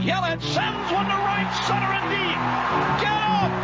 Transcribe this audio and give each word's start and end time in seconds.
Yelich 0.00 0.40
sends 0.40 0.92
one 0.92 1.04
to 1.04 1.14
right 1.14 1.50
center 1.68 1.92
and 1.92 2.08
deep. 2.08 2.40
Get 3.02 3.12
up! 3.12 3.59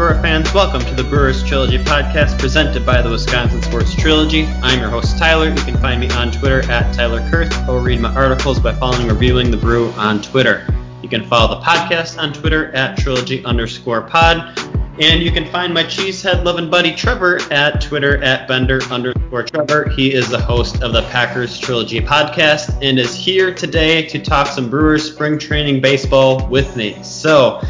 Brewer 0.00 0.14
fans? 0.22 0.54
Welcome 0.54 0.80
to 0.86 0.94
the 0.94 1.04
Brewers 1.04 1.44
Trilogy 1.44 1.76
podcast 1.76 2.38
presented 2.38 2.86
by 2.86 3.02
the 3.02 3.10
Wisconsin 3.10 3.60
Sports 3.60 3.94
Trilogy. 3.94 4.46
I'm 4.62 4.80
your 4.80 4.88
host, 4.88 5.18
Tyler. 5.18 5.50
You 5.50 5.62
can 5.62 5.76
find 5.76 6.00
me 6.00 6.08
on 6.12 6.32
Twitter 6.32 6.62
at 6.70 6.94
Tyler 6.94 7.20
Kurth 7.28 7.68
or 7.68 7.80
read 7.80 8.00
my 8.00 8.10
articles 8.14 8.58
by 8.58 8.72
following 8.72 9.06
Reviewing 9.08 9.50
the 9.50 9.58
Brew 9.58 9.90
on 9.98 10.22
Twitter. 10.22 10.66
You 11.02 11.10
can 11.10 11.26
follow 11.26 11.54
the 11.54 11.60
podcast 11.60 12.18
on 12.18 12.32
Twitter 12.32 12.72
at 12.72 12.96
Trilogy 12.96 13.44
underscore 13.44 14.00
pod. 14.00 14.58
And 14.98 15.22
you 15.22 15.30
can 15.30 15.44
find 15.50 15.74
my 15.74 15.84
cheesehead 15.84 16.44
loving 16.44 16.70
buddy 16.70 16.94
Trevor 16.94 17.38
at 17.52 17.82
Twitter 17.82 18.24
at 18.24 18.48
Bender 18.48 18.82
underscore 18.84 19.42
Trevor. 19.42 19.90
He 19.90 20.14
is 20.14 20.30
the 20.30 20.40
host 20.40 20.82
of 20.82 20.94
the 20.94 21.02
Packers 21.10 21.58
Trilogy 21.58 22.00
podcast 22.00 22.74
and 22.80 22.98
is 22.98 23.14
here 23.14 23.54
today 23.54 24.06
to 24.06 24.18
talk 24.18 24.46
some 24.46 24.70
Brewers 24.70 25.12
spring 25.12 25.38
training 25.38 25.82
baseball 25.82 26.48
with 26.48 26.74
me. 26.74 26.96
So, 27.02 27.62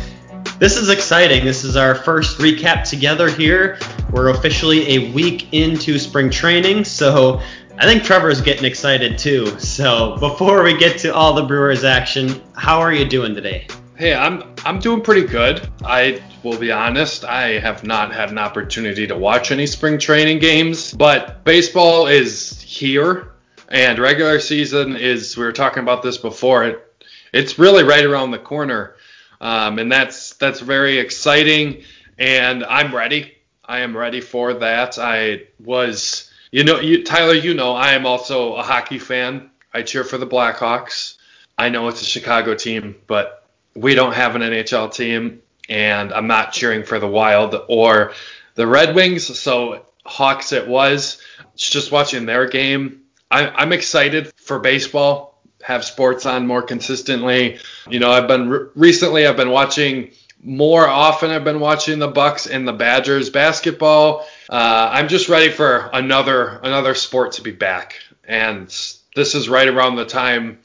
this 0.60 0.76
is 0.76 0.90
exciting. 0.90 1.42
This 1.42 1.64
is 1.64 1.74
our 1.74 1.94
first 1.94 2.36
recap 2.36 2.84
together 2.84 3.30
here. 3.30 3.78
We're 4.12 4.28
officially 4.28 4.96
a 4.96 5.10
week 5.12 5.54
into 5.54 5.98
spring 5.98 6.28
training, 6.28 6.84
so 6.84 7.40
I 7.78 7.86
think 7.86 8.04
Trevor's 8.04 8.42
getting 8.42 8.66
excited 8.66 9.16
too. 9.16 9.58
So 9.58 10.18
before 10.18 10.62
we 10.62 10.76
get 10.76 10.98
to 10.98 11.14
all 11.14 11.32
the 11.32 11.44
Brewers 11.44 11.82
action, 11.82 12.42
how 12.54 12.78
are 12.78 12.92
you 12.92 13.06
doing 13.06 13.34
today? 13.34 13.68
Hey, 13.96 14.14
I'm 14.14 14.54
I'm 14.66 14.78
doing 14.80 15.00
pretty 15.00 15.26
good. 15.26 15.66
I 15.82 16.22
will 16.42 16.58
be 16.58 16.70
honest, 16.70 17.24
I 17.24 17.58
have 17.58 17.82
not 17.82 18.12
had 18.12 18.30
an 18.30 18.36
opportunity 18.36 19.06
to 19.06 19.16
watch 19.16 19.52
any 19.52 19.66
spring 19.66 19.98
training 19.98 20.40
games, 20.40 20.92
but 20.92 21.42
baseball 21.42 22.06
is 22.06 22.60
here 22.60 23.32
and 23.70 23.98
regular 23.98 24.38
season 24.40 24.94
is 24.94 25.38
we 25.38 25.44
were 25.44 25.52
talking 25.52 25.82
about 25.82 26.02
this 26.02 26.18
before. 26.18 26.64
It 26.64 26.86
it's 27.32 27.58
really 27.58 27.82
right 27.82 28.04
around 28.04 28.32
the 28.32 28.38
corner. 28.38 28.96
Um, 29.40 29.78
and 29.78 29.90
that's 29.90 30.34
that's 30.34 30.60
very 30.60 30.98
exciting 30.98 31.82
and 32.18 32.62
I'm 32.64 32.94
ready. 32.94 33.36
I 33.64 33.80
am 33.80 33.96
ready 33.96 34.20
for 34.20 34.54
that. 34.54 34.98
I 34.98 35.44
was 35.58 36.30
you 36.52 36.64
know, 36.64 36.80
you, 36.80 37.04
Tyler, 37.04 37.34
you 37.34 37.54
know, 37.54 37.72
I 37.72 37.92
am 37.92 38.06
also 38.06 38.54
a 38.54 38.62
hockey 38.62 38.98
fan. 38.98 39.50
I 39.72 39.82
cheer 39.82 40.02
for 40.02 40.18
the 40.18 40.26
Blackhawks. 40.26 41.16
I 41.56 41.68
know 41.68 41.86
it's 41.88 42.02
a 42.02 42.04
Chicago 42.04 42.54
team, 42.54 42.96
but 43.06 43.46
we 43.74 43.94
don't 43.94 44.14
have 44.14 44.34
an 44.34 44.42
NHL 44.42 44.92
team, 44.92 45.42
and 45.68 46.12
I'm 46.12 46.26
not 46.26 46.52
cheering 46.52 46.82
for 46.82 46.98
the 46.98 47.06
Wild 47.06 47.54
or 47.68 48.14
the 48.56 48.66
Red 48.66 48.96
Wings. 48.96 49.38
So 49.38 49.86
Hawks 50.04 50.52
it 50.52 50.66
was. 50.66 51.22
Just 51.54 51.92
watching 51.92 52.26
their 52.26 52.46
game. 52.48 53.02
I, 53.30 53.48
I'm 53.48 53.72
excited 53.72 54.32
for 54.36 54.58
baseball. 54.58 55.29
Have 55.62 55.84
sports 55.84 56.26
on 56.26 56.46
more 56.46 56.62
consistently. 56.62 57.58
You 57.88 57.98
know, 57.98 58.10
I've 58.10 58.28
been 58.28 58.48
re- 58.48 58.66
recently. 58.74 59.26
I've 59.26 59.36
been 59.36 59.50
watching 59.50 60.10
more 60.42 60.88
often. 60.88 61.30
I've 61.30 61.44
been 61.44 61.60
watching 61.60 61.98
the 61.98 62.08
Bucks 62.08 62.46
and 62.46 62.66
the 62.66 62.72
Badgers 62.72 63.30
basketball. 63.30 64.26
Uh, 64.48 64.88
I'm 64.92 65.08
just 65.08 65.28
ready 65.28 65.50
for 65.50 65.90
another 65.92 66.60
another 66.62 66.94
sport 66.94 67.32
to 67.32 67.42
be 67.42 67.50
back, 67.50 67.96
and 68.24 68.68
this 69.14 69.34
is 69.34 69.48
right 69.48 69.68
around 69.68 69.96
the 69.96 70.06
time 70.06 70.58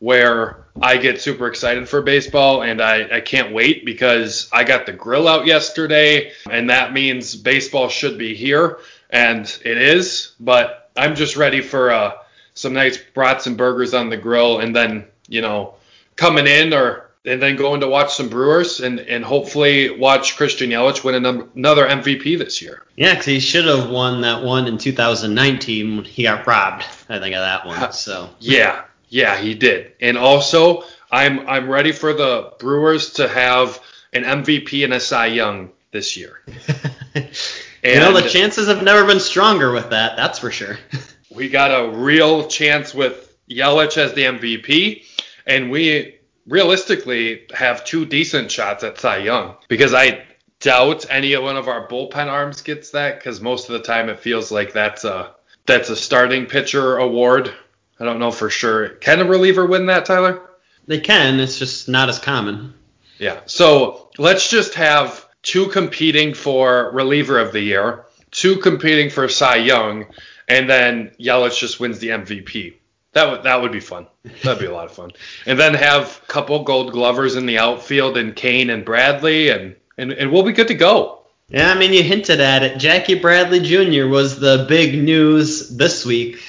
where 0.00 0.64
I 0.80 0.96
get 0.96 1.20
super 1.20 1.46
excited 1.46 1.86
for 1.88 2.00
baseball 2.00 2.62
and 2.62 2.80
I, 2.80 3.16
I 3.16 3.20
can't 3.20 3.52
wait 3.52 3.84
because 3.84 4.48
I 4.50 4.64
got 4.64 4.86
the 4.86 4.92
grill 4.92 5.28
out 5.28 5.46
yesterday 5.46 6.32
and 6.50 6.70
that 6.70 6.94
means 6.94 7.36
baseball 7.36 7.88
should 7.88 8.16
be 8.16 8.34
here 8.34 8.78
and 9.10 9.44
it 9.62 9.76
is, 9.76 10.32
but 10.40 10.90
I'm 10.96 11.14
just 11.16 11.36
ready 11.36 11.60
for 11.60 11.90
uh, 11.90 12.12
some 12.60 12.72
nice 12.72 12.98
brats 12.98 13.46
and 13.46 13.56
burgers 13.56 13.94
on 13.94 14.10
the 14.10 14.16
grill 14.16 14.58
and 14.60 14.74
then, 14.74 15.06
you 15.28 15.40
know, 15.40 15.74
coming 16.16 16.46
in 16.46 16.72
or 16.74 17.10
and 17.24 17.40
then 17.40 17.56
going 17.56 17.80
to 17.80 17.88
watch 17.88 18.14
some 18.14 18.28
Brewers 18.28 18.80
and, 18.80 18.98
and 18.98 19.24
hopefully 19.24 19.90
watch 19.90 20.36
Christian 20.36 20.70
Yelich 20.70 21.04
win 21.04 21.26
another 21.26 21.86
MVP 21.86 22.38
this 22.38 22.62
year. 22.62 22.82
Yeah, 22.96 23.12
because 23.12 23.26
he 23.26 23.40
should 23.40 23.66
have 23.66 23.90
won 23.90 24.22
that 24.22 24.42
one 24.42 24.66
in 24.66 24.78
2019 24.78 25.96
when 25.96 26.04
he 26.04 26.22
got 26.22 26.46
robbed. 26.46 26.84
I 27.08 27.18
think 27.18 27.34
of 27.34 27.40
that 27.40 27.66
one. 27.66 27.92
So 27.92 28.30
Yeah, 28.38 28.84
yeah, 29.08 29.36
he 29.36 29.54
did. 29.54 29.92
And 30.00 30.16
also, 30.16 30.84
I'm 31.10 31.46
I'm 31.48 31.68
ready 31.68 31.92
for 31.92 32.14
the 32.14 32.52
Brewers 32.58 33.14
to 33.14 33.28
have 33.28 33.80
an 34.12 34.24
MVP 34.24 34.84
and 34.84 34.94
a 34.94 35.00
Cy 35.00 35.26
Young 35.26 35.70
this 35.90 36.16
year. 36.16 36.40
you 37.14 37.96
know 37.96 38.18
the 38.18 38.28
chances 38.28 38.68
have 38.68 38.82
never 38.82 39.06
been 39.06 39.20
stronger 39.20 39.72
with 39.72 39.90
that. 39.90 40.16
That's 40.16 40.38
for 40.38 40.50
sure. 40.50 40.78
we 41.30 41.48
got 41.48 41.70
a 41.70 41.90
real 41.90 42.46
chance 42.46 42.94
with 42.94 43.36
Yelich 43.48 43.96
as 43.96 44.12
the 44.14 44.22
MVP, 44.22 45.04
and 45.46 45.70
we 45.70 46.16
realistically 46.46 47.46
have 47.54 47.84
two 47.84 48.04
decent 48.04 48.50
shots 48.50 48.84
at 48.84 48.98
Cy 48.98 49.18
Young 49.18 49.56
because 49.68 49.94
I 49.94 50.24
doubt 50.60 51.06
any 51.08 51.36
one 51.36 51.56
of 51.56 51.68
our 51.68 51.88
bullpen 51.88 52.26
arms 52.26 52.62
gets 52.62 52.90
that 52.90 53.18
because 53.18 53.40
most 53.40 53.68
of 53.68 53.72
the 53.74 53.86
time 53.86 54.08
it 54.08 54.20
feels 54.20 54.50
like 54.50 54.72
that's 54.72 55.04
a 55.04 55.34
that's 55.66 55.90
a 55.90 55.96
starting 55.96 56.46
pitcher 56.46 56.96
award. 56.96 57.52
I 57.98 58.04
don't 58.04 58.18
know 58.18 58.30
for 58.30 58.50
sure. 58.50 58.88
Can 58.88 59.20
a 59.20 59.24
reliever 59.24 59.66
win 59.66 59.86
that, 59.86 60.06
Tyler? 60.06 60.50
They 60.86 61.00
can. 61.00 61.38
It's 61.38 61.58
just 61.58 61.88
not 61.88 62.08
as 62.08 62.18
common. 62.18 62.74
Yeah. 63.18 63.40
So 63.46 64.08
let's 64.18 64.48
just 64.50 64.74
have 64.74 65.26
two 65.42 65.66
competing 65.68 66.34
for 66.34 66.90
reliever 66.92 67.38
of 67.38 67.52
the 67.52 67.60
year, 67.60 68.06
two 68.30 68.56
competing 68.56 69.10
for 69.10 69.28
Cy 69.28 69.56
Young, 69.56 70.06
and 70.50 70.68
then 70.68 71.12
Yelich 71.18 71.58
just 71.58 71.80
wins 71.80 72.00
the 72.00 72.08
MVP. 72.08 72.74
That 73.12 73.30
would 73.30 73.42
that 73.44 73.62
would 73.62 73.72
be 73.72 73.80
fun. 73.80 74.06
That'd 74.42 74.60
be 74.60 74.66
a 74.66 74.72
lot 74.72 74.86
of 74.86 74.92
fun. 74.92 75.12
And 75.46 75.58
then 75.58 75.74
have 75.74 76.20
a 76.22 76.26
couple 76.26 76.62
Gold 76.64 76.92
Glovers 76.92 77.36
in 77.36 77.46
the 77.46 77.58
outfield 77.58 78.16
and 78.16 78.36
Cain 78.36 78.70
and 78.70 78.84
Bradley, 78.84 79.50
and 79.50 79.76
and, 79.96 80.12
and 80.12 80.30
we'll 80.30 80.42
be 80.42 80.52
good 80.52 80.68
to 80.68 80.74
go. 80.74 81.22
Yeah, 81.48 81.70
I 81.70 81.78
mean 81.78 81.92
you 81.92 82.02
hinted 82.02 82.40
at 82.40 82.62
it. 82.62 82.78
Jackie 82.78 83.18
Bradley 83.18 83.60
Jr. 83.60 84.06
was 84.06 84.38
the 84.38 84.66
big 84.68 85.02
news 85.02 85.68
this 85.70 86.04
week. 86.04 86.42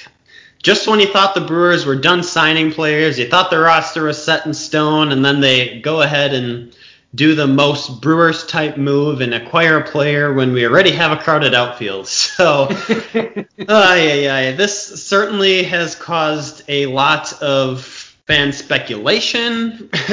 Just 0.62 0.86
when 0.86 1.00
you 1.00 1.08
thought 1.08 1.34
the 1.34 1.40
Brewers 1.40 1.84
were 1.84 1.96
done 1.96 2.22
signing 2.22 2.70
players, 2.70 3.18
you 3.18 3.28
thought 3.28 3.50
the 3.50 3.58
roster 3.58 4.04
was 4.04 4.22
set 4.22 4.46
in 4.46 4.54
stone, 4.54 5.10
and 5.10 5.24
then 5.24 5.40
they 5.40 5.80
go 5.80 6.02
ahead 6.02 6.32
and 6.34 6.76
do 7.14 7.34
the 7.34 7.46
most 7.46 8.00
Brewers 8.00 8.46
type 8.46 8.76
move 8.78 9.20
and 9.20 9.34
acquire 9.34 9.78
a 9.78 9.84
player 9.84 10.32
when 10.32 10.52
we 10.52 10.66
already 10.66 10.92
have 10.92 11.12
a 11.12 11.22
crowded 11.22 11.54
outfield. 11.54 12.08
So, 12.32 12.64
uh, 12.68 13.44
yeah, 13.58 13.94
yeah, 13.96 14.52
this 14.52 15.04
certainly 15.04 15.62
has 15.64 15.94
caused 15.94 16.62
a 16.68 16.86
lot 16.86 17.40
of 17.42 17.84
fan 18.26 18.52
speculation 18.52 19.90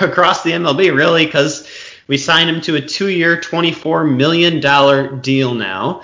across 0.00 0.42
the 0.42 0.50
MLB, 0.52 0.94
really, 0.94 1.26
because 1.26 1.68
we 2.08 2.18
signed 2.18 2.50
him 2.50 2.60
to 2.62 2.76
a 2.76 2.80
two-year, 2.80 3.36
$24 3.40 4.16
million 4.16 5.20
deal 5.20 5.54
now. 5.54 6.02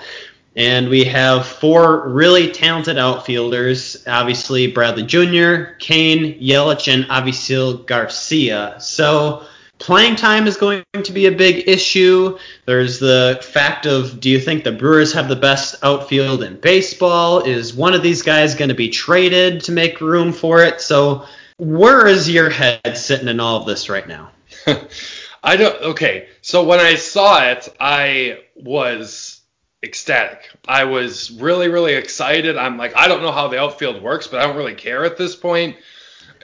And 0.55 0.89
we 0.89 1.03
have 1.05 1.45
four 1.45 2.09
really 2.09 2.51
talented 2.51 2.97
outfielders, 2.97 4.05
obviously 4.07 4.67
Bradley 4.67 5.03
Jr., 5.03 5.73
Cain, 5.79 6.39
Yelich, 6.39 6.91
and 6.91 7.05
Avisail 7.05 7.85
Garcia. 7.85 8.75
So 8.79 9.45
playing 9.79 10.17
time 10.17 10.45
is 10.45 10.57
going 10.57 10.83
to 11.01 11.11
be 11.11 11.25
a 11.25 11.31
big 11.31 11.67
issue. 11.67 12.37
There's 12.65 12.99
the 12.99 13.39
fact 13.41 13.85
of 13.85 14.19
do 14.19 14.29
you 14.29 14.39
think 14.39 14.63
the 14.63 14.71
Brewers 14.71 15.13
have 15.13 15.27
the 15.27 15.35
best 15.35 15.75
outfield 15.83 16.43
in 16.43 16.59
baseball? 16.59 17.41
Is 17.41 17.73
one 17.73 17.93
of 17.93 18.03
these 18.03 18.21
guys 18.21 18.55
going 18.55 18.69
to 18.69 18.75
be 18.75 18.89
traded 18.89 19.63
to 19.63 19.71
make 19.71 20.01
room 20.01 20.31
for 20.31 20.63
it? 20.63 20.81
So 20.81 21.25
where 21.57 22.05
is 22.05 22.29
your 22.29 22.49
head 22.49 22.97
sitting 22.97 23.27
in 23.27 23.39
all 23.39 23.57
of 23.57 23.65
this 23.65 23.89
right 23.89 24.07
now? 24.07 24.31
I 25.43 25.55
don't. 25.55 25.81
Okay, 25.81 26.27
so 26.41 26.63
when 26.63 26.79
I 26.79 26.95
saw 26.95 27.49
it, 27.49 27.73
I 27.79 28.39
was 28.55 29.41
ecstatic. 29.81 30.49
I 30.67 30.83
was 30.83 31.31
really, 31.31 31.69
really 31.69 31.93
excited. 31.93 32.57
I'm 32.57 32.77
like, 32.77 32.95
I 32.95 33.07
don't 33.07 33.21
know 33.21 33.31
how 33.31 33.47
the 33.47 33.59
outfield 33.59 34.01
works, 34.01 34.27
but 34.27 34.41
I 34.41 34.47
don't 34.47 34.57
really 34.57 34.75
care 34.75 35.05
at 35.05 35.17
this 35.17 35.37
point. 35.37 35.77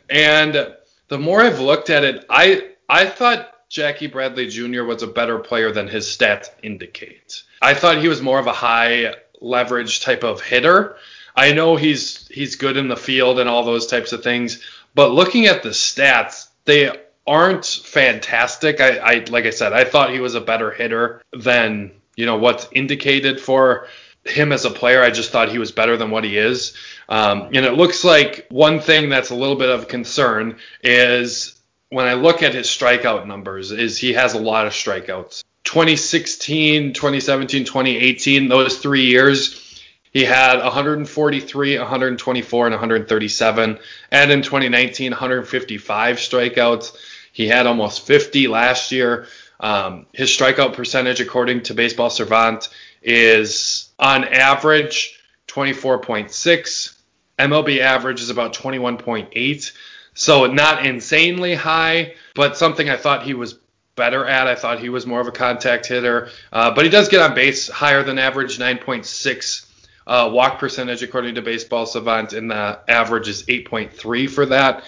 And 0.10 0.76
the 1.10 1.18
more 1.20 1.42
I've 1.42 1.60
looked 1.60 1.90
at 1.90 2.06
it, 2.06 2.26
I 2.30 2.70
I 2.90 3.06
thought 3.06 3.52
Jackie 3.70 4.08
Bradley 4.08 4.48
Jr. 4.48 4.84
was 4.84 5.04
a 5.04 5.08
better 5.08 5.40
player 5.40 5.72
than 5.72 5.88
his 5.88 6.06
stats 6.06 6.50
indicate. 6.62 7.44
I 7.62 7.74
thought 7.74 7.98
he 7.98 8.08
was 8.08 8.22
more 8.22 8.40
of 8.40 8.48
a 8.48 8.54
high 8.54 9.16
leverage 9.42 10.02
type 10.02 10.24
of 10.24 10.42
hitter. 10.42 10.98
I 11.36 11.52
know 11.52 11.76
he's 11.76 12.28
he's 12.30 12.56
good 12.56 12.78
in 12.78 12.88
the 12.88 12.96
field 12.96 13.40
and 13.40 13.50
all 13.50 13.64
those 13.64 13.88
types 13.88 14.14
of 14.14 14.24
things, 14.24 14.64
but 14.94 15.12
looking 15.12 15.48
at 15.48 15.64
the 15.64 15.70
stats, 15.70 16.48
they 16.66 16.92
aren't 17.28 17.66
fantastic. 17.66 18.80
I, 18.80 18.98
I 18.98 19.26
like 19.30 19.46
I 19.46 19.50
said, 19.50 19.74
I 19.74 19.84
thought 19.84 20.12
he 20.12 20.20
was 20.20 20.36
a 20.36 20.42
better 20.42 20.72
hitter 20.72 21.22
than 21.34 21.92
you 22.16 22.26
know 22.26 22.38
what's 22.38 22.68
indicated 22.72 23.42
for 23.42 23.88
him 24.24 24.52
as 24.52 24.66
a 24.66 24.72
player. 24.72 25.04
I 25.04 25.12
just 25.12 25.32
thought 25.32 25.50
he 25.50 25.60
was 25.60 25.72
better 25.72 25.98
than 25.98 26.10
what 26.12 26.24
he 26.24 26.38
is. 26.38 26.76
Um, 27.10 27.50
and 27.54 27.66
it 27.66 27.74
looks 27.74 28.04
like 28.04 28.48
one 28.50 28.80
thing 28.80 29.10
that's 29.10 29.30
a 29.30 29.36
little 29.36 29.56
bit 29.56 29.70
of 29.70 29.88
concern 29.88 30.58
is 30.82 31.56
when 31.96 32.08
I 32.08 32.16
look 32.16 32.44
at 32.44 32.54
his 32.54 32.68
strikeout 32.68 33.26
numbers, 33.26 33.72
is 33.72 33.98
he 33.98 34.12
has 34.12 34.34
a 34.34 34.38
lot 34.38 34.68
of 34.68 34.74
strikeouts. 34.74 35.46
2016, 35.64 36.92
2017, 36.92 37.64
2018, 37.64 38.50
those 38.50 38.80
three 38.80 39.06
years, 39.06 39.82
he 40.12 40.26
had 40.26 40.62
143, 40.62 41.78
124, 41.78 42.66
and 42.66 42.74
137. 42.74 43.80
And 44.12 44.30
in 44.30 44.42
2019, 44.42 45.12
155 45.14 46.18
strikeouts. 46.18 46.98
He 47.32 47.48
had 47.48 47.66
almost 47.66 48.06
50 48.06 48.50
last 48.50 48.92
year. 48.92 49.28
Um, 49.62 50.06
his 50.12 50.30
strikeout 50.30 50.74
percentage, 50.74 51.22
according 51.22 51.64
to 51.64 51.74
Baseball 51.74 52.10
Savant, 52.10 52.68
is 53.04 53.90
on 53.98 54.26
average 54.26 55.18
24.6. 55.48 56.94
MLB 57.40 57.80
average 57.80 58.22
is 58.22 58.30
about 58.30 58.54
21.8. 58.54 59.72
So 60.16 60.48
not 60.48 60.86
insanely 60.86 61.54
high, 61.54 62.16
but 62.34 62.58
something 62.58 62.90
I 62.90 62.98
thought 62.98 63.24
he 63.24 63.34
was 63.34 63.60
better 63.96 64.26
at. 64.26 64.48
I 64.48 64.56
thought 64.56 64.80
he 64.80 64.90
was 64.90 65.06
more 65.06 65.22
of 65.22 65.28
a 65.28 65.32
contact 65.32 65.86
hitter, 65.86 66.30
uh, 66.52 66.74
but 66.74 66.86
he 66.86 66.90
does 66.90 67.10
get 67.10 67.22
on 67.22 67.36
base 67.36 67.70
higher 67.70 68.02
than 68.02 68.18
average, 68.18 68.58
9.6 68.58 69.66
uh, 70.08 70.30
walk 70.34 70.60
percentage 70.60 71.04
according 71.04 71.36
to 71.36 71.42
Baseball 71.42 71.86
Savant, 71.86 72.34
and 72.34 72.50
the 72.50 72.80
average 72.88 73.28
is 73.28 73.44
8.3 73.44 74.30
for 74.30 74.46
that. 74.48 74.84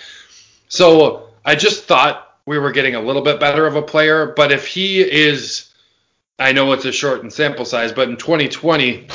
So 0.70 1.30
I 1.44 1.56
just 1.56 1.84
thought 1.86 2.38
we 2.46 2.58
were 2.58 2.72
getting 2.72 2.96
a 2.96 3.02
little 3.02 3.22
bit 3.22 3.40
better 3.40 3.68
of 3.68 3.76
a 3.76 3.82
player. 3.82 4.34
But 4.36 4.52
if 4.52 4.66
he 4.66 5.02
is, 5.02 5.70
I 6.40 6.54
know 6.54 6.72
it's 6.72 6.86
a 6.86 6.92
shortened 6.92 7.34
sample 7.34 7.66
size, 7.66 7.92
but 7.92 8.10
in 8.10 8.18
2020, 8.18 9.08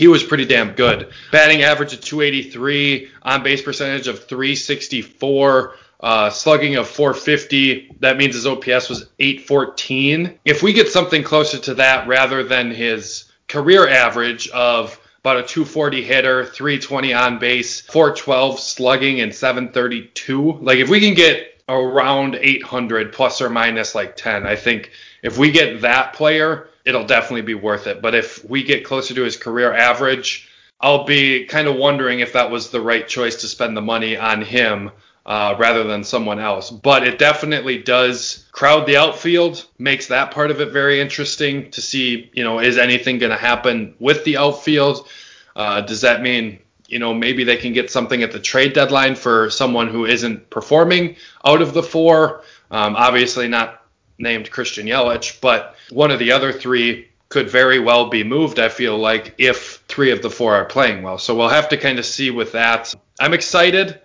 he 0.00 0.08
was 0.08 0.22
pretty 0.22 0.46
damn 0.46 0.72
good. 0.72 1.12
Batting 1.30 1.60
average 1.60 1.92
of 1.92 2.00
283, 2.00 3.10
on 3.20 3.42
base 3.42 3.60
percentage 3.60 4.08
of 4.08 4.24
364. 4.24 5.74
Uh, 6.00 6.30
slugging 6.30 6.76
of 6.76 6.88
450. 6.88 7.96
That 8.00 8.16
means 8.16 8.34
his 8.34 8.46
OPS 8.46 8.88
was 8.88 9.04
814. 9.18 10.38
If 10.46 10.62
we 10.62 10.72
get 10.72 10.88
something 10.88 11.22
closer 11.22 11.58
to 11.58 11.74
that 11.74 12.08
rather 12.08 12.42
than 12.42 12.70
his 12.70 13.24
career 13.46 13.86
average 13.86 14.48
of 14.48 14.98
about 15.18 15.36
a 15.36 15.42
240 15.42 16.02
hitter, 16.02 16.46
320 16.46 17.12
on 17.12 17.38
base, 17.38 17.82
412 17.82 18.58
slugging, 18.58 19.20
and 19.20 19.34
732, 19.34 20.60
like 20.62 20.78
if 20.78 20.88
we 20.88 21.00
can 21.00 21.12
get 21.12 21.60
around 21.68 22.38
800 22.40 23.12
plus 23.12 23.42
or 23.42 23.50
minus 23.50 23.94
like 23.94 24.16
10. 24.16 24.46
I 24.46 24.56
think 24.56 24.92
if 25.22 25.36
we 25.36 25.50
get 25.50 25.82
that 25.82 26.14
player, 26.14 26.69
it'll 26.84 27.06
definitely 27.06 27.42
be 27.42 27.54
worth 27.54 27.86
it. 27.86 28.02
But 28.02 28.14
if 28.14 28.44
we 28.44 28.62
get 28.62 28.84
closer 28.84 29.14
to 29.14 29.22
his 29.22 29.36
career 29.36 29.72
average, 29.72 30.48
I'll 30.80 31.04
be 31.04 31.44
kind 31.44 31.68
of 31.68 31.76
wondering 31.76 32.20
if 32.20 32.32
that 32.32 32.50
was 32.50 32.70
the 32.70 32.80
right 32.80 33.06
choice 33.06 33.36
to 33.42 33.48
spend 33.48 33.76
the 33.76 33.82
money 33.82 34.16
on 34.16 34.42
him 34.42 34.90
uh, 35.26 35.54
rather 35.58 35.84
than 35.84 36.02
someone 36.04 36.38
else. 36.38 36.70
But 36.70 37.06
it 37.06 37.18
definitely 37.18 37.78
does 37.82 38.46
crowd 38.52 38.86
the 38.86 38.96
outfield, 38.96 39.66
makes 39.78 40.06
that 40.06 40.30
part 40.30 40.50
of 40.50 40.60
it 40.60 40.72
very 40.72 41.00
interesting 41.00 41.70
to 41.72 41.82
see, 41.82 42.30
you 42.32 42.42
know, 42.42 42.60
is 42.60 42.78
anything 42.78 43.18
going 43.18 43.30
to 43.30 43.36
happen 43.36 43.94
with 43.98 44.24
the 44.24 44.38
outfield? 44.38 45.06
Uh, 45.54 45.82
does 45.82 46.00
that 46.00 46.22
mean 46.22 46.60
you 46.90 46.98
know, 46.98 47.14
maybe 47.14 47.44
they 47.44 47.56
can 47.56 47.72
get 47.72 47.90
something 47.90 48.22
at 48.22 48.32
the 48.32 48.40
trade 48.40 48.72
deadline 48.72 49.14
for 49.14 49.48
someone 49.48 49.86
who 49.86 50.06
isn't 50.06 50.50
performing 50.50 51.14
out 51.44 51.62
of 51.62 51.72
the 51.72 51.84
four. 51.84 52.42
Um, 52.72 52.96
obviously, 52.96 53.46
not 53.46 53.84
named 54.18 54.50
Christian 54.50 54.86
Yelich, 54.86 55.40
but 55.40 55.76
one 55.90 56.10
of 56.10 56.18
the 56.18 56.32
other 56.32 56.52
three 56.52 57.08
could 57.28 57.48
very 57.48 57.78
well 57.78 58.08
be 58.08 58.24
moved, 58.24 58.58
I 58.58 58.68
feel 58.68 58.98
like, 58.98 59.34
if 59.38 59.84
three 59.88 60.10
of 60.10 60.20
the 60.20 60.30
four 60.30 60.54
are 60.54 60.64
playing 60.64 61.02
well. 61.02 61.16
So 61.16 61.34
we'll 61.34 61.48
have 61.48 61.68
to 61.70 61.76
kind 61.76 61.98
of 61.98 62.04
see 62.04 62.30
with 62.30 62.52
that. 62.52 62.92
I'm 63.20 63.34
excited, 63.34 64.00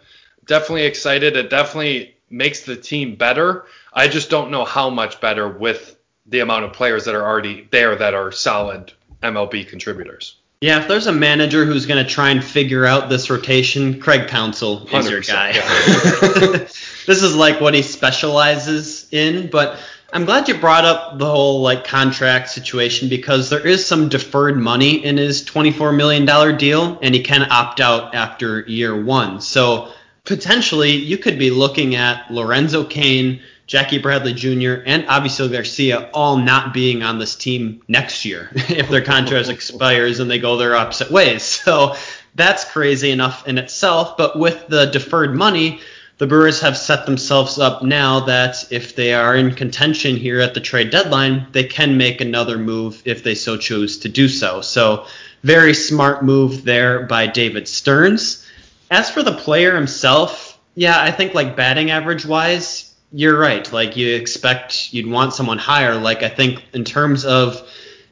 definitely 0.45 0.85
excited. 0.85 1.35
It 1.35 1.49
definitely 1.49 2.15
makes 2.29 2.61
the 2.61 2.75
team 2.75 3.15
better. 3.15 3.65
I 3.93 4.07
just 4.07 4.29
don't 4.29 4.51
know 4.51 4.63
how 4.63 4.89
much 4.89 5.19
better 5.21 5.49
with 5.49 5.97
the 6.27 6.39
amount 6.39 6.65
of 6.65 6.73
players 6.73 7.05
that 7.05 7.15
are 7.15 7.25
already 7.25 7.67
there 7.71 7.95
that 7.95 8.13
are 8.13 8.31
solid 8.31 8.93
MLB 9.23 9.67
contributors. 9.67 10.37
Yeah, 10.61 10.81
if 10.81 10.87
there's 10.87 11.07
a 11.07 11.11
manager 11.11 11.65
who's 11.65 11.85
going 11.85 12.03
to 12.03 12.09
try 12.09 12.29
and 12.29 12.43
figure 12.43 12.85
out 12.85 13.09
this 13.09 13.29
rotation, 13.29 13.99
Craig 13.99 14.27
Counsell 14.27 14.87
is 14.87 15.09
your 15.09 15.21
guy. 15.21 15.51
Yeah. 15.51 15.61
this 17.05 17.21
is 17.23 17.35
like 17.35 17.59
what 17.59 17.73
he 17.73 17.81
specializes 17.81 19.07
in, 19.11 19.49
but 19.49 19.77
I'm 20.15 20.23
glad 20.23 20.47
you 20.47 20.57
brought 20.57 20.85
up 20.85 21.19
the 21.19 21.25
whole 21.25 21.59
like 21.59 21.83
contract 21.83 22.47
situation 22.47 23.09
because 23.09 23.49
there 23.49 23.67
is 23.67 23.85
some 23.85 24.07
deferred 24.07 24.55
money 24.55 25.03
in 25.03 25.17
his 25.17 25.43
24 25.43 25.91
million 25.91 26.23
dollar 26.23 26.53
deal 26.53 26.97
and 27.01 27.13
he 27.13 27.21
can 27.21 27.51
opt 27.51 27.81
out 27.81 28.15
after 28.15 28.61
year 28.61 28.95
1. 28.95 29.41
So 29.41 29.91
potentially 30.23 30.91
you 30.91 31.17
could 31.17 31.37
be 31.37 31.51
looking 31.51 31.95
at 31.95 32.31
Lorenzo 32.31 32.85
Cain 32.85 33.41
Jackie 33.67 33.97
Bradley 33.97 34.33
Jr., 34.33 34.83
and 34.85 35.03
Avisail 35.07 35.51
Garcia 35.51 36.09
all 36.13 36.37
not 36.37 36.73
being 36.73 37.03
on 37.03 37.19
this 37.19 37.35
team 37.35 37.81
next 37.89 38.23
year 38.23 38.51
if 38.55 38.87
their 38.87 39.03
contract 39.03 39.49
expires 39.49 40.21
and 40.21 40.31
they 40.31 40.39
go 40.39 40.55
their 40.55 40.77
opposite 40.77 41.11
ways. 41.11 41.43
So 41.43 41.97
that's 42.35 42.63
crazy 42.71 43.11
enough 43.11 43.47
in 43.47 43.57
itself. 43.57 44.15
But 44.15 44.39
with 44.39 44.67
the 44.67 44.85
deferred 44.85 45.35
money, 45.35 45.81
the 46.17 46.27
Brewers 46.27 46.61
have 46.61 46.77
set 46.77 47.05
themselves 47.05 47.59
up 47.59 47.83
now 47.83 48.21
that 48.21 48.71
if 48.71 48.95
they 48.95 49.13
are 49.13 49.35
in 49.35 49.53
contention 49.53 50.15
here 50.15 50.39
at 50.39 50.53
the 50.53 50.61
trade 50.61 50.89
deadline, 50.89 51.47
they 51.51 51.65
can 51.65 51.97
make 51.97 52.21
another 52.21 52.57
move 52.57 53.01
if 53.05 53.23
they 53.23 53.35
so 53.35 53.57
choose 53.57 53.99
to 53.99 54.09
do 54.09 54.29
so. 54.29 54.61
So, 54.61 55.05
very 55.43 55.73
smart 55.73 56.23
move 56.23 56.63
there 56.63 57.03
by 57.03 57.27
David 57.27 57.67
Stearns. 57.67 58.47
As 58.89 59.09
for 59.09 59.23
the 59.23 59.33
player 59.33 59.75
himself, 59.75 60.57
yeah, 60.73 60.99
I 60.99 61.11
think 61.11 61.33
like 61.33 61.55
batting 61.55 61.91
average 61.91 62.25
wise, 62.25 62.93
you're 63.11 63.37
right. 63.37 63.71
Like 63.71 63.97
you 63.97 64.15
expect 64.15 64.93
you'd 64.93 65.07
want 65.07 65.33
someone 65.33 65.57
higher. 65.57 65.95
Like 65.95 66.23
I 66.23 66.29
think 66.29 66.63
in 66.73 66.83
terms 66.83 67.25
of 67.25 67.61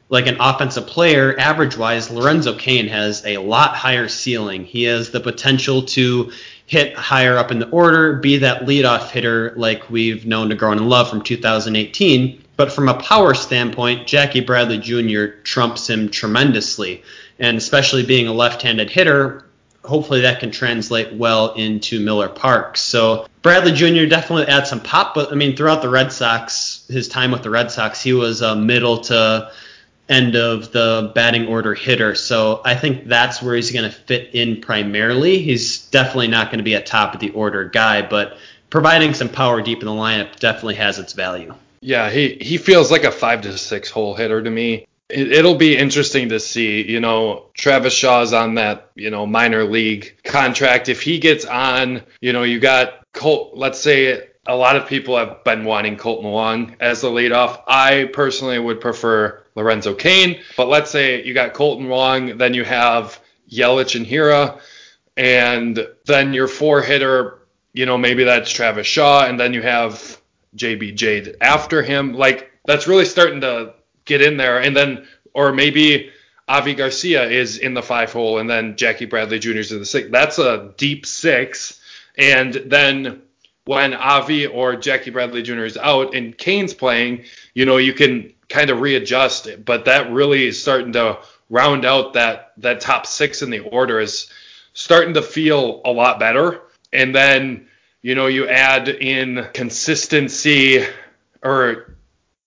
like 0.08 0.26
an 0.26 0.36
offensive 0.38 0.86
player, 0.86 1.34
average 1.38 1.76
wise, 1.76 2.10
Lorenzo 2.10 2.54
Cain 2.56 2.88
has 2.88 3.24
a 3.26 3.38
lot 3.38 3.74
higher 3.74 4.08
ceiling. 4.08 4.64
He 4.64 4.84
has 4.84 5.10
the 5.10 5.20
potential 5.20 5.82
to 5.82 6.30
hit 6.66 6.94
higher 6.94 7.36
up 7.36 7.50
in 7.50 7.58
the 7.58 7.68
order, 7.68 8.14
be 8.14 8.38
that 8.38 8.62
leadoff 8.62 9.10
hitter 9.10 9.52
like 9.56 9.90
we've 9.90 10.26
known 10.26 10.48
to 10.48 10.54
grow 10.54 10.72
and 10.72 10.88
love 10.88 11.10
from 11.10 11.22
2018. 11.22 12.42
But 12.56 12.72
from 12.72 12.88
a 12.88 12.94
power 12.94 13.34
standpoint, 13.34 14.06
Jackie 14.06 14.40
Bradley 14.40 14.78
Jr. 14.78 15.36
trumps 15.42 15.90
him 15.90 16.08
tremendously. 16.08 17.02
And 17.38 17.58
especially 17.58 18.04
being 18.04 18.28
a 18.28 18.32
left 18.32 18.62
handed 18.62 18.90
hitter, 18.90 19.44
hopefully 19.84 20.22
that 20.22 20.40
can 20.40 20.50
translate 20.50 21.12
well 21.12 21.52
into 21.54 22.00
Miller 22.00 22.28
Park. 22.28 22.76
So 22.76 23.26
Bradley 23.42 23.72
Jr. 23.72 24.06
definitely 24.08 24.46
adds 24.46 24.70
some 24.70 24.80
pop, 24.80 25.14
but 25.14 25.32
I 25.32 25.34
mean 25.34 25.56
throughout 25.56 25.82
the 25.82 25.90
Red 25.90 26.12
Sox, 26.12 26.86
his 26.88 27.08
time 27.08 27.30
with 27.30 27.42
the 27.42 27.50
Red 27.50 27.70
Sox, 27.70 28.00
he 28.00 28.12
was 28.12 28.40
a 28.40 28.56
middle 28.56 28.98
to 29.00 29.50
end 30.08 30.36
of 30.36 30.72
the 30.72 31.12
batting 31.14 31.46
order 31.46 31.74
hitter. 31.74 32.14
So 32.14 32.60
I 32.64 32.74
think 32.74 33.06
that's 33.06 33.40
where 33.42 33.54
he's 33.54 33.70
going 33.70 33.90
to 33.90 33.96
fit 33.96 34.30
in 34.34 34.60
primarily. 34.60 35.38
He's 35.38 35.86
definitely 35.86 36.28
not 36.28 36.48
going 36.48 36.58
to 36.58 36.64
be 36.64 36.74
a 36.74 36.82
top 36.82 37.14
of 37.14 37.20
the 37.20 37.30
order 37.30 37.68
guy, 37.68 38.02
but 38.02 38.36
providing 38.70 39.14
some 39.14 39.28
power 39.28 39.62
deep 39.62 39.80
in 39.80 39.86
the 39.86 39.92
lineup 39.92 40.36
definitely 40.36 40.74
has 40.74 40.98
its 40.98 41.12
value. 41.12 41.54
Yeah, 41.80 42.10
he, 42.10 42.36
he 42.40 42.58
feels 42.58 42.90
like 42.90 43.04
a 43.04 43.12
five 43.12 43.42
to 43.42 43.56
six 43.58 43.90
hole 43.90 44.14
hitter 44.14 44.42
to 44.42 44.50
me 44.50 44.86
it, 45.08 45.44
will 45.44 45.54
be 45.54 45.76
interesting 45.76 46.30
to 46.30 46.40
see. 46.40 46.90
You 46.90 47.00
know, 47.00 47.46
Travis 47.54 47.94
Shaw's 47.94 48.32
on 48.32 48.54
that, 48.54 48.90
you 48.94 49.10
know, 49.10 49.26
minor 49.26 49.64
league 49.64 50.16
contract. 50.24 50.88
If 50.88 51.02
he 51.02 51.18
gets 51.18 51.44
on, 51.44 52.02
you 52.20 52.32
know, 52.32 52.42
you 52.42 52.58
got 52.60 53.04
Colt, 53.12 53.52
let's 53.54 53.80
say 53.80 54.28
a 54.46 54.56
lot 54.56 54.76
of 54.76 54.86
people 54.86 55.16
have 55.16 55.42
been 55.44 55.64
wanting 55.64 55.96
Kolten 55.96 56.30
Wong 56.30 56.76
as 56.80 57.00
the 57.00 57.08
leadoff. 57.08 57.62
I 57.66 58.10
personally 58.12 58.58
would 58.58 58.80
prefer 58.80 59.42
Lorenzo 59.54 59.94
Cain, 59.94 60.40
but 60.56 60.68
let's 60.68 60.90
say 60.90 61.24
you 61.24 61.34
got 61.34 61.54
Kolten 61.54 61.88
Wong, 61.88 62.36
then 62.38 62.54
you 62.54 62.64
have 62.64 63.20
Yelich 63.50 63.96
and 63.96 64.06
Hiura, 64.06 64.60
and 65.16 65.86
then 66.06 66.34
your 66.34 66.48
four 66.48 66.82
hitter, 66.82 67.38
you 67.72 67.86
know, 67.86 67.96
maybe 67.96 68.24
that's 68.24 68.50
Travis 68.50 68.86
Shaw, 68.86 69.26
and 69.26 69.38
then 69.38 69.54
you 69.54 69.62
have 69.62 70.20
JB 70.56 70.96
JBJ 70.96 71.36
after 71.40 71.82
him. 71.82 72.14
Like, 72.14 72.50
that's 72.66 72.86
really 72.86 73.04
starting 73.04 73.40
to 73.42 73.74
get 74.04 74.22
in 74.22 74.36
there, 74.36 74.60
and 74.60 74.76
then 74.76 75.06
or 75.34 75.52
maybe 75.52 76.10
Avi 76.48 76.74
Garcia 76.74 77.28
is 77.28 77.58
in 77.58 77.74
the 77.74 77.82
five 77.82 78.12
hole, 78.12 78.38
and 78.38 78.48
then 78.48 78.76
Jackie 78.76 79.06
Bradley 79.06 79.38
Jr. 79.38 79.58
is 79.58 79.72
in 79.72 79.80
the 79.80 79.86
six. 79.86 80.08
That's 80.10 80.38
a 80.38 80.72
deep 80.76 81.06
six. 81.06 81.80
And 82.16 82.54
then 82.54 83.22
when 83.64 83.94
Avi 83.94 84.46
or 84.46 84.76
Jackie 84.76 85.10
Bradley 85.10 85.42
Jr. 85.42 85.64
is 85.64 85.76
out 85.76 86.14
and 86.14 86.36
Cain's 86.36 86.74
playing, 86.74 87.24
you 87.54 87.64
know, 87.64 87.78
you 87.78 87.94
can 87.94 88.32
kind 88.48 88.70
of 88.70 88.80
readjust 88.80 89.46
it. 89.46 89.64
But 89.64 89.86
that 89.86 90.12
really 90.12 90.46
is 90.46 90.60
starting 90.60 90.92
to 90.92 91.18
round 91.48 91.84
out 91.84 92.14
that 92.14 92.52
that 92.58 92.80
top 92.80 93.06
six 93.06 93.42
in 93.42 93.50
the 93.50 93.60
order 93.60 94.00
is 94.00 94.30
starting 94.74 95.14
to 95.14 95.22
feel 95.22 95.80
a 95.84 95.90
lot 95.90 96.18
better. 96.18 96.62
And 96.92 97.14
then, 97.14 97.68
you 98.02 98.14
know, 98.14 98.26
you 98.26 98.48
add 98.48 98.88
in 98.88 99.48
consistency 99.54 100.84
or 101.42 101.96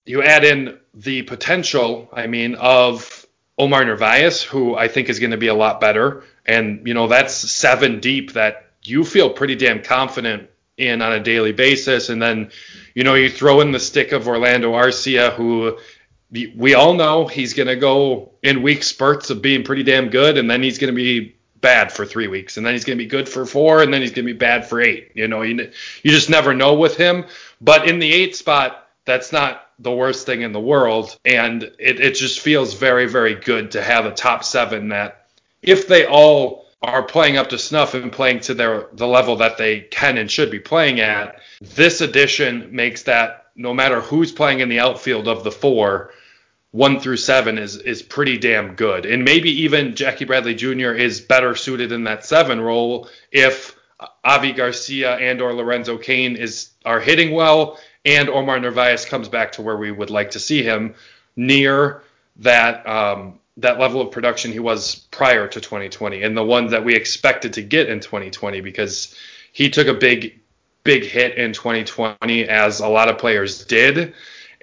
you 0.06 0.22
add 0.22 0.44
in 0.44 0.78
the 0.94 1.22
potential, 1.22 2.08
I 2.12 2.26
mean, 2.26 2.54
of 2.54 3.26
Omar 3.58 3.84
Narvaez, 3.84 4.42
who 4.42 4.76
I 4.76 4.88
think 4.88 5.08
is 5.08 5.18
going 5.18 5.32
to 5.32 5.36
be 5.36 5.48
a 5.48 5.54
lot 5.54 5.80
better. 5.80 6.24
And, 6.46 6.86
you 6.86 6.94
know, 6.94 7.08
that's 7.08 7.34
seven 7.34 8.00
deep 8.00 8.32
that 8.34 8.70
you 8.84 9.04
feel 9.04 9.30
pretty 9.30 9.56
damn 9.56 9.82
confident 9.82 10.48
in 10.78 11.02
on 11.02 11.12
a 11.12 11.20
daily 11.20 11.52
basis. 11.52 12.08
And 12.08 12.22
then, 12.22 12.50
you 12.94 13.04
know, 13.04 13.14
you 13.14 13.28
throw 13.28 13.60
in 13.60 13.72
the 13.72 13.80
stick 13.80 14.12
of 14.12 14.28
Orlando 14.28 14.72
Arcia, 14.72 15.34
who 15.34 15.78
we 16.56 16.74
all 16.74 16.94
know 16.94 17.26
he's 17.26 17.54
going 17.54 17.68
to 17.68 17.76
go 17.76 18.32
in 18.42 18.62
week 18.62 18.82
spurts 18.82 19.30
of 19.30 19.42
being 19.42 19.64
pretty 19.64 19.82
damn 19.82 20.08
good, 20.08 20.36
and 20.38 20.50
then 20.50 20.62
he's 20.62 20.78
going 20.78 20.92
to 20.92 20.96
be 20.96 21.36
bad 21.60 21.90
for 21.90 22.04
three 22.04 22.28
weeks, 22.28 22.56
and 22.56 22.64
then 22.64 22.74
he's 22.74 22.84
going 22.84 22.98
to 22.98 23.04
be 23.04 23.08
good 23.08 23.28
for 23.28 23.44
four, 23.44 23.82
and 23.82 23.92
then 23.92 24.00
he's 24.00 24.10
going 24.10 24.26
to 24.26 24.32
be 24.32 24.38
bad 24.38 24.66
for 24.66 24.80
eight. 24.80 25.10
You 25.14 25.26
know, 25.26 25.42
you, 25.42 25.70
you 26.02 26.10
just 26.10 26.30
never 26.30 26.54
know 26.54 26.74
with 26.74 26.96
him. 26.96 27.24
But 27.60 27.88
in 27.88 27.98
the 27.98 28.12
eight 28.12 28.36
spot, 28.36 28.88
that's 29.04 29.32
not 29.32 29.70
the 29.78 29.90
worst 29.90 30.26
thing 30.26 30.42
in 30.42 30.52
the 30.52 30.60
world. 30.60 31.18
And 31.24 31.62
it, 31.78 32.00
it 32.00 32.14
just 32.14 32.40
feels 32.40 32.74
very, 32.74 33.08
very 33.08 33.34
good 33.34 33.72
to 33.72 33.82
have 33.82 34.06
a 34.06 34.12
top 34.12 34.44
seven 34.44 34.88
that 34.90 35.26
if 35.62 35.88
they 35.88 36.06
all 36.06 36.66
are 36.82 37.02
playing 37.02 37.36
up 37.36 37.48
to 37.48 37.58
snuff 37.58 37.94
and 37.94 38.12
playing 38.12 38.40
to 38.40 38.54
their 38.54 38.86
the 38.92 39.06
level 39.06 39.36
that 39.36 39.58
they 39.58 39.80
can 39.80 40.18
and 40.18 40.30
should 40.30 40.50
be 40.50 40.60
playing 40.60 41.00
at, 41.00 41.40
this 41.60 42.00
addition 42.00 42.74
makes 42.74 43.02
that 43.04 43.46
no 43.56 43.74
matter 43.74 44.00
who's 44.00 44.30
playing 44.30 44.60
in 44.60 44.68
the 44.68 44.78
outfield 44.78 45.26
of 45.26 45.42
the 45.42 45.50
four, 45.50 46.12
one 46.70 47.00
through 47.00 47.16
seven 47.16 47.58
is 47.58 47.76
is 47.76 48.02
pretty 48.02 48.38
damn 48.38 48.74
good. 48.74 49.06
And 49.06 49.24
maybe 49.24 49.62
even 49.62 49.96
Jackie 49.96 50.24
Bradley 50.24 50.54
Jr. 50.54 50.92
is 50.92 51.20
better 51.20 51.54
suited 51.54 51.92
in 51.92 52.04
that 52.04 52.24
seven 52.24 52.60
role 52.60 53.08
if 53.32 53.76
Avi 54.24 54.52
Garcia 54.52 55.16
and 55.16 55.40
or 55.40 55.52
Lorenzo 55.52 55.98
Cain 55.98 56.36
is 56.36 56.70
are 56.84 57.00
hitting 57.00 57.32
well 57.32 57.78
and 58.04 58.28
Omar 58.28 58.60
Narvaez 58.60 59.04
comes 59.04 59.28
back 59.28 59.52
to 59.52 59.62
where 59.62 59.76
we 59.76 59.90
would 59.90 60.10
like 60.10 60.30
to 60.32 60.40
see 60.40 60.62
him 60.62 60.94
near 61.36 62.02
that 62.36 62.86
um, 62.86 63.40
that 63.58 63.78
level 63.78 64.00
of 64.00 64.10
production 64.10 64.52
he 64.52 64.60
was 64.60 64.94
prior 65.10 65.46
to 65.48 65.60
2020 65.60 66.22
and 66.22 66.36
the 66.36 66.44
one 66.44 66.68
that 66.68 66.84
we 66.84 66.94
expected 66.94 67.52
to 67.52 67.62
get 67.62 67.88
in 67.88 68.00
2020 68.00 68.60
because 68.60 69.14
he 69.52 69.68
took 69.68 69.88
a 69.88 69.94
big 69.94 70.40
big 70.84 71.04
hit 71.04 71.36
in 71.36 71.52
2020 71.52 72.48
as 72.48 72.80
a 72.80 72.88
lot 72.88 73.08
of 73.08 73.18
players 73.18 73.64
did. 73.64 74.14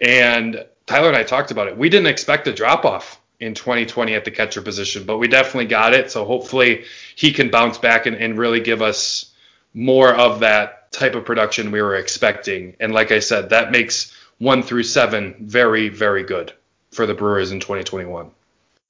And 0.02 0.66
Tyler 0.88 1.10
and 1.10 1.18
I 1.18 1.24
talked 1.24 1.52
about 1.52 1.68
it. 1.68 1.78
We 1.78 1.90
didn't 1.90 2.08
expect 2.08 2.48
a 2.48 2.54
drop 2.54 2.86
off 2.86 3.22
in 3.40 3.54
2020 3.54 4.14
at 4.16 4.24
the 4.24 4.32
catcher 4.32 4.62
position 4.62 5.04
but 5.06 5.18
we 5.18 5.28
definitely 5.28 5.68
got 5.68 5.94
it. 5.94 6.10
So 6.10 6.26
hopefully 6.26 6.86
he 7.16 7.34
can 7.34 7.52
bounce 7.52 7.78
back 7.78 8.06
and, 8.06 8.16
and 8.16 8.38
really 8.38 8.62
give 8.62 8.82
us 8.82 9.32
more 9.74 10.14
of 10.14 10.40
that 10.40 10.92
type 10.94 11.16
of 11.16 11.26
production 11.26 11.72
we 11.72 11.82
were 11.82 11.96
expecting. 11.96 12.78
And 12.80 12.94
like 12.94 13.12
I 13.12 13.20
said 13.20 13.50
that 13.50 13.72
makes 13.72 14.14
1 14.38 14.64
through 14.64 14.84
7 14.84 15.36
very 15.42 15.90
very 15.90 16.24
good 16.24 16.54
for 16.92 17.06
the 17.06 17.14
Brewers 17.14 17.52
in 17.52 17.60
2021 17.60 18.32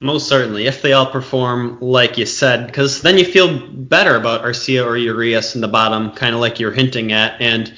most 0.06 0.28
certainly, 0.28 0.68
if 0.68 0.82
they 0.82 0.94
all 0.94 1.08
perform 1.08 1.80
like 1.82 2.18
you 2.18 2.26
said, 2.26 2.68
because 2.68 3.02
then 3.02 3.18
you 3.18 3.26
feel 3.26 3.60
better 3.60 4.16
about 4.16 4.44
Arcia 4.44 4.86
or 4.86 4.96
Urias 4.96 5.56
in 5.56 5.62
the 5.62 5.68
bottom, 5.68 6.12
kind 6.12 6.36
of 6.36 6.42
like 6.42 6.60
you're 6.60 6.72
hinting 6.72 7.12
at. 7.12 7.42
And 7.42 7.74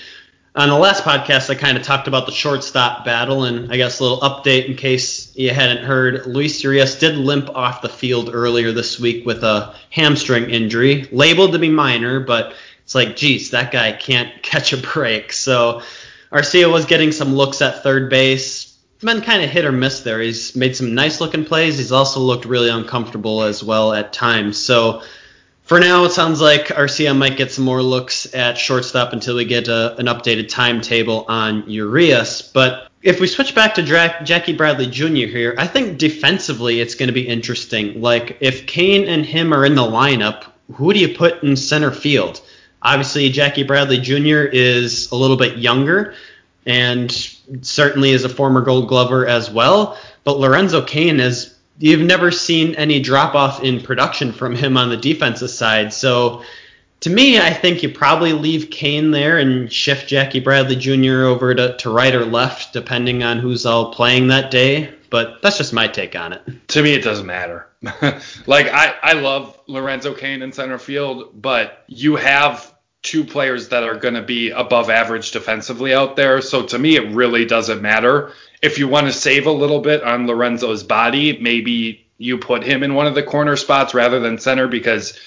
on 0.54 0.70
the 0.70 0.78
last 0.78 1.04
podcast, 1.04 1.50
I 1.50 1.56
kind 1.56 1.78
of 1.78 1.84
talked 1.84 2.08
about 2.08 2.26
the 2.26 2.32
shortstop 2.32 3.06
battle, 3.06 3.46
and 3.46 3.72
I 3.72 3.78
guess 3.78 4.00
a 4.00 4.04
little 4.04 4.20
update 4.20 4.68
in 4.68 4.76
case 4.76 5.34
you 5.36 5.52
hadn't 5.52 5.86
heard. 5.86 6.26
Luis 6.26 6.64
Urias 6.64 7.00
did 7.00 7.16
limp 7.16 7.50
off 7.50 7.82
the 7.82 7.90
field 7.90 8.32
earlier 8.34 8.72
this 8.72 9.00
week 9.00 9.26
with 9.26 9.44
a 9.44 9.74
hamstring 9.90 10.50
injury, 10.50 11.08
labeled 11.12 11.54
to 11.54 11.60
be 11.60 11.70
minor, 11.70 12.20
but 12.20 12.56
it's 12.84 12.96
like, 12.96 13.16
geez, 13.16 13.52
that 13.52 13.72
guy 13.72 13.94
can't 13.94 14.32
catch 14.44 14.74
a 14.74 14.78
break. 14.78 15.32
So 15.32 15.82
Arcia 16.32 16.72
was 16.72 16.86
getting 16.86 17.12
some 17.12 17.36
looks 17.36 17.62
at 17.62 17.84
third 17.84 18.10
base 18.10 18.67
been 19.00 19.22
kind 19.22 19.44
of 19.44 19.50
hit 19.50 19.66
or 19.66 19.72
miss 19.72 20.02
there. 20.02 20.20
He's 20.20 20.56
made 20.56 20.76
some 20.76 20.96
nice 20.96 21.22
looking 21.22 21.46
plays. 21.46 21.78
He's 21.78 21.92
also 21.92 22.20
looked 22.20 22.46
really 22.46 22.70
uncomfortable 22.70 23.44
as 23.44 23.64
well 23.64 23.94
at 23.94 24.14
times. 24.14 24.58
So 24.58 25.04
for 25.64 25.80
now, 25.80 26.06
it 26.06 26.12
sounds 26.12 26.40
like 26.40 26.68
Arcia 26.68 27.16
might 27.16 27.36
get 27.38 27.52
some 27.52 27.66
more 27.66 27.82
looks 27.84 28.34
at 28.34 28.58
shortstop 28.58 29.14
until 29.14 29.36
we 29.36 29.46
get 29.46 29.68
a, 29.68 29.98
an 29.98 30.06
updated 30.06 30.48
timetable 30.48 31.26
on 31.28 31.70
Urias. 31.70 32.42
But 32.42 32.90
if 33.04 33.20
we 33.20 33.28
switch 33.28 33.54
back 33.54 33.76
to 33.76 33.84
Dra- 33.84 34.24
Jackie 34.24 34.56
Bradley 34.56 34.88
Jr. 34.88 35.28
here, 35.28 35.56
I 35.58 35.68
think 35.68 35.98
defensively 35.98 36.80
it's 36.80 36.96
going 36.96 37.08
to 37.08 37.14
be 37.14 37.28
interesting. 37.28 38.02
Like 38.02 38.38
if 38.40 38.66
Cain 38.66 39.08
and 39.08 39.26
him 39.26 39.54
are 39.54 39.66
in 39.66 39.76
the 39.76 39.84
lineup, 39.84 40.46
who 40.74 40.94
do 40.94 41.00
you 41.00 41.16
put 41.16 41.44
in 41.44 41.56
center 41.56 41.92
field? 41.92 42.42
Obviously, 42.82 43.30
Jackie 43.30 43.64
Bradley 43.64 44.00
Jr. 44.00 44.48
is 44.52 45.12
a 45.12 45.16
little 45.16 45.38
bit 45.38 45.58
younger, 45.58 46.14
and 46.66 47.37
certainly 47.62 48.12
is 48.12 48.24
a 48.24 48.30
former 48.30 48.62
Gold 48.62 48.88
Glover 48.88 49.28
as 49.28 49.50
well. 49.50 49.98
But 50.24 50.40
Lorenzo 50.40 50.82
Cain 50.82 51.20
is 51.20 51.56
you've 51.80 52.02
never 52.02 52.32
seen 52.32 52.76
any 52.76 53.00
drop 53.00 53.36
off 53.36 53.64
in 53.64 53.82
production 53.82 54.32
from 54.32 54.56
him 54.56 54.78
on 54.78 54.90
the 54.90 54.98
defensive 54.98 55.50
side. 55.50 55.94
So 55.94 56.44
to 57.02 57.10
me, 57.10 57.40
I 57.40 57.54
think 57.54 57.84
you 57.84 57.90
probably 57.90 58.34
leave 58.34 58.72
Cain 58.72 59.12
there 59.12 59.38
and 59.38 59.72
shift 59.72 60.08
Jackie 60.08 60.40
Bradley 60.40 60.76
Jr. 60.76 61.26
over 61.26 61.54
to, 61.54 61.78
to 61.78 61.90
right 61.90 62.14
or 62.14 62.26
left, 62.26 62.74
depending 62.74 63.24
on 63.24 63.40
who's 63.40 63.66
all 63.66 63.94
playing 63.94 64.28
that 64.28 64.50
day. 64.50 64.94
But 65.10 65.42
that's 65.42 65.58
just 65.58 65.74
my 65.74 65.88
take 65.88 66.16
on 66.16 66.34
it. 66.34 66.42
To 66.70 66.84
me, 66.84 66.94
it 66.94 67.04
doesn't 67.04 67.26
matter. 67.26 67.68
like 68.48 68.68
I, 68.68 68.96
I 69.02 69.14
love 69.14 69.58
Lorenzo 69.68 70.14
Cain 70.14 70.42
in 70.42 70.52
center 70.52 70.80
field, 70.80 71.42
but 71.42 71.84
you 71.88 72.16
have 72.16 72.74
two 73.08 73.24
players 73.24 73.70
that 73.70 73.84
are 73.84 73.96
going 73.96 74.16
to 74.16 74.22
be 74.22 74.50
above 74.50 74.90
average 74.90 75.32
defensively 75.32 75.94
out 75.94 76.18
there. 76.18 76.42
So 76.42 76.66
to 76.66 76.78
me, 76.78 76.98
it 76.98 77.14
really 77.14 77.46
doesn't 77.46 77.82
matter. 77.82 78.34
If 78.62 78.78
you 78.78 78.90
want 78.90 79.08
to 79.08 79.14
save 79.14 79.48
a 79.48 79.52
little 79.52 79.80
bit 79.80 80.04
on 80.04 80.28
Lorenzo's 80.28 80.84
body, 80.84 81.40
maybe 81.40 82.06
you 82.18 82.38
put 82.38 82.64
him 82.64 82.84
in 82.84 82.96
one 82.96 83.08
of 83.08 83.16
the 83.16 83.24
corner 83.24 83.56
spots 83.56 83.94
rather 83.94 84.20
than 84.20 84.40
center 84.40 84.68
because, 84.68 85.18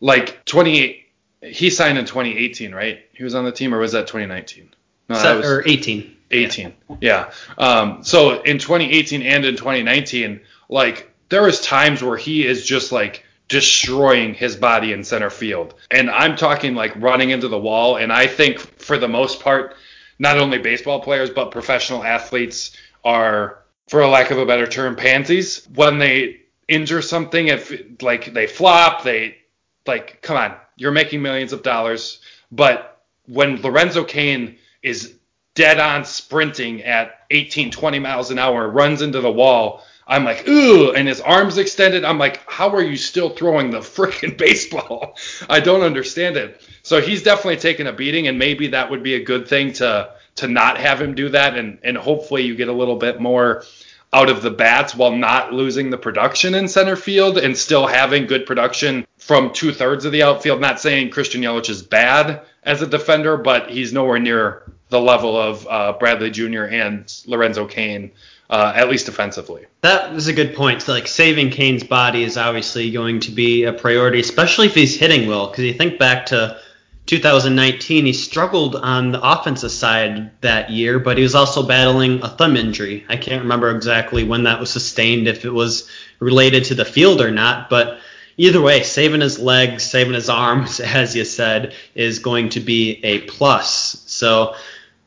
like, 0.00 0.44
28, 0.46 1.06
he 1.42 1.70
signed 1.70 1.96
in 1.96 2.06
2018, 2.06 2.74
right? 2.74 3.00
He 3.12 3.22
was 3.22 3.36
on 3.36 3.44
the 3.44 3.52
team, 3.52 3.72
or 3.72 3.78
was 3.78 3.92
that 3.92 4.08
2019? 4.08 4.70
No, 5.08 5.22
that 5.22 5.36
was 5.36 5.46
or 5.46 5.62
18. 5.66 6.16
18, 6.30 6.74
yeah. 6.88 6.96
yeah. 7.00 7.30
Um, 7.56 8.02
so 8.02 8.42
in 8.42 8.58
2018 8.58 9.22
and 9.22 9.44
in 9.44 9.56
2019, 9.56 10.40
like, 10.68 11.10
there 11.28 11.42
was 11.42 11.60
times 11.60 12.02
where 12.02 12.16
he 12.16 12.44
is 12.44 12.66
just 12.66 12.90
like 12.90 13.24
destroying 13.48 14.34
his 14.34 14.56
body 14.56 14.92
in 14.92 15.02
center 15.02 15.30
field. 15.30 15.74
And 15.90 16.10
I'm 16.10 16.36
talking 16.36 16.74
like 16.74 16.94
running 16.96 17.30
into 17.30 17.48
the 17.48 17.58
wall. 17.58 17.96
And 17.96 18.12
I 18.12 18.26
think 18.26 18.58
for 18.58 18.98
the 18.98 19.08
most 19.08 19.40
part, 19.40 19.74
not 20.18 20.38
only 20.38 20.58
baseball 20.58 21.00
players, 21.00 21.30
but 21.30 21.50
professional 21.50 22.04
athletes 22.04 22.76
are, 23.04 23.60
for 23.88 24.02
a 24.02 24.08
lack 24.08 24.30
of 24.30 24.38
a 24.38 24.46
better 24.46 24.66
term, 24.66 24.96
pansies. 24.96 25.66
When 25.74 25.98
they 25.98 26.42
injure 26.68 27.02
something, 27.02 27.48
if 27.48 27.72
like 28.02 28.32
they 28.34 28.46
flop, 28.46 29.02
they 29.02 29.38
like, 29.86 30.20
come 30.20 30.36
on, 30.36 30.54
you're 30.76 30.92
making 30.92 31.22
millions 31.22 31.52
of 31.52 31.62
dollars. 31.62 32.20
But 32.52 33.02
when 33.26 33.62
Lorenzo 33.62 34.04
Cain 34.04 34.58
is 34.82 35.14
dead 35.54 35.80
on 35.80 36.04
sprinting 36.04 36.82
at 36.82 37.20
18, 37.30 37.70
20 37.70 37.98
miles 37.98 38.30
an 38.30 38.38
hour, 38.38 38.68
runs 38.68 39.02
into 39.02 39.20
the 39.20 39.32
wall, 39.32 39.82
I'm 40.08 40.24
like, 40.24 40.48
ooh, 40.48 40.92
and 40.92 41.06
his 41.06 41.20
arms 41.20 41.58
extended. 41.58 42.02
I'm 42.02 42.18
like, 42.18 42.40
how 42.50 42.70
are 42.70 42.82
you 42.82 42.96
still 42.96 43.28
throwing 43.28 43.70
the 43.70 43.80
freaking 43.80 44.38
baseball? 44.38 45.16
I 45.48 45.60
don't 45.60 45.82
understand 45.82 46.36
it. 46.38 46.62
So 46.82 47.00
he's 47.00 47.22
definitely 47.22 47.58
taken 47.58 47.86
a 47.86 47.92
beating, 47.92 48.26
and 48.26 48.38
maybe 48.38 48.68
that 48.68 48.90
would 48.90 49.02
be 49.02 49.14
a 49.14 49.24
good 49.24 49.46
thing 49.46 49.74
to 49.74 50.10
to 50.36 50.48
not 50.48 50.78
have 50.78 51.02
him 51.02 51.14
do 51.14 51.28
that, 51.30 51.58
and 51.58 51.78
and 51.84 51.96
hopefully 51.96 52.42
you 52.42 52.54
get 52.54 52.68
a 52.68 52.72
little 52.72 52.96
bit 52.96 53.20
more 53.20 53.64
out 54.12 54.30
of 54.30 54.40
the 54.40 54.50
bats 54.50 54.94
while 54.94 55.14
not 55.14 55.52
losing 55.52 55.90
the 55.90 55.98
production 55.98 56.54
in 56.54 56.66
center 56.66 56.96
field 56.96 57.36
and 57.36 57.54
still 57.54 57.86
having 57.86 58.26
good 58.26 58.46
production 58.46 59.06
from 59.18 59.52
two 59.52 59.70
thirds 59.72 60.06
of 60.06 60.12
the 60.12 60.22
outfield. 60.22 60.60
Not 60.60 60.80
saying 60.80 61.10
Christian 61.10 61.42
Yelich 61.42 61.68
is 61.68 61.82
bad 61.82 62.40
as 62.62 62.80
a 62.80 62.86
defender, 62.86 63.36
but 63.36 63.68
he's 63.68 63.92
nowhere 63.92 64.18
near 64.18 64.62
the 64.88 65.00
level 65.00 65.36
of 65.36 65.66
uh, 65.66 65.92
Bradley 65.98 66.30
Jr. 66.30 66.62
and 66.62 67.12
Lorenzo 67.26 67.66
Cain 67.66 68.12
uh, 68.50 68.72
at 68.74 68.88
least 68.88 69.06
defensively. 69.06 69.66
That 69.82 70.14
is 70.14 70.28
a 70.28 70.32
good 70.32 70.54
point. 70.54 70.82
So, 70.82 70.92
like 70.92 71.06
saving 71.06 71.50
Cain's 71.50 71.84
body 71.84 72.22
is 72.22 72.36
obviously 72.36 72.90
going 72.90 73.20
to 73.20 73.30
be 73.30 73.64
a 73.64 73.72
priority, 73.72 74.20
especially 74.20 74.66
if 74.66 74.74
he's 74.74 74.98
hitting 74.98 75.28
well. 75.28 75.48
Because 75.48 75.64
you 75.64 75.74
think 75.74 75.98
back 75.98 76.26
to 76.26 76.58
2019, 77.06 78.06
he 78.06 78.12
struggled 78.12 78.76
on 78.76 79.12
the 79.12 79.20
offensive 79.22 79.70
side 79.70 80.30
that 80.42 80.70
year, 80.70 80.98
but 80.98 81.16
he 81.16 81.22
was 81.22 81.34
also 81.34 81.66
battling 81.66 82.22
a 82.22 82.28
thumb 82.28 82.56
injury. 82.56 83.04
I 83.08 83.16
can't 83.16 83.42
remember 83.42 83.74
exactly 83.74 84.24
when 84.24 84.44
that 84.44 84.60
was 84.60 84.70
sustained, 84.70 85.26
if 85.26 85.44
it 85.44 85.52
was 85.52 85.88
related 86.18 86.64
to 86.66 86.74
the 86.74 86.84
field 86.84 87.20
or 87.20 87.30
not, 87.30 87.70
but 87.70 87.98
either 88.38 88.60
way, 88.60 88.82
saving 88.82 89.20
his 89.20 89.38
legs, 89.38 89.82
saving 89.82 90.14
his 90.14 90.28
arms, 90.30 90.80
as 90.80 91.14
you 91.14 91.24
said, 91.24 91.74
is 91.94 92.18
going 92.18 92.50
to 92.50 92.60
be 92.60 93.00
a 93.04 93.20
plus. 93.20 94.02
So 94.06 94.54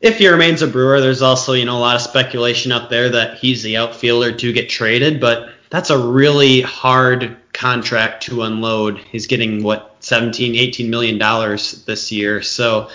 if 0.02 0.18
he 0.18 0.28
remains 0.28 0.62
a 0.62 0.68
Brewer, 0.68 1.00
there's 1.00 1.22
also, 1.22 1.54
you 1.54 1.66
know, 1.66 1.78
a 1.78 1.80
lot 1.80 1.96
of 1.96 2.02
speculation 2.02 2.72
out 2.72 2.90
there 2.90 3.10
that 3.10 3.38
he's 3.38 3.62
the 3.62 3.78
outfielder 3.78 4.32
to 4.32 4.54
get 4.54 4.70
traded, 4.70 5.20
but 5.20 5.50
that's 5.70 5.90
a 5.90 5.98
really 5.98 6.62
hard 6.62 7.38
contract 7.54 8.24
to 8.24 8.42
unload. 8.42 8.98
He's 8.98 9.28
getting 9.28 9.64
what 9.64 9.96
17, 10.00 10.56
18 10.56 10.90
million 10.90 11.18
dollars 11.18 11.86
this 11.86 12.12
year. 12.12 12.42
So 12.42 12.90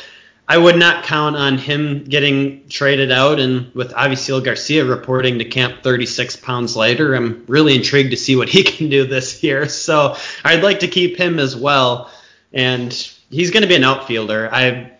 I 0.48 0.58
would 0.58 0.76
not 0.76 1.04
count 1.04 1.36
on 1.36 1.58
him 1.58 2.04
getting 2.04 2.68
traded 2.68 3.12
out. 3.12 3.38
And 3.38 3.72
with 3.74 3.92
Avisail 3.92 4.44
Garcia 4.44 4.84
reporting 4.84 5.38
to 5.38 5.44
camp 5.44 5.82
36 5.82 6.36
pounds 6.36 6.76
lighter, 6.76 7.14
I'm 7.14 7.44
really 7.46 7.76
intrigued 7.76 8.10
to 8.10 8.16
see 8.16 8.34
what 8.34 8.48
he 8.48 8.62
can 8.64 8.88
do 8.88 9.06
this 9.06 9.42
year. 9.44 9.68
So 9.68 10.16
I'd 10.44 10.64
like 10.64 10.80
to 10.80 10.88
keep 10.88 11.16
him 11.16 11.38
as 11.38 11.54
well. 11.54 12.10
And 12.52 12.92
he's 13.30 13.50
going 13.50 13.62
to 13.62 13.68
be 13.68 13.76
an 13.76 13.84
outfielder. 13.84 14.48
I 14.52 14.95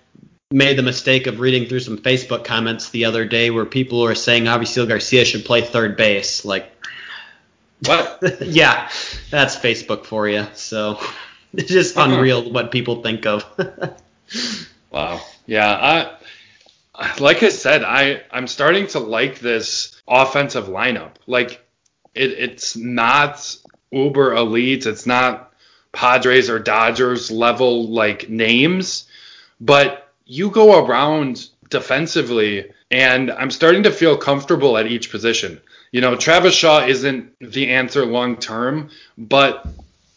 made 0.53 0.79
the 0.79 0.83
mistake 0.83 1.27
of 1.27 1.41
reading 1.41 1.69
through 1.69 1.81
some 1.81 1.99
Facebook 1.99 2.45
comments 2.45 2.91
the 2.91 3.05
other 3.05 3.25
day 3.25 3.51
where 3.51 3.65
people 3.65 4.01
were 4.03 4.15
saying 4.15 4.45
Avisail 4.45 4.89
Garcia 4.89 5.25
should 5.25 5.45
play 5.45 5.61
third 5.61 5.97
base. 5.97 6.45
Like, 6.45 6.71
what? 7.85 8.23
yeah, 8.41 8.89
that's 9.31 9.57
Facebook 9.57 10.05
for 10.05 10.29
you. 10.29 10.47
So 10.55 11.01
it's 11.53 11.71
just 11.71 11.97
unreal 11.97 12.53
what 12.53 12.71
people 12.71 13.03
think 13.03 13.27
of. 13.27 13.45
wow. 14.91 15.21
Yeah. 15.47 16.17
I, 16.95 17.15
like 17.19 17.43
I 17.43 17.49
said, 17.49 17.83
I 17.83 18.23
I'm 18.31 18.47
starting 18.47 18.87
to 18.89 19.01
like 19.01 19.41
this 19.41 20.01
offensive 20.07 20.67
lineup. 20.67 21.17
Like 21.27 21.67
it, 22.15 22.31
it's 22.31 22.77
not 22.77 23.57
uber 23.91 24.35
elite. 24.35 24.87
It's 24.87 25.07
not 25.07 25.53
Padres 25.93 26.49
or 26.49 26.59
Dodgers 26.61 27.31
level 27.31 27.89
like 27.89 28.29
names, 28.29 29.09
but 29.61 30.06
you 30.27 30.51
go 30.51 30.85
around 30.85 31.49
defensively 31.71 32.71
and 32.91 33.31
I'm 33.31 33.51
starting 33.51 33.85
to 33.85 33.91
feel 33.91 34.17
comfortable 34.17 34.77
at 34.77 34.87
each 34.87 35.11
position. 35.11 35.61
You 35.93 36.01
know, 36.01 36.17
Travis 36.17 36.55
Shaw 36.55 36.85
isn't 36.87 37.33
the 37.41 37.71
answer 37.71 38.05
long 38.05 38.37
term, 38.37 38.91
but 39.17 39.67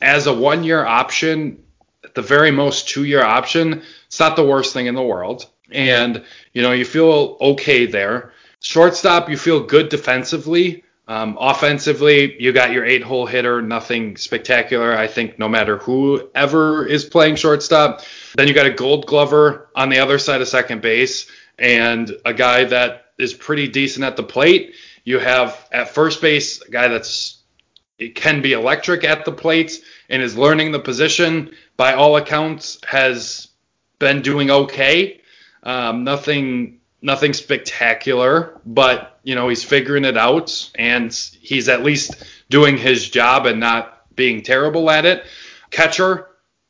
as 0.01 0.27
a 0.27 0.33
one 0.33 0.63
year 0.63 0.85
option, 0.85 1.63
at 2.03 2.15
the 2.15 2.21
very 2.21 2.51
most 2.51 2.89
two 2.89 3.05
year 3.05 3.23
option, 3.23 3.83
it's 4.07 4.19
not 4.19 4.35
the 4.35 4.45
worst 4.45 4.73
thing 4.73 4.87
in 4.87 4.95
the 4.95 5.03
world. 5.03 5.45
And, 5.71 6.23
you 6.53 6.63
know, 6.63 6.71
you 6.71 6.85
feel 6.85 7.37
okay 7.39 7.85
there. 7.85 8.33
Shortstop, 8.59 9.29
you 9.29 9.37
feel 9.37 9.63
good 9.63 9.89
defensively. 9.89 10.83
Um, 11.07 11.37
offensively, 11.39 12.41
you 12.41 12.51
got 12.51 12.71
your 12.71 12.85
eight 12.85 13.03
hole 13.03 13.25
hitter, 13.25 13.61
nothing 13.61 14.15
spectacular. 14.17 14.95
I 14.95 15.07
think 15.07 15.39
no 15.39 15.49
matter 15.49 15.77
whoever 15.77 16.85
is 16.85 17.05
playing 17.05 17.35
shortstop. 17.35 18.01
Then 18.35 18.47
you 18.47 18.53
got 18.53 18.65
a 18.65 18.71
gold 18.71 19.05
glover 19.05 19.69
on 19.75 19.89
the 19.89 19.99
other 19.99 20.19
side 20.19 20.41
of 20.41 20.47
second 20.47 20.81
base 20.81 21.27
and 21.57 22.11
a 22.25 22.33
guy 22.33 22.63
that 22.65 23.11
is 23.17 23.33
pretty 23.33 23.67
decent 23.67 24.05
at 24.05 24.15
the 24.15 24.23
plate. 24.23 24.75
You 25.03 25.19
have 25.19 25.67
at 25.71 25.89
first 25.89 26.21
base 26.21 26.61
a 26.61 26.71
guy 26.71 26.87
that's 26.87 27.39
it 27.97 28.15
can 28.15 28.41
be 28.41 28.53
electric 28.53 29.03
at 29.03 29.25
the 29.25 29.31
plate 29.31 29.83
and 30.09 30.21
is 30.21 30.37
learning 30.37 30.71
the 30.71 30.79
position. 30.79 31.51
By 31.75 31.93
all 31.93 32.15
accounts, 32.15 32.79
has 32.85 33.49
been 33.99 34.21
doing 34.21 34.49
okay. 34.49 35.19
Um, 35.63 36.05
nothing, 36.05 36.79
nothing 37.01 37.33
spectacular, 37.33 38.59
but 38.65 39.19
you 39.23 39.35
know 39.35 39.49
he's 39.49 39.65
figuring 39.65 40.05
it 40.05 40.17
out, 40.17 40.71
and 40.75 41.13
he's 41.41 41.67
at 41.67 41.83
least 41.83 42.23
doing 42.49 42.77
his 42.77 43.09
job 43.09 43.45
and 43.45 43.59
not 43.59 44.15
being 44.15 44.41
terrible 44.41 44.89
at 44.89 45.05
it. 45.05 45.25
Catcher, 45.69 46.28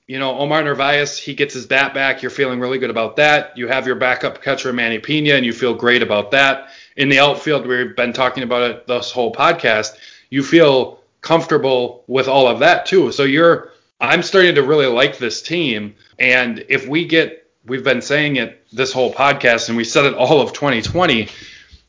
you 0.10 0.20
know, 0.20 0.38
Omar 0.40 0.64
Narvaez, 0.64 1.18
he 1.18 1.34
gets 1.34 1.54
his 1.54 1.66
bat 1.66 1.94
back. 1.94 2.22
You're 2.22 2.32
feeling 2.32 2.60
really 2.60 2.80
good 2.80 2.90
about 2.90 3.16
that. 3.18 3.58
You 3.58 3.68
have 3.68 3.88
your 3.88 3.96
backup 3.96 4.42
catcher, 4.42 4.74
Manny 4.74 5.00
Piña, 5.00 5.38
and 5.38 5.46
you 5.46 5.54
feel 5.54 5.74
great 5.74 6.02
about 6.02 6.32
that 6.32 6.70
in 7.00 7.08
the 7.08 7.20
outfield, 7.20 7.66
we've 7.66 7.96
been 7.96 8.12
talking 8.12 8.44
about 8.44 8.70
it 8.70 8.86
this 8.86 9.10
whole 9.10 9.32
podcast. 9.32 9.96
You 10.30 10.44
feel 10.44 11.00
comfortable 11.22 12.04
with 12.08 12.28
all 12.28 12.46
of 12.46 12.60
that 12.60 12.86
too. 12.86 13.14
So 13.14 13.24
you're, 13.24 13.72
I'm 14.02 14.22
starting 14.22 14.56
to 14.56 14.64
really 14.64 14.86
like 14.86 15.18
this 15.18 15.42
team. 15.42 15.96
And 16.20 16.66
if 16.68 16.90
we 16.90 17.06
get, 17.06 17.50
we've 17.66 17.86
been 17.86 18.02
saying 18.02 18.36
it 18.36 18.62
this 18.74 18.92
whole 18.92 19.14
podcast 19.14 19.70
and 19.70 19.78
we 19.78 19.86
said 19.86 20.06
it 20.06 20.14
all 20.14 20.42
of 20.42 20.52
2020, 20.52 21.30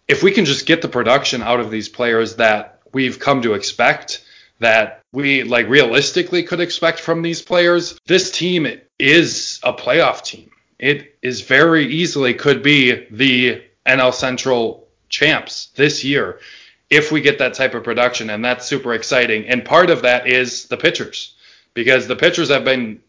if 0.07 0.23
we 0.23 0.31
can 0.31 0.45
just 0.45 0.65
get 0.65 0.81
the 0.81 0.89
production 0.89 1.43
out 1.43 1.59
of 1.59 1.73
these 1.73 1.89
players 1.89 2.37
that 2.37 2.81
we've 2.93 3.19
come 3.19 3.43
to 3.43 3.55
expect, 3.55 4.25
that 4.61 5.00
we 5.13 5.43
like 5.43 5.69
realistically 5.69 6.43
could 6.43 6.61
expect 6.61 7.01
from 7.01 7.23
these 7.23 7.43
players, 7.43 7.99
this 8.07 8.31
team 8.31 8.67
is 8.99 9.61
a 9.63 9.73
playoff 9.73 10.23
team. 10.23 10.51
It 10.79 11.17
is 11.23 11.43
very 11.43 11.87
easily 11.87 12.35
could 12.35 12.63
be 12.63 13.07
the 13.11 13.63
NL 13.87 14.15
Central 14.15 14.89
champs 15.09 15.67
this 15.75 16.05
year 16.05 16.41
if 16.89 17.13
we 17.13 17.21
get 17.21 17.39
that 17.39 17.55
type 17.55 17.75
of 17.75 17.85
production, 17.85 18.31
and 18.31 18.45
that's 18.45 18.67
super 18.67 18.95
exciting. 18.95 19.47
And 19.47 19.65
part 19.65 19.91
of 19.91 20.03
that 20.03 20.27
is 20.27 20.67
the 20.67 20.77
pitchers, 20.77 21.35
because 21.75 22.07
the 22.07 22.17
pitchers 22.17 22.49
have 22.49 22.65
been 22.65 23.01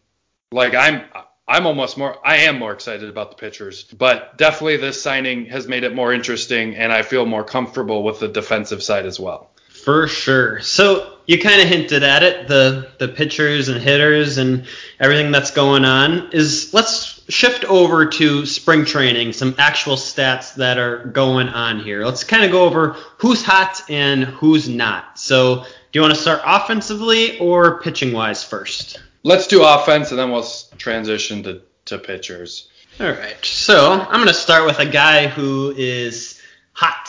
like 0.52 0.74
I'm 0.74 1.02
I'm 1.48 1.66
almost 1.66 1.98
more 1.98 2.18
I 2.26 2.38
am 2.38 2.58
more 2.58 2.72
excited 2.72 3.08
about 3.08 3.30
the 3.30 3.36
pitchers, 3.36 3.84
but 3.84 4.36
definitely 4.38 4.76
this 4.76 5.02
signing 5.02 5.46
has 5.46 5.66
made 5.66 5.84
it 5.84 5.94
more 5.94 6.12
interesting, 6.12 6.76
and 6.76 6.92
I 6.92 7.02
feel 7.02 7.26
more 7.26 7.44
comfortable 7.44 8.02
with 8.02 8.20
the 8.20 8.28
defensive 8.28 8.82
side 8.82 9.06
as 9.06 9.18
well. 9.18 9.51
For 9.84 10.06
sure. 10.06 10.60
So 10.60 11.12
you 11.26 11.38
kind 11.38 11.60
of 11.60 11.68
hinted 11.68 12.02
at 12.02 12.22
it, 12.22 12.48
the 12.48 12.90
the 12.98 13.08
pitchers 13.08 13.68
and 13.68 13.80
hitters 13.80 14.38
and 14.38 14.66
everything 15.00 15.32
that's 15.32 15.50
going 15.50 15.84
on 15.84 16.30
is 16.32 16.72
let's 16.72 17.22
shift 17.28 17.64
over 17.64 18.06
to 18.06 18.46
spring 18.46 18.84
training, 18.84 19.32
some 19.32 19.54
actual 19.58 19.96
stats 19.96 20.54
that 20.54 20.78
are 20.78 21.06
going 21.06 21.48
on 21.48 21.80
here. 21.80 22.04
Let's 22.04 22.24
kind 22.24 22.44
of 22.44 22.50
go 22.50 22.64
over 22.64 22.92
who's 23.18 23.42
hot 23.42 23.82
and 23.88 24.24
who's 24.24 24.68
not. 24.68 25.18
So, 25.18 25.64
do 25.64 25.98
you 25.98 26.00
want 26.00 26.14
to 26.14 26.20
start 26.20 26.42
offensively 26.44 27.38
or 27.38 27.80
pitching 27.80 28.12
wise 28.12 28.42
first? 28.44 29.00
Let's 29.22 29.46
do 29.46 29.64
offense 29.64 30.10
and 30.10 30.18
then 30.18 30.30
we'll 30.30 30.46
transition 30.78 31.42
to, 31.44 31.62
to 31.86 31.98
pitchers. 31.98 32.68
All 33.00 33.10
right. 33.10 33.36
So, 33.44 33.92
I'm 33.92 34.16
going 34.16 34.26
to 34.26 34.34
start 34.34 34.66
with 34.66 34.78
a 34.80 34.86
guy 34.86 35.28
who 35.28 35.72
is 35.76 36.40
hot 36.72 37.08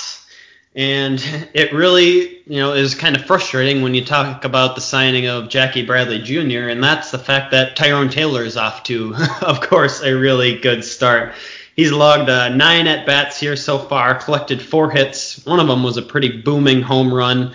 and 0.75 1.23
it 1.53 1.71
really, 1.71 2.41
you 2.47 2.59
know, 2.59 2.73
is 2.73 2.95
kind 2.95 3.15
of 3.15 3.25
frustrating 3.25 3.83
when 3.83 3.93
you 3.93 4.03
talk 4.03 4.43
about 4.43 4.73
the 4.73 4.81
signing 4.81 5.27
of 5.27 5.49
Jackie 5.49 5.85
Bradley 5.85 6.19
Jr. 6.19 6.69
And 6.69 6.83
that's 6.83 7.11
the 7.11 7.19
fact 7.19 7.51
that 7.51 7.75
Tyrone 7.75 8.09
Taylor 8.09 8.43
is 8.43 8.57
off 8.57 8.83
to, 8.83 9.13
of 9.41 9.61
course, 9.61 10.01
a 10.01 10.13
really 10.13 10.57
good 10.57 10.83
start. 10.83 11.33
He's 11.75 11.91
logged 11.91 12.29
uh, 12.29 12.49
nine 12.49 12.87
at 12.87 13.05
bats 13.05 13.39
here 13.39 13.55
so 13.55 13.77
far, 13.77 14.15
collected 14.15 14.61
four 14.61 14.89
hits. 14.89 15.45
One 15.45 15.59
of 15.59 15.67
them 15.67 15.83
was 15.83 15.97
a 15.97 16.01
pretty 16.01 16.41
booming 16.41 16.81
home 16.81 17.13
run, 17.13 17.53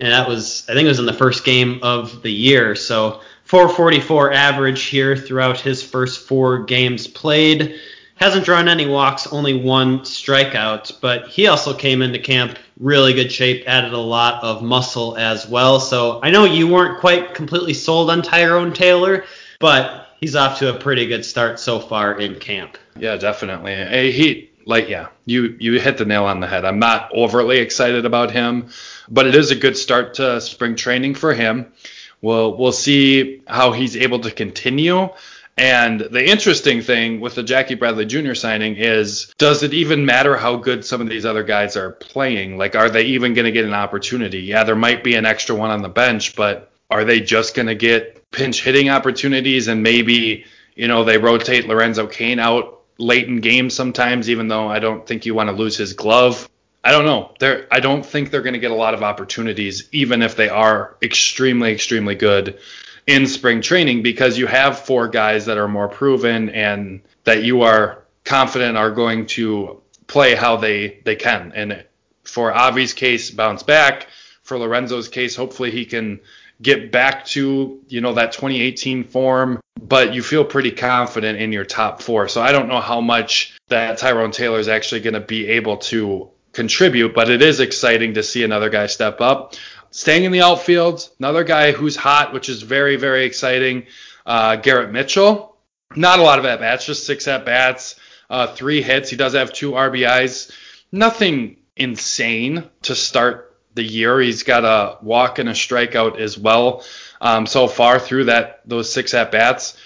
and 0.00 0.12
that 0.12 0.28
was, 0.28 0.66
I 0.68 0.74
think, 0.74 0.86
it 0.86 0.88
was 0.88 0.98
in 0.98 1.06
the 1.06 1.12
first 1.12 1.44
game 1.44 1.80
of 1.82 2.22
the 2.22 2.32
year. 2.32 2.74
So 2.74 3.20
444 3.44 4.32
average 4.32 4.84
here 4.84 5.16
throughout 5.16 5.58
his 5.58 5.82
first 5.82 6.26
four 6.26 6.64
games 6.64 7.06
played 7.06 7.78
hasn't 8.18 8.44
drawn 8.44 8.68
any 8.68 8.86
walks, 8.86 9.26
only 9.28 9.54
one 9.54 10.00
strikeout, 10.00 11.00
but 11.00 11.28
he 11.28 11.46
also 11.46 11.72
came 11.72 12.02
into 12.02 12.18
camp 12.18 12.58
really 12.78 13.12
good 13.12 13.32
shape, 13.32 13.64
added 13.66 13.92
a 13.92 13.98
lot 13.98 14.42
of 14.42 14.62
muscle 14.62 15.16
as 15.16 15.48
well. 15.48 15.80
So 15.80 16.20
I 16.22 16.30
know 16.30 16.44
you 16.44 16.68
weren't 16.68 17.00
quite 17.00 17.34
completely 17.34 17.74
sold 17.74 18.10
on 18.10 18.22
Tyrone 18.22 18.72
Taylor, 18.72 19.24
but 19.60 20.08
he's 20.20 20.36
off 20.36 20.58
to 20.58 20.74
a 20.74 20.78
pretty 20.78 21.06
good 21.06 21.24
start 21.24 21.58
so 21.58 21.80
far 21.80 22.18
in 22.18 22.38
camp. 22.38 22.76
Yeah, 22.96 23.16
definitely. 23.16 24.12
He 24.12 24.50
like 24.64 24.88
yeah, 24.88 25.08
you 25.24 25.56
you 25.58 25.80
hit 25.80 25.98
the 25.98 26.04
nail 26.04 26.24
on 26.24 26.40
the 26.40 26.46
head. 26.46 26.64
I'm 26.64 26.78
not 26.78 27.10
overly 27.14 27.58
excited 27.58 28.04
about 28.04 28.30
him, 28.30 28.68
but 29.08 29.26
it 29.26 29.34
is 29.34 29.50
a 29.50 29.56
good 29.56 29.76
start 29.76 30.14
to 30.14 30.40
spring 30.40 30.76
training 30.76 31.14
for 31.14 31.32
him. 31.32 31.72
We'll 32.20 32.56
we'll 32.56 32.72
see 32.72 33.42
how 33.46 33.72
he's 33.72 33.96
able 33.96 34.20
to 34.20 34.30
continue. 34.30 35.08
And 35.58 36.00
the 36.00 36.24
interesting 36.24 36.82
thing 36.82 37.18
with 37.18 37.34
the 37.34 37.42
Jackie 37.42 37.74
Bradley 37.74 38.06
Jr. 38.06 38.34
signing 38.34 38.76
is 38.76 39.34
does 39.38 39.64
it 39.64 39.74
even 39.74 40.06
matter 40.06 40.36
how 40.36 40.54
good 40.54 40.84
some 40.84 41.00
of 41.00 41.08
these 41.08 41.26
other 41.26 41.42
guys 41.42 41.76
are 41.76 41.90
playing? 41.90 42.56
Like, 42.56 42.76
are 42.76 42.88
they 42.88 43.02
even 43.06 43.34
going 43.34 43.44
to 43.44 43.50
get 43.50 43.64
an 43.64 43.74
opportunity? 43.74 44.38
Yeah, 44.38 44.62
there 44.62 44.76
might 44.76 45.02
be 45.02 45.16
an 45.16 45.26
extra 45.26 45.56
one 45.56 45.70
on 45.70 45.82
the 45.82 45.88
bench, 45.88 46.36
but 46.36 46.70
are 46.90 47.04
they 47.04 47.18
just 47.18 47.56
going 47.56 47.66
to 47.66 47.74
get 47.74 48.30
pinch 48.30 48.62
hitting 48.62 48.88
opportunities 48.88 49.66
and 49.66 49.82
maybe, 49.82 50.44
you 50.76 50.86
know, 50.86 51.02
they 51.02 51.18
rotate 51.18 51.66
Lorenzo 51.66 52.06
Cain 52.06 52.38
out 52.38 52.82
late 52.98 53.26
in 53.26 53.40
games 53.40 53.74
sometimes, 53.74 54.30
even 54.30 54.46
though 54.46 54.68
I 54.68 54.78
don't 54.78 55.04
think 55.04 55.26
you 55.26 55.34
want 55.34 55.50
to 55.50 55.56
lose 55.56 55.76
his 55.76 55.92
glove? 55.92 56.48
I 56.84 56.92
don't 56.92 57.04
know. 57.04 57.34
They're, 57.40 57.66
I 57.72 57.80
don't 57.80 58.06
think 58.06 58.30
they're 58.30 58.42
going 58.42 58.54
to 58.54 58.60
get 58.60 58.70
a 58.70 58.76
lot 58.76 58.94
of 58.94 59.02
opportunities, 59.02 59.88
even 59.90 60.22
if 60.22 60.36
they 60.36 60.48
are 60.48 60.96
extremely, 61.02 61.72
extremely 61.72 62.14
good 62.14 62.60
in 63.08 63.26
spring 63.26 63.62
training 63.62 64.02
because 64.02 64.36
you 64.36 64.46
have 64.46 64.78
four 64.78 65.08
guys 65.08 65.46
that 65.46 65.56
are 65.56 65.66
more 65.66 65.88
proven 65.88 66.50
and 66.50 67.00
that 67.24 67.42
you 67.42 67.62
are 67.62 68.04
confident 68.24 68.76
are 68.76 68.90
going 68.90 69.24
to 69.24 69.80
play 70.06 70.34
how 70.34 70.56
they 70.56 71.00
they 71.04 71.16
can. 71.16 71.50
And 71.54 71.84
for 72.22 72.52
Avi's 72.52 72.92
case, 72.92 73.30
bounce 73.30 73.62
back. 73.62 74.08
For 74.42 74.58
Lorenzo's 74.58 75.08
case, 75.08 75.34
hopefully 75.34 75.70
he 75.70 75.86
can 75.86 76.20
get 76.60 76.92
back 76.92 77.24
to 77.26 77.80
you 77.88 78.00
know 78.02 78.12
that 78.12 78.32
2018 78.32 79.04
form, 79.04 79.60
but 79.80 80.12
you 80.12 80.22
feel 80.22 80.44
pretty 80.44 80.70
confident 80.70 81.40
in 81.40 81.50
your 81.50 81.64
top 81.64 82.02
four. 82.02 82.28
So 82.28 82.42
I 82.42 82.52
don't 82.52 82.68
know 82.68 82.80
how 82.80 83.00
much 83.00 83.56
that 83.68 83.96
Tyrone 83.96 84.32
Taylor 84.32 84.58
is 84.58 84.68
actually 84.68 85.00
going 85.00 85.14
to 85.14 85.20
be 85.20 85.48
able 85.48 85.78
to 85.78 86.28
contribute, 86.52 87.14
but 87.14 87.30
it 87.30 87.40
is 87.40 87.60
exciting 87.60 88.14
to 88.14 88.22
see 88.22 88.42
another 88.42 88.68
guy 88.68 88.86
step 88.86 89.22
up. 89.22 89.54
Staying 89.90 90.24
in 90.24 90.32
the 90.32 90.42
outfield, 90.42 91.08
another 91.18 91.44
guy 91.44 91.72
who's 91.72 91.96
hot, 91.96 92.32
which 92.32 92.48
is 92.48 92.62
very 92.62 92.96
very 92.96 93.24
exciting. 93.24 93.86
Uh, 94.26 94.56
Garrett 94.56 94.92
Mitchell, 94.92 95.56
not 95.96 96.18
a 96.18 96.22
lot 96.22 96.38
of 96.38 96.44
at 96.44 96.60
bats, 96.60 96.84
just 96.84 97.06
six 97.06 97.26
at 97.28 97.46
bats, 97.46 97.96
uh, 98.28 98.46
three 98.48 98.82
hits. 98.82 99.10
He 99.10 99.16
does 99.16 99.34
have 99.34 99.52
two 99.52 99.72
RBIs. 99.72 100.52
Nothing 100.92 101.56
insane 101.76 102.68
to 102.82 102.94
start 102.94 103.56
the 103.74 103.82
year. 103.82 104.20
He's 104.20 104.42
got 104.42 104.64
a 104.64 104.98
walk 105.02 105.38
and 105.38 105.48
a 105.48 105.52
strikeout 105.52 106.18
as 106.18 106.36
well 106.36 106.84
um, 107.20 107.46
so 107.46 107.68
far 107.68 107.98
through 107.98 108.24
that 108.24 108.60
those 108.66 108.92
six 108.92 109.14
at 109.14 109.32
bats. 109.32 109.76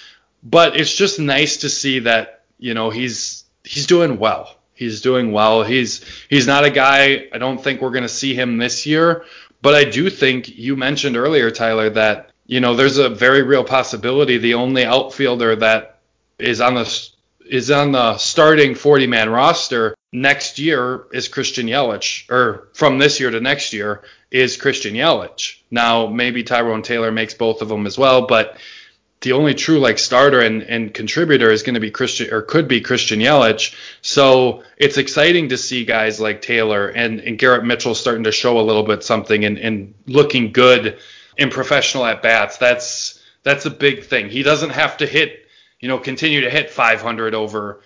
But 0.42 0.76
it's 0.76 0.94
just 0.94 1.20
nice 1.20 1.58
to 1.58 1.68
see 1.68 2.00
that 2.00 2.44
you 2.58 2.74
know 2.74 2.90
he's 2.90 3.44
he's 3.64 3.86
doing 3.86 4.18
well. 4.18 4.56
He's 4.74 5.00
doing 5.02 5.30
well. 5.32 5.62
He's 5.62 6.04
he's 6.28 6.46
not 6.46 6.64
a 6.64 6.70
guy. 6.70 7.28
I 7.32 7.38
don't 7.38 7.62
think 7.62 7.80
we're 7.80 7.90
going 7.90 8.02
to 8.02 8.08
see 8.08 8.34
him 8.34 8.58
this 8.58 8.86
year. 8.86 9.24
But 9.62 9.74
I 9.74 9.84
do 9.84 10.10
think 10.10 10.48
you 10.58 10.76
mentioned 10.76 11.16
earlier, 11.16 11.50
Tyler, 11.50 11.88
that 11.90 12.30
you 12.46 12.60
know 12.60 12.74
there's 12.74 12.98
a 12.98 13.08
very 13.08 13.42
real 13.42 13.64
possibility 13.64 14.36
the 14.36 14.54
only 14.54 14.84
outfielder 14.84 15.56
that 15.56 16.00
is 16.38 16.60
on 16.60 16.74
the 16.74 17.08
is 17.48 17.70
on 17.70 17.92
the 17.92 18.16
starting 18.18 18.74
40 18.74 19.06
man 19.06 19.30
roster 19.30 19.94
next 20.12 20.58
year 20.58 21.06
is 21.12 21.28
Christian 21.28 21.66
Yelich, 21.66 22.30
or 22.30 22.68
from 22.74 22.98
this 22.98 23.20
year 23.20 23.30
to 23.30 23.40
next 23.40 23.72
year 23.72 24.02
is 24.30 24.56
Christian 24.56 24.94
Yelich. 24.94 25.58
Now 25.70 26.06
maybe 26.08 26.42
Tyrone 26.42 26.82
Taylor 26.82 27.12
makes 27.12 27.34
both 27.34 27.62
of 27.62 27.68
them 27.68 27.86
as 27.86 27.96
well, 27.96 28.26
but 28.26 28.56
the 29.22 29.32
only 29.32 29.54
true 29.54 29.78
like 29.78 29.98
starter 29.98 30.40
and, 30.40 30.62
and 30.62 30.92
contributor 30.92 31.50
is 31.50 31.62
going 31.62 31.74
to 31.74 31.80
be 31.80 31.90
Christian 31.90 32.32
or 32.32 32.42
could 32.42 32.68
be 32.68 32.80
Christian 32.80 33.20
Yelich. 33.20 33.74
So 34.02 34.64
it's 34.76 34.98
exciting 34.98 35.48
to 35.50 35.56
see 35.56 35.84
guys 35.84 36.20
like 36.20 36.42
Taylor 36.42 36.88
and, 36.88 37.20
and 37.20 37.38
Garrett 37.38 37.64
Mitchell 37.64 37.94
starting 37.94 38.24
to 38.24 38.32
show 38.32 38.60
a 38.60 38.62
little 38.62 38.82
bit 38.82 39.04
something 39.04 39.44
and, 39.44 39.58
and 39.58 39.94
looking 40.06 40.52
good 40.52 40.98
in 41.36 41.50
professional 41.50 42.04
at 42.04 42.22
bats. 42.22 42.58
That's 42.58 43.20
that's 43.44 43.64
a 43.66 43.70
big 43.70 44.04
thing. 44.04 44.28
He 44.28 44.42
doesn't 44.42 44.70
have 44.70 44.98
to 44.98 45.06
hit, 45.06 45.46
you 45.80 45.88
know, 45.88 45.98
continue 45.98 46.42
to 46.42 46.50
hit 46.50 46.70
500 46.70 47.34
over 47.34 47.80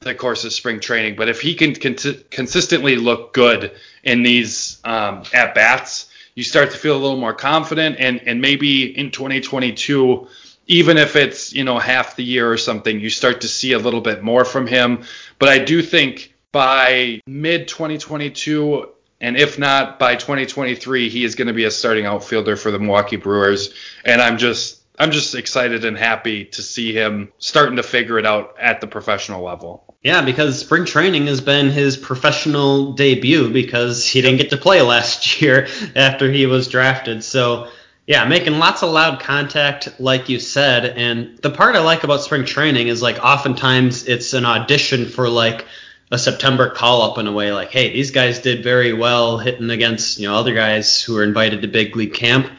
the 0.00 0.14
course 0.14 0.44
of 0.44 0.52
spring 0.52 0.80
training. 0.80 1.16
But 1.16 1.28
if 1.28 1.40
he 1.40 1.54
can 1.54 1.74
con- 1.74 1.96
consistently 2.30 2.96
look 2.96 3.32
good 3.32 3.72
in 4.02 4.22
these 4.22 4.80
um, 4.84 5.22
at 5.32 5.54
bats, 5.54 6.10
you 6.34 6.44
start 6.44 6.70
to 6.70 6.78
feel 6.78 6.96
a 6.96 7.00
little 7.00 7.18
more 7.18 7.34
confident. 7.34 7.96
And 7.98 8.20
and 8.26 8.40
maybe 8.40 8.96
in 8.96 9.10
2022, 9.10 10.28
even 10.68 10.98
if 10.98 11.16
it's 11.16 11.52
you 11.52 11.64
know 11.64 11.78
half 11.78 12.16
the 12.16 12.24
year 12.24 12.50
or 12.50 12.56
something, 12.56 13.00
you 13.00 13.10
start 13.10 13.40
to 13.40 13.48
see 13.48 13.72
a 13.72 13.78
little 13.78 14.00
bit 14.00 14.22
more 14.22 14.44
from 14.44 14.66
him. 14.66 15.02
But 15.38 15.48
I 15.48 15.58
do 15.58 15.82
think 15.82 16.34
by 16.52 17.20
mid 17.26 17.68
2022. 17.68 18.90
And 19.20 19.36
if 19.36 19.58
not 19.58 19.98
by 19.98 20.14
2023, 20.14 21.08
he 21.08 21.24
is 21.24 21.34
going 21.34 21.48
to 21.48 21.54
be 21.54 21.64
a 21.64 21.72
starting 21.72 22.06
outfielder 22.06 22.54
for 22.54 22.70
the 22.70 22.78
Milwaukee 22.78 23.16
Brewers. 23.16 23.74
And 24.04 24.22
I'm 24.22 24.38
just 24.38 24.80
I'm 24.98 25.10
just 25.10 25.34
excited 25.34 25.84
and 25.84 25.96
happy 25.96 26.44
to 26.46 26.62
see 26.62 26.92
him 26.92 27.32
starting 27.38 27.76
to 27.76 27.82
figure 27.82 28.18
it 28.18 28.26
out 28.26 28.54
at 28.60 28.80
the 28.80 28.86
professional 28.86 29.42
level. 29.42 29.96
Yeah, 30.02 30.24
because 30.24 30.60
spring 30.60 30.84
training 30.84 31.26
has 31.26 31.40
been 31.40 31.70
his 31.70 31.96
professional 31.96 32.92
debut 32.92 33.50
because 33.50 34.06
he 34.06 34.20
didn't 34.22 34.38
get 34.38 34.50
to 34.50 34.56
play 34.56 34.80
last 34.82 35.40
year 35.40 35.68
after 35.96 36.30
he 36.30 36.46
was 36.46 36.68
drafted. 36.68 37.24
So, 37.24 37.68
yeah, 38.08 38.24
making 38.24 38.58
lots 38.58 38.82
of 38.82 38.90
loud 38.90 39.20
contact, 39.20 40.00
like 40.00 40.30
you 40.30 40.40
said. 40.40 40.86
And 40.86 41.36
the 41.42 41.50
part 41.50 41.76
I 41.76 41.80
like 41.80 42.04
about 42.04 42.22
spring 42.22 42.46
training 42.46 42.88
is 42.88 43.02
like 43.02 43.22
oftentimes 43.22 44.08
it's 44.08 44.32
an 44.32 44.46
audition 44.46 45.04
for 45.04 45.28
like 45.28 45.66
a 46.10 46.18
September 46.18 46.70
call 46.70 47.02
up 47.02 47.18
in 47.18 47.26
a 47.26 47.32
way 47.32 47.52
like, 47.52 47.70
hey, 47.70 47.92
these 47.92 48.10
guys 48.10 48.38
did 48.38 48.64
very 48.64 48.94
well 48.94 49.36
hitting 49.36 49.68
against, 49.68 50.18
you 50.18 50.26
know, 50.26 50.36
other 50.36 50.54
guys 50.54 51.02
who 51.02 51.18
are 51.18 51.22
invited 51.22 51.60
to 51.60 51.68
big 51.68 51.94
league 51.96 52.14
camp. 52.14 52.50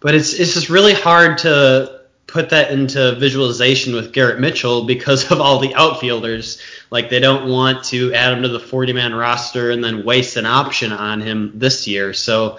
But 0.00 0.14
it's 0.14 0.32
it's 0.32 0.54
just 0.54 0.70
really 0.70 0.94
hard 0.94 1.36
to 1.38 2.00
put 2.26 2.48
that 2.48 2.70
into 2.70 3.14
visualization 3.16 3.94
with 3.94 4.10
Garrett 4.10 4.40
Mitchell 4.40 4.86
because 4.86 5.30
of 5.30 5.38
all 5.38 5.58
the 5.58 5.74
outfielders. 5.74 6.62
Like 6.90 7.10
they 7.10 7.20
don't 7.20 7.50
want 7.50 7.84
to 7.84 8.14
add 8.14 8.32
him 8.32 8.40
to 8.40 8.48
the 8.48 8.58
40 8.58 8.94
man 8.94 9.12
roster 9.12 9.70
and 9.70 9.84
then 9.84 10.02
waste 10.02 10.38
an 10.38 10.46
option 10.46 10.92
on 10.92 11.20
him 11.20 11.52
this 11.56 11.86
year. 11.86 12.14
So 12.14 12.58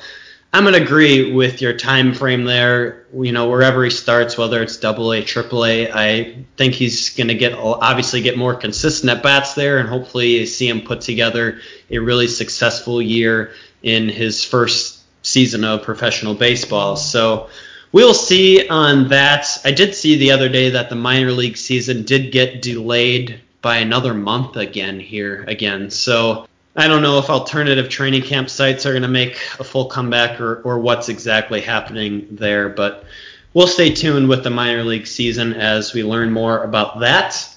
I'm 0.56 0.64
gonna 0.64 0.78
agree 0.78 1.34
with 1.34 1.62
your 1.62 1.74
time 1.74 2.14
frame 2.14 2.46
there. 2.46 3.08
You 3.14 3.34
know, 3.34 3.50
wherever 3.50 3.84
he 3.84 3.90
starts, 3.90 4.38
whether 4.38 4.64
it's 4.64 4.78
double 4.78 5.12
A, 5.12 5.22
triple 5.22 5.66
A, 5.66 5.92
I 5.92 6.46
think 6.56 6.76
he's 6.76 7.10
gonna 7.10 7.34
get 7.34 7.56
obviously 7.56 8.22
get 8.22 8.38
more 8.38 8.56
consistent 8.56 9.12
at 9.12 9.22
bats 9.22 9.54
there, 9.54 9.80
and 9.80 9.90
hopefully 9.90 10.46
see 10.46 10.70
him 10.70 10.80
put 10.80 11.02
together 11.02 11.60
a 11.92 11.98
really 12.00 12.28
successful 12.28 13.02
year 13.02 13.52
in 13.84 14.08
his 14.08 14.46
first 14.46 15.02
season 15.24 15.66
of 15.66 15.84
professional 15.84 16.36
baseball. 16.36 16.96
So 16.96 17.50
we'll 17.92 18.14
see 18.14 18.66
on 18.70 19.10
that. 19.10 19.60
I 19.66 19.72
did 19.72 19.94
see 19.94 20.16
the 20.16 20.32
other 20.32 20.48
day 20.48 20.70
that 20.70 20.90
the 20.90 20.96
minor 20.96 21.34
league 21.34 21.58
season 21.58 22.04
did 22.04 22.32
get 22.32 22.62
delayed 22.62 23.42
by 23.62 23.80
another 23.80 24.14
month 24.14 24.56
again 24.56 25.02
here 25.02 25.44
again. 25.50 25.90
So 25.90 26.48
I 26.76 26.88
don't 26.88 27.02
know 27.02 27.20
if 27.20 27.30
alternative 27.30 27.88
training 27.88 28.24
camp 28.24 28.50
sites 28.50 28.86
are 28.86 28.92
going 28.92 29.04
to 29.04 29.08
make 29.08 29.36
a 29.60 29.64
full 29.64 29.86
comeback 29.86 30.42
or, 30.42 30.62
or 30.64 30.80
what's 30.80 31.08
exactly 31.08 31.62
happening 31.62 32.28
there, 32.32 32.68
but 32.68 33.06
we'll 33.54 33.68
stay 33.68 33.94
tuned 33.94 34.28
with 34.28 34.44
the 34.44 34.50
minor 34.50 34.84
league 34.84 35.08
season 35.08 35.54
as 35.54 35.94
we 35.94 36.04
learn 36.04 36.32
more 36.32 36.64
about 36.64 37.00
that. 37.00 37.50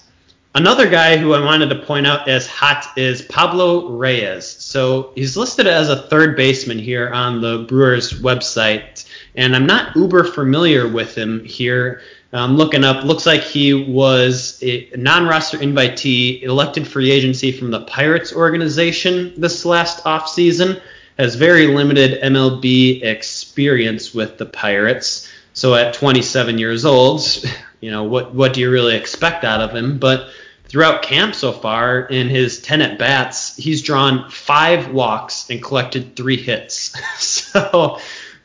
Another 0.54 0.88
guy 0.88 1.16
who 1.16 1.34
I 1.34 1.44
wanted 1.44 1.68
to 1.70 1.82
point 1.82 2.06
out 2.06 2.28
as 2.28 2.46
hot 2.46 2.86
is 2.96 3.22
Pablo 3.22 3.90
Reyes. 3.90 4.46
So 4.46 5.12
he's 5.14 5.36
listed 5.36 5.66
as 5.66 5.88
a 5.88 6.08
third 6.08 6.36
baseman 6.36 6.78
here 6.78 7.10
on 7.10 7.40
the 7.40 7.64
Brewers 7.68 8.20
website 8.22 9.04
and 9.38 9.54
I'm 9.54 9.66
not 9.66 9.94
uber 9.94 10.24
familiar 10.24 10.88
with 10.88 11.16
him 11.16 11.44
here. 11.44 12.02
I'm 12.32 12.56
looking 12.56 12.84
up, 12.84 13.04
looks 13.04 13.24
like 13.24 13.40
he 13.40 13.72
was 13.72 14.58
a 14.62 14.90
non-roster 14.96 15.58
invitee, 15.58 16.42
elected 16.42 16.86
free 16.86 17.10
agency 17.10 17.52
from 17.52 17.70
the 17.70 17.80
Pirates 17.80 18.34
organization 18.34 19.32
this 19.36 19.64
last 19.64 20.04
offseason. 20.04 20.80
Has 21.18 21.34
very 21.34 21.66
limited 21.66 22.22
MLB 22.22 23.02
experience 23.02 24.14
with 24.14 24.38
the 24.38 24.46
Pirates. 24.46 25.28
So 25.52 25.74
at 25.74 25.94
27 25.94 26.58
years 26.58 26.84
old, 26.84 27.22
you 27.80 27.90
know 27.90 28.04
what 28.04 28.34
what 28.34 28.52
do 28.52 28.60
you 28.60 28.70
really 28.70 28.94
expect 28.94 29.42
out 29.42 29.60
of 29.60 29.74
him? 29.74 29.98
But 29.98 30.28
throughout 30.68 31.02
camp 31.02 31.34
so 31.34 31.50
far, 31.50 32.02
in 32.02 32.28
his 32.28 32.60
10 32.60 32.82
at 32.82 32.98
bats, 32.98 33.56
he's 33.56 33.82
drawn 33.82 34.30
five 34.30 34.92
walks 34.92 35.48
and 35.50 35.62
collected 35.62 36.14
three 36.14 36.36
hits. 36.36 36.94
so 37.18 37.98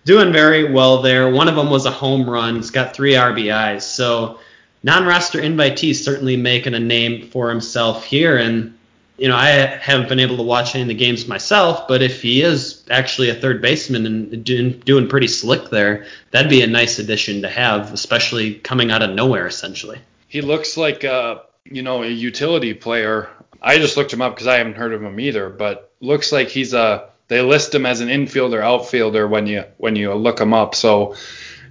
doing 0.06 0.32
very 0.32 0.72
well 0.72 1.02
there. 1.02 1.30
One 1.30 1.48
of 1.48 1.56
them 1.56 1.70
was 1.70 1.86
a 1.86 1.92
home 1.92 2.30
run. 2.30 2.56
He's 2.56 2.72
got 2.72 2.96
three 2.96 3.14
RBIs. 3.14 3.84
So 3.84 4.40
non-roster 4.84 5.40
invitee 5.40 5.96
certainly 5.96 6.36
making 6.38 6.74
a 6.74 6.80
name 6.80 7.30
for 7.30 7.50
himself 7.50 8.04
here. 8.04 8.38
And 8.38 8.78
you 9.18 9.28
know, 9.28 9.36
I 9.36 9.48
haven't 9.50 10.10
been 10.10 10.20
able 10.20 10.38
to 10.38 10.44
watch 10.44 10.74
any 10.74 10.82
of 10.82 10.88
the 10.88 10.96
games 10.96 11.28
myself, 11.28 11.88
but 11.88 12.02
if 12.02 12.22
he 12.22 12.42
is 12.42 12.84
actually 12.90 13.30
a 13.30 13.36
third 13.36 13.62
baseman 13.62 14.06
and 14.06 14.44
doing, 14.44 14.80
doing 14.80 15.08
pretty 15.08 15.28
slick 15.28 15.70
there, 15.70 16.06
that'd 16.32 16.50
be 16.50 16.62
a 16.62 16.68
nice 16.68 16.98
addition 16.98 17.44
to 17.44 17.50
have, 17.50 17.94
especially 17.94 18.56
coming 18.56 18.92
out 18.92 19.04
of 19.04 19.12
nowhere, 19.12 19.46
essentially. 19.46 20.00
He 20.28 20.42
looks 20.42 20.78
like 20.78 21.04
a, 21.04 21.44
you 21.64 21.84
know, 21.84 22.02
a 22.02 22.08
utility 22.08 22.74
player. 22.74 23.30
I 23.62 23.78
just 23.78 23.98
looked 23.98 24.12
him 24.12 24.22
up 24.22 24.34
because 24.34 24.48
I 24.48 24.58
haven't 24.58 24.78
heard 24.78 24.94
of 24.94 25.04
him 25.04 25.20
either, 25.20 25.48
but 25.48 25.92
looks 26.02 26.32
like 26.32 26.50
he's 26.50 26.74
a 26.74 27.10
they 27.28 27.42
list 27.42 27.74
him 27.74 27.86
as 27.86 28.02
an 28.02 28.10
infielder 28.10 28.62
outfielder 28.62 29.28
when 29.28 29.48
you 29.48 29.64
when 29.78 29.96
you 29.96 30.14
look 30.14 30.40
him 30.40 30.54
up. 30.54 30.76
So, 30.76 31.16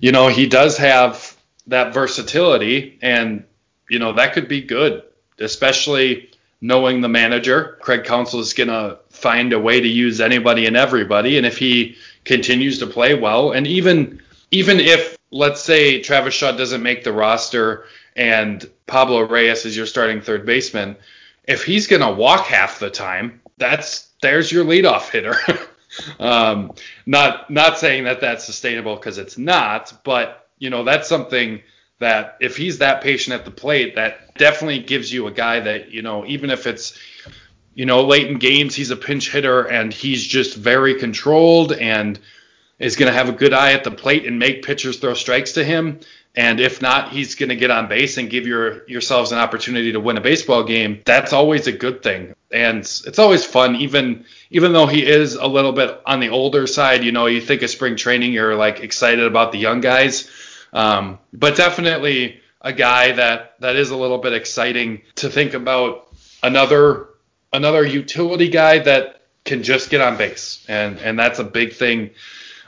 you 0.00 0.12
know, 0.12 0.28
he 0.28 0.46
does 0.46 0.76
have 0.78 1.36
that 1.66 1.94
versatility 1.94 2.98
and 3.02 3.44
you 3.88 3.98
know, 3.98 4.14
that 4.14 4.32
could 4.32 4.48
be 4.48 4.62
good, 4.62 5.02
especially 5.38 6.30
knowing 6.60 7.00
the 7.00 7.08
manager. 7.08 7.76
Craig 7.80 8.04
Counsell 8.04 8.40
is 8.40 8.54
going 8.54 8.68
to 8.68 8.98
find 9.10 9.52
a 9.52 9.58
way 9.58 9.80
to 9.80 9.88
use 9.88 10.20
anybody 10.20 10.66
and 10.66 10.76
everybody 10.76 11.36
and 11.36 11.46
if 11.46 11.58
he 11.58 11.96
continues 12.24 12.78
to 12.78 12.86
play 12.86 13.14
well 13.14 13.50
and 13.52 13.66
even 13.66 14.22
even 14.52 14.78
if 14.78 15.18
let's 15.30 15.62
say 15.62 16.00
Travis 16.00 16.34
Shaw 16.34 16.52
doesn't 16.52 16.82
make 16.82 17.04
the 17.04 17.12
roster 17.12 17.84
and 18.14 18.68
Pablo 18.86 19.22
Reyes 19.22 19.64
is 19.64 19.76
your 19.76 19.86
starting 19.86 20.20
third 20.20 20.44
baseman, 20.44 20.96
if 21.44 21.64
he's 21.64 21.86
going 21.86 22.02
to 22.02 22.12
walk 22.12 22.46
half 22.46 22.78
the 22.78 22.90
time, 22.90 23.40
that's 23.56 24.08
there's 24.22 24.50
your 24.50 24.64
leadoff 24.64 25.10
hitter. 25.10 25.36
um, 26.18 26.72
not 27.04 27.50
not 27.50 27.78
saying 27.78 28.04
that 28.04 28.20
that's 28.20 28.44
sustainable 28.44 28.96
because 28.96 29.18
it's 29.18 29.36
not, 29.36 29.92
but 30.04 30.48
you 30.58 30.70
know, 30.70 30.84
that's 30.84 31.08
something 31.08 31.60
that 31.98 32.36
if 32.40 32.56
he's 32.56 32.78
that 32.78 33.02
patient 33.02 33.34
at 33.34 33.44
the 33.44 33.50
plate, 33.50 33.94
that 33.94 34.34
definitely 34.36 34.80
gives 34.80 35.12
you 35.12 35.26
a 35.26 35.30
guy 35.30 35.60
that, 35.60 35.90
you 35.90 36.02
know, 36.02 36.26
even 36.26 36.50
if 36.50 36.66
it's, 36.66 36.98
you 37.74 37.86
know, 37.86 38.04
late 38.04 38.28
in 38.28 38.38
games, 38.38 38.74
he's 38.74 38.90
a 38.90 38.96
pinch 38.96 39.30
hitter 39.30 39.68
and 39.68 39.92
he's 39.92 40.26
just 40.26 40.56
very 40.56 40.96
controlled 40.96 41.72
and 41.72 42.18
is 42.78 42.96
going 42.96 43.10
to 43.10 43.16
have 43.16 43.28
a 43.28 43.32
good 43.32 43.52
eye 43.52 43.72
at 43.72 43.84
the 43.84 43.90
plate 43.90 44.26
and 44.26 44.38
make 44.38 44.64
pitchers 44.64 44.98
throw 44.98 45.14
strikes 45.14 45.52
to 45.52 45.64
him. 45.64 46.00
And 46.34 46.60
if 46.60 46.80
not, 46.80 47.12
he's 47.12 47.34
going 47.34 47.50
to 47.50 47.56
get 47.56 47.70
on 47.70 47.88
base 47.88 48.16
and 48.16 48.30
give 48.30 48.46
your 48.46 48.88
yourselves 48.88 49.32
an 49.32 49.38
opportunity 49.38 49.92
to 49.92 50.00
win 50.00 50.16
a 50.16 50.20
baseball 50.22 50.64
game. 50.64 51.02
That's 51.04 51.34
always 51.34 51.66
a 51.66 51.72
good 51.72 52.02
thing, 52.02 52.34
and 52.50 52.78
it's 52.78 53.18
always 53.18 53.44
fun. 53.44 53.76
Even 53.76 54.24
even 54.50 54.72
though 54.72 54.86
he 54.86 55.04
is 55.04 55.34
a 55.34 55.46
little 55.46 55.72
bit 55.72 56.00
on 56.06 56.20
the 56.20 56.30
older 56.30 56.66
side, 56.66 57.04
you 57.04 57.12
know, 57.12 57.26
you 57.26 57.42
think 57.42 57.60
of 57.60 57.68
spring 57.68 57.96
training, 57.96 58.32
you're 58.32 58.54
like 58.54 58.80
excited 58.80 59.26
about 59.26 59.52
the 59.52 59.58
young 59.58 59.82
guys, 59.82 60.30
um, 60.72 61.18
but 61.34 61.54
definitely 61.54 62.40
a 62.62 62.72
guy 62.72 63.12
that 63.12 63.54
that 63.60 63.76
is 63.76 63.90
a 63.90 63.96
little 63.96 64.18
bit 64.18 64.32
exciting 64.32 65.02
to 65.16 65.28
think 65.28 65.52
about. 65.52 66.08
Another 66.42 67.08
another 67.52 67.84
utility 67.84 68.48
guy 68.48 68.78
that 68.78 69.20
can 69.44 69.62
just 69.62 69.90
get 69.90 70.00
on 70.00 70.16
base, 70.16 70.64
and 70.66 70.98
and 70.98 71.18
that's 71.18 71.40
a 71.40 71.44
big 71.44 71.74
thing 71.74 72.10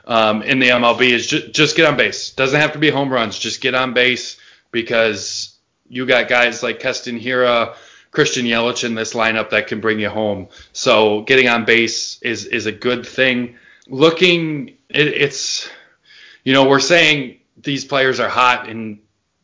um, 0.06 0.42
in 0.42 0.58
the 0.58 0.68
MLB 0.68 1.10
is 1.10 1.26
just 1.26 1.76
get 1.76 1.86
on 1.86 1.96
base. 1.96 2.30
Doesn't 2.30 2.60
have 2.60 2.72
to 2.72 2.78
be 2.78 2.90
home 2.90 3.12
runs. 3.12 3.38
Just 3.38 3.60
get 3.60 3.74
on 3.74 3.94
base 3.94 4.36
because 4.70 5.56
you 5.88 6.06
got 6.06 6.28
guys 6.28 6.62
like 6.62 6.80
Keston 6.80 7.18
Hiura, 7.18 7.74
Christian 8.10 8.44
Yelich 8.44 8.84
in 8.84 8.94
this 8.94 9.14
lineup 9.14 9.50
that 9.50 9.66
can 9.66 9.80
bring 9.80 9.98
you 10.00 10.10
home. 10.10 10.48
So 10.72 11.22
getting 11.22 11.48
on 11.48 11.64
base 11.64 12.20
is 12.22 12.44
is 12.46 12.66
a 12.66 12.72
good 12.72 13.06
thing. 13.06 13.56
Looking, 13.88 14.68
it, 14.88 15.08
it's 15.08 15.68
you 16.44 16.52
know 16.52 16.68
we're 16.68 16.80
saying 16.80 17.40
these 17.56 17.84
players 17.84 18.20
are 18.20 18.28
hot 18.28 18.68
and 18.68 19.00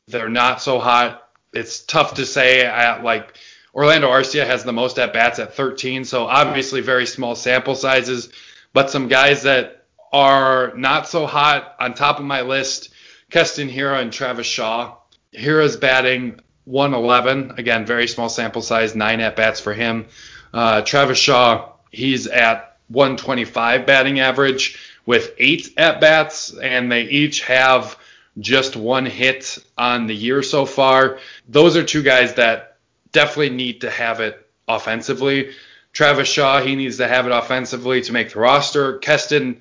they're 0.08 0.28
not 0.28 0.60
so 0.60 0.78
hot. 0.78 1.28
It's 1.52 1.82
tough 1.82 2.14
to 2.14 2.26
say. 2.26 2.62
At 2.62 3.02
like 3.02 3.36
Orlando 3.74 4.08
Arcia 4.08 4.46
has 4.46 4.64
the 4.64 4.72
most 4.72 4.98
at 4.98 5.12
bats 5.12 5.38
at 5.38 5.54
13, 5.54 6.04
so 6.04 6.26
obviously 6.26 6.80
very 6.80 7.06
small 7.06 7.34
sample 7.34 7.74
sizes. 7.74 8.28
But 8.72 8.90
some 8.90 9.08
guys 9.08 9.42
that 9.42 9.79
are 10.12 10.72
not 10.76 11.08
so 11.08 11.26
hot 11.26 11.74
on 11.78 11.94
top 11.94 12.18
of 12.18 12.24
my 12.24 12.42
list. 12.42 12.90
Keston 13.30 13.68
Hiura 13.68 14.00
and 14.00 14.12
Travis 14.12 14.46
Shaw. 14.46 14.96
Hiura's 15.32 15.76
batting 15.76 16.40
111. 16.64 17.54
Again, 17.58 17.86
very 17.86 18.08
small 18.08 18.28
sample 18.28 18.62
size, 18.62 18.94
nine 18.94 19.20
at 19.20 19.36
bats 19.36 19.60
for 19.60 19.72
him. 19.72 20.06
Uh, 20.52 20.82
Travis 20.82 21.18
Shaw, 21.18 21.72
he's 21.90 22.26
at 22.26 22.76
125 22.88 23.86
batting 23.86 24.20
average 24.20 24.78
with 25.06 25.32
eight 25.38 25.72
at 25.76 26.00
bats, 26.00 26.56
and 26.56 26.90
they 26.90 27.02
each 27.02 27.42
have 27.42 27.96
just 28.38 28.76
one 28.76 29.06
hit 29.06 29.58
on 29.76 30.06
the 30.06 30.14
year 30.14 30.42
so 30.42 30.66
far. 30.66 31.18
Those 31.48 31.76
are 31.76 31.84
two 31.84 32.02
guys 32.02 32.34
that 32.34 32.76
definitely 33.12 33.50
need 33.50 33.82
to 33.82 33.90
have 33.90 34.20
it 34.20 34.46
offensively. 34.68 35.50
Travis 35.92 36.28
Shaw, 36.28 36.60
he 36.60 36.76
needs 36.76 36.98
to 36.98 37.08
have 37.08 37.26
it 37.26 37.32
offensively 37.32 38.02
to 38.02 38.12
make 38.12 38.32
the 38.32 38.38
roster. 38.38 38.98
Keston, 38.98 39.60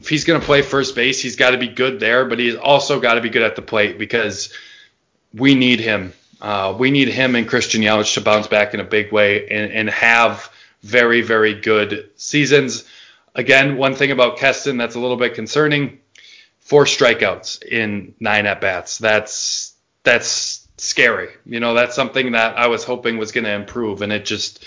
if 0.00 0.08
he's 0.08 0.24
going 0.24 0.40
to 0.40 0.44
play 0.44 0.62
first 0.62 0.94
base, 0.94 1.20
he's 1.20 1.36
got 1.36 1.50
to 1.50 1.58
be 1.58 1.68
good 1.68 2.00
there, 2.00 2.24
but 2.24 2.38
he's 2.38 2.56
also 2.56 3.00
got 3.00 3.14
to 3.14 3.20
be 3.20 3.30
good 3.30 3.42
at 3.42 3.56
the 3.56 3.62
plate 3.62 3.98
because 3.98 4.52
we 5.32 5.54
need 5.54 5.80
him. 5.80 6.12
Uh, 6.40 6.74
we 6.76 6.90
need 6.90 7.08
him 7.08 7.36
and 7.36 7.48
Christian 7.48 7.82
Yelich 7.82 8.14
to 8.14 8.20
bounce 8.20 8.48
back 8.48 8.74
in 8.74 8.80
a 8.80 8.84
big 8.84 9.12
way 9.12 9.48
and, 9.48 9.72
and 9.72 9.90
have 9.90 10.50
very, 10.82 11.22
very 11.22 11.54
good 11.54 12.10
seasons. 12.16 12.84
Again, 13.34 13.76
one 13.76 13.94
thing 13.94 14.10
about 14.10 14.38
Keston 14.38 14.76
that's 14.76 14.96
a 14.96 15.00
little 15.00 15.16
bit 15.16 15.34
concerning: 15.34 16.00
four 16.58 16.84
strikeouts 16.84 17.62
in 17.62 18.14
nine 18.18 18.46
at 18.46 18.60
bats. 18.60 18.98
That's 18.98 19.74
that's 20.02 20.66
scary. 20.76 21.28
You 21.46 21.60
know, 21.60 21.74
that's 21.74 21.94
something 21.94 22.32
that 22.32 22.58
I 22.58 22.66
was 22.66 22.84
hoping 22.84 23.18
was 23.18 23.32
going 23.32 23.44
to 23.44 23.52
improve, 23.52 24.02
and 24.02 24.12
it 24.12 24.24
just 24.24 24.64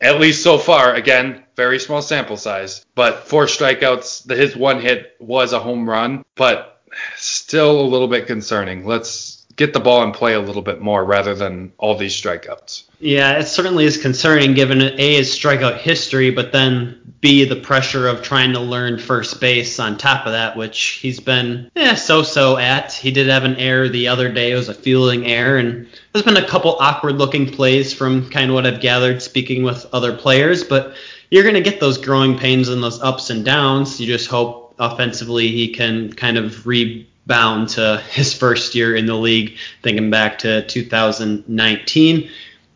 at 0.00 0.20
least 0.20 0.42
so 0.42 0.58
far, 0.58 0.94
again, 0.94 1.44
very 1.56 1.78
small 1.78 2.02
sample 2.02 2.36
size, 2.36 2.84
but 2.94 3.28
four 3.28 3.46
strikeouts. 3.46 4.30
His 4.30 4.56
one 4.56 4.80
hit 4.80 5.16
was 5.18 5.52
a 5.52 5.60
home 5.60 5.88
run, 5.88 6.24
but 6.34 6.82
still 7.16 7.80
a 7.80 7.82
little 7.82 8.08
bit 8.08 8.26
concerning. 8.26 8.86
Let's 8.86 9.37
get 9.58 9.72
the 9.72 9.80
ball 9.80 10.02
in 10.04 10.12
play 10.12 10.32
a 10.32 10.40
little 10.40 10.62
bit 10.62 10.80
more 10.80 11.04
rather 11.04 11.34
than 11.34 11.72
all 11.78 11.96
these 11.96 12.14
strikeouts. 12.14 12.84
Yeah, 13.00 13.38
it 13.38 13.46
certainly 13.46 13.84
is 13.84 13.98
concerning 13.98 14.54
given 14.54 14.80
A, 14.80 15.16
his 15.16 15.30
strikeout 15.30 15.78
history, 15.78 16.30
but 16.30 16.52
then 16.52 16.98
B, 17.20 17.44
the 17.44 17.56
pressure 17.56 18.06
of 18.06 18.22
trying 18.22 18.52
to 18.52 18.60
learn 18.60 18.98
first 18.98 19.40
base 19.40 19.80
on 19.80 19.98
top 19.98 20.26
of 20.26 20.32
that, 20.32 20.56
which 20.56 21.00
he's 21.02 21.18
been 21.18 21.70
eh, 21.74 21.96
so-so 21.96 22.56
at. 22.56 22.92
He 22.92 23.10
did 23.10 23.26
have 23.26 23.42
an 23.42 23.56
error 23.56 23.88
the 23.88 24.06
other 24.06 24.32
day. 24.32 24.52
It 24.52 24.54
was 24.54 24.68
a 24.68 24.74
fielding 24.74 25.26
error, 25.26 25.58
and 25.58 25.88
there's 26.12 26.24
been 26.24 26.36
a 26.36 26.46
couple 26.46 26.76
awkward-looking 26.78 27.50
plays 27.50 27.92
from 27.92 28.30
kind 28.30 28.50
of 28.50 28.54
what 28.54 28.66
I've 28.66 28.80
gathered 28.80 29.20
speaking 29.20 29.64
with 29.64 29.84
other 29.92 30.16
players, 30.16 30.62
but 30.62 30.94
you're 31.30 31.42
going 31.42 31.56
to 31.56 31.60
get 31.60 31.80
those 31.80 31.98
growing 31.98 32.38
pains 32.38 32.68
and 32.68 32.82
those 32.82 33.02
ups 33.02 33.30
and 33.30 33.44
downs. 33.44 34.00
You 34.00 34.06
just 34.06 34.28
hope 34.28 34.74
offensively 34.78 35.48
he 35.48 35.68
can 35.68 36.12
kind 36.12 36.38
of 36.38 36.66
rebound 37.28 37.68
to 37.68 38.02
his 38.10 38.32
first 38.32 38.74
year 38.74 38.96
in 38.96 39.06
the 39.06 39.14
league, 39.14 39.56
thinking 39.82 40.10
back 40.10 40.38
to 40.38 40.66
2019. 40.66 42.30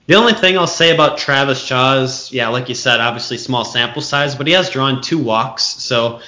The 0.07 0.15
only 0.15 0.35
thing 0.35 0.59
I'll 0.59 0.67
say 0.67 0.93
about 0.93 1.17
Travis 1.17 1.65
Shaw 1.65 2.03
is, 2.03 2.31
yeah, 2.33 2.49
like 2.49 2.69
you 2.69 2.75
said, 2.75 3.01
obviously 3.01 3.39
small 3.39 3.65
sample 3.65 4.03
size, 4.03 4.35
but 4.35 4.47
he 4.47 4.53
has 4.53 4.69
drawn 4.69 5.01
two 5.01 5.19
walks, 5.19 5.65
so 5.65 6.21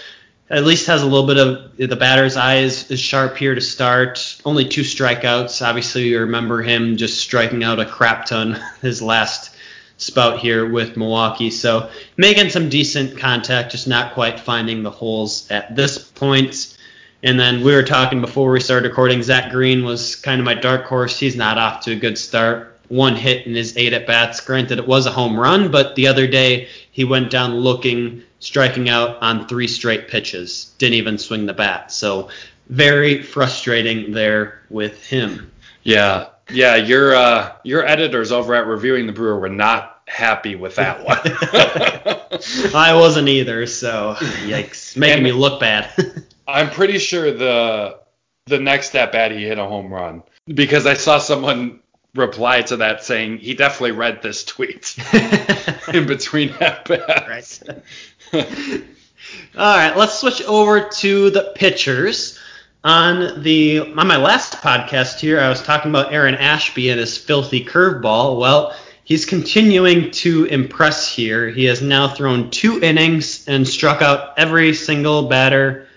at 0.48 0.64
least 0.64 0.86
has 0.86 1.02
a 1.02 1.06
little 1.06 1.26
bit 1.26 1.36
of 1.36 1.76
the 1.76 1.96
batter's 1.96 2.36
eye 2.36 2.58
is, 2.58 2.90
is 2.90 3.00
sharp 3.00 3.36
here 3.36 3.54
to 3.54 3.60
start. 3.60 4.40
Only 4.44 4.66
two 4.66 4.82
strikeouts. 4.82 5.66
Obviously, 5.66 6.08
you 6.08 6.20
remember 6.20 6.62
him 6.62 6.96
just 6.96 7.18
striking 7.18 7.64
out 7.64 7.80
a 7.80 7.86
crap 7.86 8.26
ton 8.26 8.60
his 8.80 9.02
last 9.02 9.54
spout 9.96 10.38
here 10.38 10.68
with 10.68 10.96
Milwaukee. 10.96 11.50
So 11.50 11.90
making 12.16 12.50
some 12.50 12.68
decent 12.68 13.18
contact, 13.18 13.72
just 13.72 13.88
not 13.88 14.14
quite 14.14 14.40
finding 14.40 14.82
the 14.82 14.90
holes 14.90 15.50
at 15.50 15.74
this 15.76 15.98
point. 15.98 16.73
And 17.24 17.40
then 17.40 17.64
we 17.64 17.74
were 17.74 17.82
talking 17.82 18.20
before 18.20 18.52
we 18.52 18.60
started 18.60 18.88
recording. 18.88 19.22
Zach 19.22 19.50
Green 19.50 19.84
was 19.84 20.14
kind 20.14 20.40
of 20.40 20.44
my 20.44 20.54
dark 20.54 20.84
horse. 20.84 21.18
He's 21.18 21.34
not 21.34 21.58
off 21.58 21.80
to 21.84 21.92
a 21.92 21.96
good 21.96 22.16
start 22.16 22.74
one 22.88 23.16
hit 23.16 23.46
in 23.46 23.54
his 23.54 23.76
eight 23.76 23.92
at 23.92 24.06
bats. 24.06 24.40
Granted, 24.40 24.78
it 24.78 24.86
was 24.86 25.06
a 25.06 25.10
home 25.10 25.38
run, 25.38 25.70
but 25.70 25.94
the 25.94 26.06
other 26.06 26.26
day 26.26 26.68
he 26.90 27.04
went 27.04 27.30
down 27.30 27.54
looking, 27.56 28.22
striking 28.40 28.88
out 28.88 29.20
on 29.22 29.48
three 29.48 29.68
straight 29.68 30.08
pitches. 30.08 30.72
Didn't 30.78 30.94
even 30.94 31.18
swing 31.18 31.46
the 31.46 31.52
bat. 31.52 31.92
So 31.92 32.28
very 32.68 33.22
frustrating 33.22 34.12
there 34.12 34.62
with 34.70 35.04
him. 35.06 35.50
Yeah, 35.82 36.28
yeah. 36.50 36.76
Your 36.76 37.14
uh, 37.14 37.52
your 37.62 37.86
editors 37.86 38.32
over 38.32 38.54
at 38.54 38.66
Reviewing 38.66 39.06
the 39.06 39.12
Brewer 39.12 39.38
were 39.38 39.48
not 39.48 40.02
happy 40.06 40.54
with 40.54 40.76
that 40.76 41.04
one. 41.04 41.18
I 42.74 42.94
wasn't 42.94 43.28
either. 43.28 43.66
So 43.66 44.14
yikes, 44.44 44.96
making 44.96 45.16
and 45.16 45.24
me 45.24 45.32
look 45.32 45.60
bad. 45.60 45.90
I'm 46.46 46.70
pretty 46.70 46.98
sure 46.98 47.32
the 47.32 47.98
the 48.46 48.58
next 48.58 48.94
at 48.94 49.12
bat 49.12 49.32
he 49.32 49.44
hit 49.44 49.58
a 49.58 49.64
home 49.64 49.92
run 49.92 50.22
because 50.46 50.86
I 50.86 50.94
saw 50.94 51.18
someone 51.18 51.80
reply 52.14 52.62
to 52.62 52.76
that 52.76 53.02
saying 53.02 53.38
he 53.38 53.54
definitely 53.54 53.92
read 53.92 54.22
this 54.22 54.44
tweet 54.44 54.96
in 55.92 56.06
between 56.06 56.50
at 56.60 56.86
bats. 56.86 57.62
Right. 58.32 58.84
All 59.56 59.76
right, 59.76 59.96
let's 59.96 60.18
switch 60.18 60.42
over 60.42 60.88
to 60.88 61.30
the 61.30 61.52
pitchers. 61.54 62.38
On 62.82 63.42
the 63.42 63.80
on 63.80 64.06
my 64.06 64.18
last 64.18 64.54
podcast 64.54 65.18
here, 65.18 65.40
I 65.40 65.48
was 65.48 65.62
talking 65.62 65.90
about 65.90 66.12
Aaron 66.12 66.34
Ashby 66.34 66.90
and 66.90 67.00
his 67.00 67.16
filthy 67.16 67.64
curveball. 67.64 68.38
Well, 68.38 68.76
he's 69.04 69.24
continuing 69.24 70.10
to 70.10 70.44
impress 70.44 71.10
here. 71.10 71.48
He 71.48 71.64
has 71.64 71.80
now 71.80 72.08
thrown 72.08 72.50
two 72.50 72.82
innings 72.82 73.48
and 73.48 73.66
struck 73.66 74.02
out 74.02 74.38
every 74.38 74.74
single 74.74 75.28
batter 75.28 75.88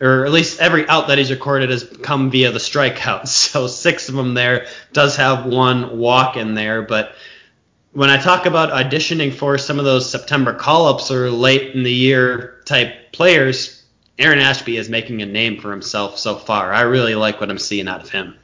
or 0.00 0.24
at 0.24 0.32
least 0.32 0.60
every 0.60 0.88
out 0.88 1.08
that 1.08 1.18
he's 1.18 1.30
recorded 1.30 1.70
has 1.70 1.84
come 1.84 2.30
via 2.30 2.50
the 2.52 2.58
strikeouts. 2.58 3.50
So 3.50 3.66
six 3.66 4.08
of 4.08 4.14
them 4.14 4.34
there 4.34 4.66
does 4.92 5.16
have 5.16 5.46
one 5.46 5.98
walk 5.98 6.36
in 6.36 6.54
there. 6.54 6.82
But 6.82 7.14
when 7.92 8.08
I 8.08 8.16
talk 8.16 8.46
about 8.46 8.70
auditioning 8.70 9.34
for 9.34 9.58
some 9.58 9.78
of 9.78 9.84
those 9.84 10.10
September 10.10 10.54
call-ups 10.54 11.10
or 11.10 11.30
late 11.30 11.74
in 11.74 11.82
the 11.82 11.92
year 11.92 12.62
type 12.64 13.12
players, 13.12 13.82
Aaron 14.18 14.38
Ashby 14.38 14.76
is 14.76 14.88
making 14.88 15.22
a 15.22 15.26
name 15.26 15.60
for 15.60 15.70
himself 15.70 16.18
so 16.18 16.36
far. 16.36 16.72
I 16.72 16.82
really 16.82 17.14
like 17.14 17.40
what 17.40 17.50
I'm 17.50 17.58
seeing 17.58 17.88
out 17.88 18.02
of 18.02 18.10
him. 18.10 18.36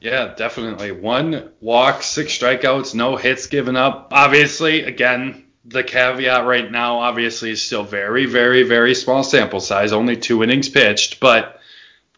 Yeah, 0.00 0.34
definitely. 0.34 0.92
One 0.92 1.50
walk, 1.60 2.02
six 2.02 2.36
strikeouts, 2.36 2.94
no 2.94 3.16
hits 3.16 3.46
given 3.46 3.74
up. 3.74 4.08
Obviously, 4.12 4.82
again, 4.82 5.43
the 5.64 5.82
caveat 5.82 6.44
right 6.46 6.70
now 6.70 6.98
obviously 6.98 7.50
is 7.50 7.62
still 7.62 7.84
very, 7.84 8.26
very, 8.26 8.62
very 8.62 8.94
small 8.94 9.22
sample 9.24 9.60
size, 9.60 9.92
only 9.92 10.16
two 10.16 10.42
innings 10.42 10.68
pitched, 10.68 11.20
but 11.20 11.60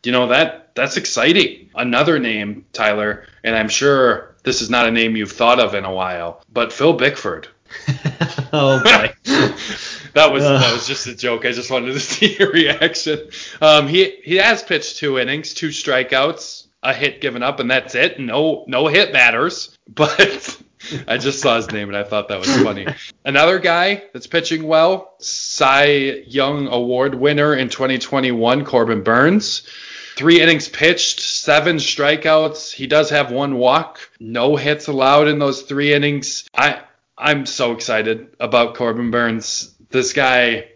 you 0.02 0.12
know 0.12 0.28
that 0.28 0.74
that's 0.74 0.96
exciting. 0.96 1.70
Another 1.74 2.18
name, 2.18 2.64
Tyler, 2.72 3.26
and 3.42 3.56
I'm 3.56 3.68
sure 3.68 4.34
this 4.42 4.62
is 4.62 4.70
not 4.70 4.86
a 4.86 4.90
name 4.90 5.16
you've 5.16 5.32
thought 5.32 5.58
of 5.58 5.74
in 5.74 5.84
a 5.84 5.92
while, 5.92 6.42
but 6.52 6.72
Phil 6.72 6.92
Bickford. 6.92 7.48
oh 8.52 8.80
boy. 8.82 9.12
that 10.14 10.32
was 10.32 10.44
that 10.44 10.72
was 10.72 10.86
just 10.86 11.06
a 11.06 11.14
joke. 11.14 11.44
I 11.44 11.52
just 11.52 11.70
wanted 11.70 11.92
to 11.92 12.00
see 12.00 12.36
your 12.38 12.50
reaction. 12.50 13.28
Um, 13.60 13.88
he 13.88 14.16
he 14.22 14.36
has 14.36 14.62
pitched 14.62 14.98
two 14.98 15.18
innings, 15.18 15.54
two 15.54 15.68
strikeouts, 15.68 16.66
a 16.82 16.94
hit 16.94 17.20
given 17.20 17.42
up, 17.42 17.60
and 17.60 17.70
that's 17.70 17.94
it. 17.94 18.20
No 18.20 18.64
no 18.66 18.86
hit 18.86 19.12
batters. 19.12 19.76
But 19.88 20.60
I 21.08 21.18
just 21.18 21.40
saw 21.40 21.56
his 21.56 21.70
name 21.70 21.88
and 21.88 21.96
I 21.96 22.04
thought 22.04 22.28
that 22.28 22.38
was 22.38 22.54
funny. 22.62 22.86
Another 23.24 23.58
guy 23.58 24.04
that's 24.12 24.26
pitching 24.26 24.66
well, 24.66 25.14
Cy 25.18 25.84
Young 26.26 26.68
Award 26.68 27.14
winner 27.14 27.54
in 27.54 27.68
2021, 27.68 28.64
Corbin 28.64 29.02
Burnes. 29.02 29.66
Three 30.16 30.40
innings 30.40 30.68
pitched, 30.68 31.20
seven 31.20 31.76
strikeouts. 31.76 32.72
He 32.72 32.86
does 32.86 33.10
have 33.10 33.30
one 33.30 33.56
walk, 33.56 34.00
no 34.18 34.56
hits 34.56 34.86
allowed 34.86 35.28
in 35.28 35.38
those 35.38 35.62
three 35.62 35.92
innings. 35.92 36.48
I 36.54 36.80
I'm 37.18 37.46
so 37.46 37.72
excited 37.72 38.34
about 38.40 38.74
Corbin 38.74 39.10
Burnes. 39.10 39.74
This 39.90 40.12
guy, 40.12 40.68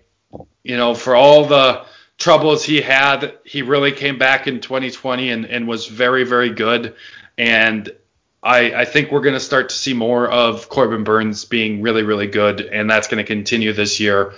you 0.62 0.77
know, 0.77 0.94
for 0.94 1.14
all 1.14 1.44
the 1.44 1.85
troubles 2.18 2.64
he 2.64 2.81
had, 2.81 3.35
he 3.44 3.62
really 3.62 3.92
came 3.92 4.18
back 4.18 4.46
in 4.46 4.61
2020 4.61 5.31
and, 5.31 5.44
and 5.46 5.68
was 5.68 5.87
very, 5.87 6.25
very 6.25 6.51
good. 6.51 6.94
And 7.37 7.90
I, 8.42 8.72
I 8.72 8.85
think 8.87 9.11
we're 9.11 9.20
going 9.20 9.35
to 9.35 9.40
start 9.40 9.68
to 9.68 9.74
see 9.74 9.92
more 9.92 10.29
of 10.29 10.68
Corbin 10.68 11.05
Burnes 11.05 11.44
being 11.44 11.83
really, 11.83 12.03
really 12.03 12.26
good, 12.26 12.62
and 12.62 12.90
that's 12.90 13.07
going 13.07 13.18
to 13.18 13.24
continue 13.24 13.72
this 13.72 14.00
year 14.00 14.33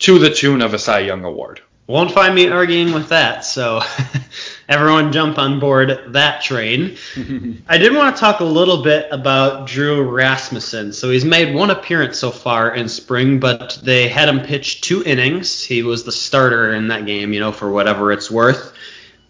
to 0.00 0.18
the 0.18 0.30
tune 0.30 0.62
of 0.62 0.72
a 0.72 0.78
Cy 0.78 1.00
Young 1.00 1.24
Award. 1.24 1.60
Won't 1.86 2.12
find 2.12 2.34
me 2.34 2.48
arguing 2.48 2.94
with 2.94 3.08
that, 3.08 3.44
so 3.44 3.82
everyone 4.68 5.12
jump 5.12 5.36
on 5.36 5.60
board 5.60 6.12
that 6.14 6.40
train. 6.40 6.96
I 7.68 7.76
did 7.76 7.94
want 7.94 8.16
to 8.16 8.20
talk 8.20 8.40
a 8.40 8.44
little 8.44 8.82
bit 8.82 9.08
about 9.10 9.66
Drew 9.66 10.02
Rasmussen. 10.02 10.92
So 10.92 11.10
he's 11.10 11.24
made 11.24 11.54
one 11.54 11.70
appearance 11.70 12.18
so 12.18 12.30
far 12.30 12.74
in 12.74 12.88
spring, 12.88 13.40
but 13.40 13.78
they 13.82 14.08
had 14.08 14.28
him 14.28 14.40
pitch 14.40 14.80
two 14.80 15.02
innings. 15.04 15.62
He 15.62 15.82
was 15.82 16.04
the 16.04 16.12
starter 16.12 16.72
in 16.72 16.88
that 16.88 17.04
game, 17.04 17.32
you 17.32 17.40
know, 17.40 17.52
for 17.52 17.70
whatever 17.70 18.12
it's 18.12 18.30
worth. 18.30 18.72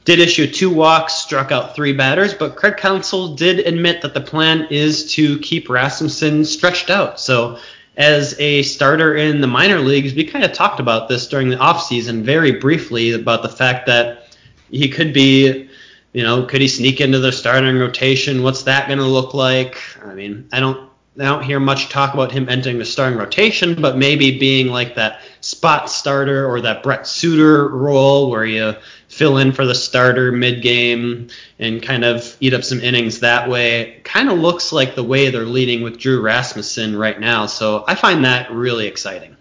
Did 0.04 0.18
issue 0.18 0.46
two 0.46 0.70
walks, 0.70 1.14
struck 1.14 1.52
out 1.52 1.76
three 1.76 1.92
batters, 1.92 2.34
but 2.34 2.56
Craig 2.56 2.76
Counsell 2.76 3.36
did 3.36 3.60
admit 3.60 4.02
that 4.02 4.14
the 4.14 4.20
plan 4.20 4.66
is 4.68 5.12
to 5.14 5.38
keep 5.38 5.68
Rasmussen 5.68 6.44
stretched 6.44 6.90
out. 6.90 7.20
So 7.20 7.58
as 7.96 8.38
a 8.40 8.62
starter 8.62 9.14
in 9.14 9.40
the 9.40 9.46
minor 9.46 9.78
leagues, 9.78 10.14
we 10.14 10.24
kind 10.24 10.44
of 10.44 10.52
talked 10.52 10.80
about 10.80 11.08
this 11.08 11.28
during 11.28 11.50
the 11.50 11.56
offseason 11.56 12.22
very 12.22 12.52
briefly 12.52 13.12
about 13.12 13.42
the 13.42 13.48
fact 13.48 13.86
that 13.86 14.36
he 14.70 14.88
could 14.88 15.12
be, 15.12 15.68
you 16.12 16.22
know, 16.22 16.44
could 16.44 16.60
he 16.60 16.68
sneak 16.68 17.00
into 17.00 17.20
the 17.20 17.30
starting 17.30 17.78
rotation? 17.78 18.42
What's 18.42 18.64
that 18.64 18.88
going 18.88 18.98
to 18.98 19.04
look 19.04 19.34
like? 19.34 19.78
I 20.04 20.14
mean, 20.14 20.48
I 20.52 20.60
don't 20.60 20.90
I 21.20 21.24
don't 21.24 21.42
hear 21.42 21.60
much 21.60 21.90
talk 21.90 22.14
about 22.14 22.32
him 22.32 22.48
entering 22.48 22.78
the 22.78 22.86
starting 22.86 23.18
rotation, 23.18 23.80
but 23.80 23.98
maybe 23.98 24.38
being 24.38 24.68
like 24.68 24.94
that 24.94 25.20
spot 25.42 25.90
starter 25.90 26.46
or 26.46 26.62
that 26.62 26.82
Brent 26.82 27.06
Suter 27.06 27.68
role 27.68 28.30
where 28.30 28.46
you 28.46 28.74
fill 29.22 29.38
in 29.38 29.52
for 29.52 29.64
the 29.64 29.74
starter 29.74 30.32
mid 30.32 30.62
game 30.62 31.28
and 31.60 31.80
kind 31.80 32.04
of 32.04 32.36
eat 32.40 32.52
up 32.52 32.64
some 32.64 32.80
innings 32.80 33.20
that 33.20 33.48
way. 33.48 34.00
Kind 34.02 34.28
of 34.28 34.40
looks 34.40 34.72
like 34.72 34.96
the 34.96 35.04
way 35.04 35.30
they're 35.30 35.44
leading 35.44 35.82
with 35.82 35.96
Drew 35.96 36.20
Rasmussen 36.20 36.96
right 36.96 37.20
now. 37.20 37.46
So 37.46 37.84
I 37.86 37.94
find 37.94 38.24
that 38.24 38.50
really 38.50 38.88
exciting. 38.88 39.36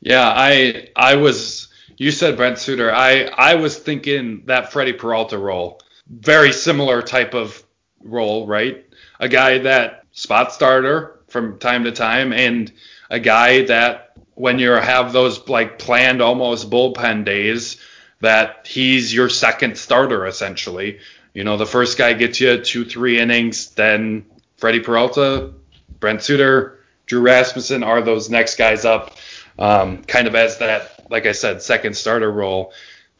Yeah, 0.00 0.26
I 0.26 0.88
I 0.96 1.16
was 1.16 1.68
you 1.98 2.10
said 2.10 2.38
Brent 2.38 2.58
Suter. 2.58 2.90
I 2.90 3.24
I 3.24 3.56
was 3.56 3.78
thinking 3.78 4.44
that 4.46 4.72
Freddie 4.72 4.94
Peralta 4.94 5.36
role. 5.36 5.82
Very 6.08 6.50
similar 6.50 7.02
type 7.02 7.34
of 7.34 7.62
role, 8.02 8.46
right? 8.46 8.86
A 9.20 9.28
guy 9.28 9.58
that 9.58 10.04
spot 10.12 10.54
starter 10.54 11.20
from 11.28 11.58
time 11.58 11.84
to 11.84 11.92
time 11.92 12.32
and 12.32 12.72
a 13.10 13.20
guy 13.20 13.66
that 13.66 14.16
when 14.36 14.58
you 14.58 14.70
have 14.70 15.12
those 15.12 15.46
like 15.50 15.78
planned 15.78 16.22
almost 16.22 16.70
bullpen 16.70 17.26
days 17.26 17.76
that 18.20 18.66
he's 18.66 19.12
your 19.14 19.28
second 19.28 19.76
starter 19.76 20.26
essentially. 20.26 20.98
You 21.34 21.44
know, 21.44 21.56
the 21.56 21.66
first 21.66 21.98
guy 21.98 22.14
gets 22.14 22.40
you 22.40 22.62
two, 22.62 22.84
three 22.84 23.20
innings, 23.20 23.70
then 23.70 24.24
Freddie 24.56 24.80
Peralta, 24.80 25.52
Brent 26.00 26.22
Suter, 26.22 26.78
Drew 27.06 27.20
Rasmussen 27.20 27.82
are 27.82 28.02
those 28.02 28.28
next 28.28 28.56
guys 28.56 28.84
up, 28.84 29.16
um, 29.58 30.02
kind 30.04 30.26
of 30.26 30.34
as 30.34 30.58
that, 30.58 31.10
like 31.10 31.26
I 31.26 31.32
said, 31.32 31.62
second 31.62 31.96
starter 31.96 32.30
role. 32.30 32.72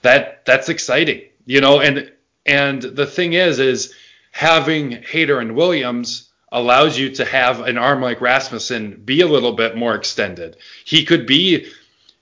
That 0.02 0.44
that's 0.44 0.68
exciting, 0.68 1.22
you 1.46 1.60
know. 1.60 1.80
And 1.80 2.12
and 2.44 2.82
the 2.82 3.06
thing 3.06 3.32
is, 3.32 3.58
is 3.58 3.94
having 4.30 5.02
Hader 5.02 5.40
and 5.40 5.56
Williams 5.56 6.28
allows 6.52 6.98
you 6.98 7.10
to 7.10 7.24
have 7.24 7.60
an 7.60 7.76
arm 7.76 8.00
like 8.00 8.20
Rasmussen 8.20 9.02
be 9.04 9.20
a 9.20 9.26
little 9.26 9.52
bit 9.52 9.76
more 9.76 9.94
extended. 9.94 10.56
He 10.84 11.04
could 11.04 11.26
be, 11.26 11.66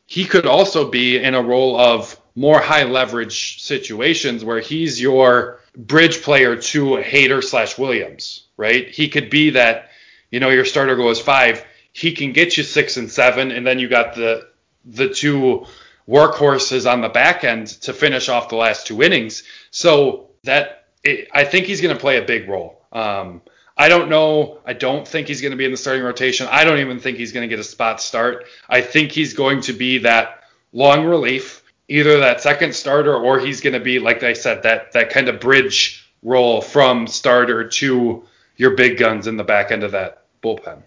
he 0.06 0.24
could 0.24 0.46
also 0.46 0.90
be 0.90 1.18
in 1.18 1.34
a 1.34 1.42
role 1.42 1.78
of 1.78 2.20
more 2.36 2.60
high 2.60 2.84
leverage 2.84 3.62
situations 3.62 4.44
where 4.44 4.60
he's 4.60 5.00
your 5.00 5.60
bridge 5.74 6.22
player 6.22 6.54
to 6.54 6.96
Hader 6.96 7.42
slash 7.42 7.78
Williams, 7.78 8.46
right? 8.56 8.88
He 8.88 9.08
could 9.08 9.30
be 9.30 9.50
that, 9.50 9.90
you 10.30 10.38
know, 10.38 10.50
your 10.50 10.66
starter 10.66 10.96
goes 10.96 11.20
five, 11.20 11.64
he 11.92 12.12
can 12.12 12.32
get 12.32 12.58
you 12.58 12.62
six 12.62 12.98
and 12.98 13.10
seven, 13.10 13.50
and 13.50 13.66
then 13.66 13.78
you 13.78 13.88
got 13.88 14.14
the 14.14 14.48
the 14.84 15.08
two 15.08 15.66
workhorses 16.08 16.90
on 16.90 17.00
the 17.00 17.08
back 17.08 17.42
end 17.42 17.66
to 17.66 17.92
finish 17.92 18.28
off 18.28 18.50
the 18.50 18.56
last 18.56 18.86
two 18.86 19.02
innings. 19.02 19.42
So 19.70 20.30
that 20.44 20.84
it, 21.02 21.28
I 21.32 21.44
think 21.44 21.66
he's 21.66 21.80
going 21.80 21.94
to 21.94 22.00
play 22.00 22.18
a 22.18 22.24
big 22.24 22.48
role. 22.48 22.82
Um, 22.92 23.40
I 23.78 23.88
don't 23.88 24.08
know. 24.08 24.60
I 24.64 24.74
don't 24.74 25.08
think 25.08 25.26
he's 25.26 25.40
going 25.40 25.50
to 25.50 25.56
be 25.56 25.64
in 25.64 25.70
the 25.70 25.76
starting 25.76 26.04
rotation. 26.04 26.48
I 26.50 26.64
don't 26.64 26.78
even 26.78 27.00
think 27.00 27.16
he's 27.16 27.32
going 27.32 27.48
to 27.48 27.54
get 27.54 27.58
a 27.58 27.64
spot 27.64 28.00
start. 28.00 28.46
I 28.68 28.82
think 28.82 29.10
he's 29.10 29.34
going 29.34 29.62
to 29.62 29.72
be 29.72 29.98
that 29.98 30.44
long 30.72 31.04
relief 31.04 31.62
either 31.88 32.18
that 32.18 32.40
second 32.40 32.74
starter 32.74 33.14
or 33.14 33.38
he's 33.38 33.60
going 33.60 33.72
to 33.72 33.80
be 33.80 33.98
like 33.98 34.22
I 34.22 34.32
said 34.32 34.62
that 34.64 34.92
that 34.92 35.10
kind 35.10 35.28
of 35.28 35.40
bridge 35.40 36.06
role 36.22 36.60
from 36.60 37.06
starter 37.06 37.68
to 37.68 38.24
your 38.56 38.70
big 38.74 38.98
guns 38.98 39.26
in 39.26 39.36
the 39.36 39.44
back 39.44 39.70
end 39.70 39.84
of 39.84 39.92
that 39.92 40.24
bullpen. 40.42 40.82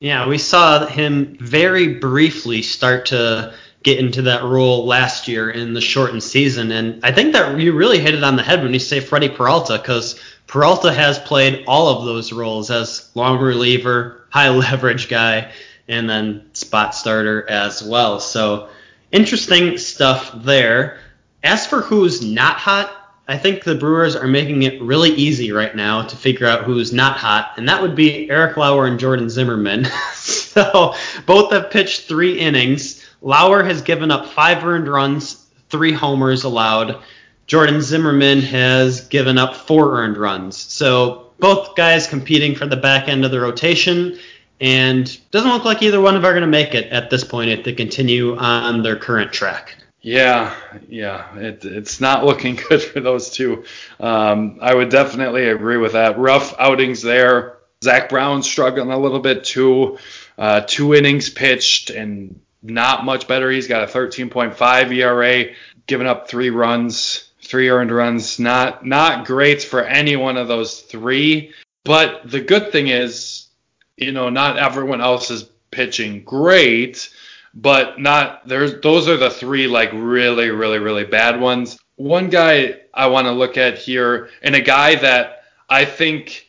Yeah, 0.00 0.26
we 0.26 0.38
saw 0.38 0.86
him 0.86 1.36
very 1.38 1.94
briefly 1.94 2.62
start 2.62 3.06
to 3.06 3.54
get 3.84 3.98
into 3.98 4.22
that 4.22 4.42
role 4.42 4.86
last 4.86 5.28
year 5.28 5.50
in 5.50 5.74
the 5.74 5.80
shortened 5.80 6.22
season, 6.22 6.72
and 6.72 7.04
I 7.04 7.12
think 7.12 7.32
that 7.34 7.58
you 7.60 7.72
really 7.72 8.00
hit 8.00 8.14
it 8.14 8.24
on 8.24 8.36
the 8.36 8.42
head 8.42 8.62
when 8.62 8.72
you 8.72 8.80
say 8.80 8.98
Freddie 9.00 9.28
Peralta 9.28 9.78
because 9.78 10.20
Peralta 10.48 10.92
has 10.92 11.18
played 11.20 11.64
all 11.66 11.88
of 11.88 12.04
those 12.04 12.32
roles 12.32 12.70
as 12.70 13.10
long 13.14 13.38
reliever, 13.38 14.26
high 14.30 14.48
leverage 14.50 15.08
guy, 15.08 15.52
and 15.86 16.08
then 16.08 16.52
spot 16.52 16.94
starter 16.94 17.48
as 17.48 17.82
well. 17.82 18.18
So 18.18 18.68
interesting 19.12 19.78
stuff 19.78 20.32
there. 20.34 20.98
As 21.44 21.66
for 21.66 21.82
who's 21.82 22.22
not 22.22 22.56
hot, 22.56 22.90
I 23.28 23.38
think 23.38 23.62
the 23.62 23.76
Brewers 23.76 24.16
are 24.16 24.26
making 24.26 24.64
it 24.64 24.82
really 24.82 25.10
easy 25.10 25.52
right 25.52 25.74
now 25.76 26.02
to 26.02 26.16
figure 26.16 26.46
out 26.46 26.64
who's 26.64 26.92
not 26.92 27.16
hot, 27.16 27.52
and 27.56 27.68
that 27.68 27.80
would 27.80 27.94
be 27.94 28.28
Eric 28.28 28.56
Lauer 28.56 28.86
and 28.86 28.98
Jordan 28.98 29.30
Zimmermann. 29.30 29.84
so 30.14 30.94
both 31.24 31.52
have 31.52 31.70
pitched 31.70 32.08
three 32.08 32.38
innings. 32.38 33.06
Lauer 33.20 33.62
has 33.62 33.80
given 33.82 34.10
up 34.10 34.26
five 34.26 34.64
earned 34.64 34.88
runs, 34.88 35.46
three 35.70 35.92
homers 35.92 36.42
allowed. 36.42 37.00
Jordan 37.46 37.80
Zimmermann 37.80 38.40
has 38.40 39.06
given 39.08 39.38
up 39.38 39.54
four 39.54 39.98
earned 39.98 40.16
runs. 40.16 40.56
So 40.56 41.30
both 41.38 41.76
guys 41.76 42.06
competing 42.06 42.54
for 42.54 42.66
the 42.66 42.76
back 42.76 43.08
end 43.08 43.24
of 43.24 43.30
the 43.30 43.40
rotation 43.40 44.18
and 44.62 45.18
doesn't 45.32 45.50
look 45.50 45.64
like 45.64 45.82
either 45.82 46.00
one 46.00 46.14
of 46.14 46.22
them 46.22 46.30
are 46.30 46.32
going 46.32 46.42
to 46.42 46.46
make 46.46 46.72
it 46.72 46.86
at 46.92 47.10
this 47.10 47.24
point 47.24 47.50
if 47.50 47.64
they 47.64 47.72
continue 47.72 48.36
on 48.36 48.84
their 48.84 48.96
current 48.96 49.32
track. 49.32 49.74
Yeah, 50.00 50.54
yeah, 50.88 51.36
it, 51.36 51.64
it's 51.64 52.00
not 52.00 52.24
looking 52.24 52.54
good 52.68 52.80
for 52.80 53.00
those 53.00 53.30
two. 53.30 53.64
Um, 53.98 54.58
I 54.62 54.72
would 54.72 54.88
definitely 54.88 55.48
agree 55.48 55.78
with 55.78 55.92
that. 55.92 56.18
Rough 56.18 56.58
outings 56.58 57.02
there. 57.02 57.58
Zach 57.82 58.08
Brown 58.08 58.44
struggling 58.44 58.92
a 58.92 58.98
little 58.98 59.18
bit 59.18 59.42
too. 59.42 59.98
Uh, 60.38 60.60
two 60.60 60.94
innings 60.94 61.28
pitched 61.28 61.90
and 61.90 62.40
not 62.62 63.04
much 63.04 63.26
better. 63.26 63.50
He's 63.50 63.66
got 63.66 63.82
a 63.82 63.92
13.5 63.92 64.94
ERA, 64.94 65.54
giving 65.88 66.06
up 66.06 66.28
three 66.28 66.50
runs, 66.50 67.30
three 67.42 67.68
earned 67.68 67.90
runs. 67.90 68.38
Not 68.38 68.86
not 68.86 69.26
great 69.26 69.62
for 69.64 69.82
any 69.82 70.14
one 70.14 70.36
of 70.36 70.46
those 70.46 70.80
three. 70.80 71.52
But 71.84 72.30
the 72.30 72.40
good 72.40 72.70
thing 72.70 72.86
is 72.86 73.48
you 73.96 74.12
know, 74.12 74.28
not 74.28 74.58
everyone 74.58 75.00
else 75.00 75.30
is 75.30 75.48
pitching 75.70 76.22
great, 76.24 77.10
but 77.54 78.00
not 78.00 78.46
there's 78.46 78.80
those 78.80 79.08
are 79.08 79.16
the 79.16 79.30
three 79.30 79.66
like 79.66 79.90
really, 79.92 80.50
really, 80.50 80.78
really 80.78 81.04
bad 81.04 81.40
ones. 81.40 81.78
One 81.96 82.30
guy 82.30 82.80
I 82.92 83.06
want 83.06 83.26
to 83.26 83.32
look 83.32 83.56
at 83.56 83.78
here, 83.78 84.30
and 84.42 84.54
a 84.54 84.60
guy 84.60 84.96
that 84.96 85.44
I 85.68 85.84
think 85.84 86.46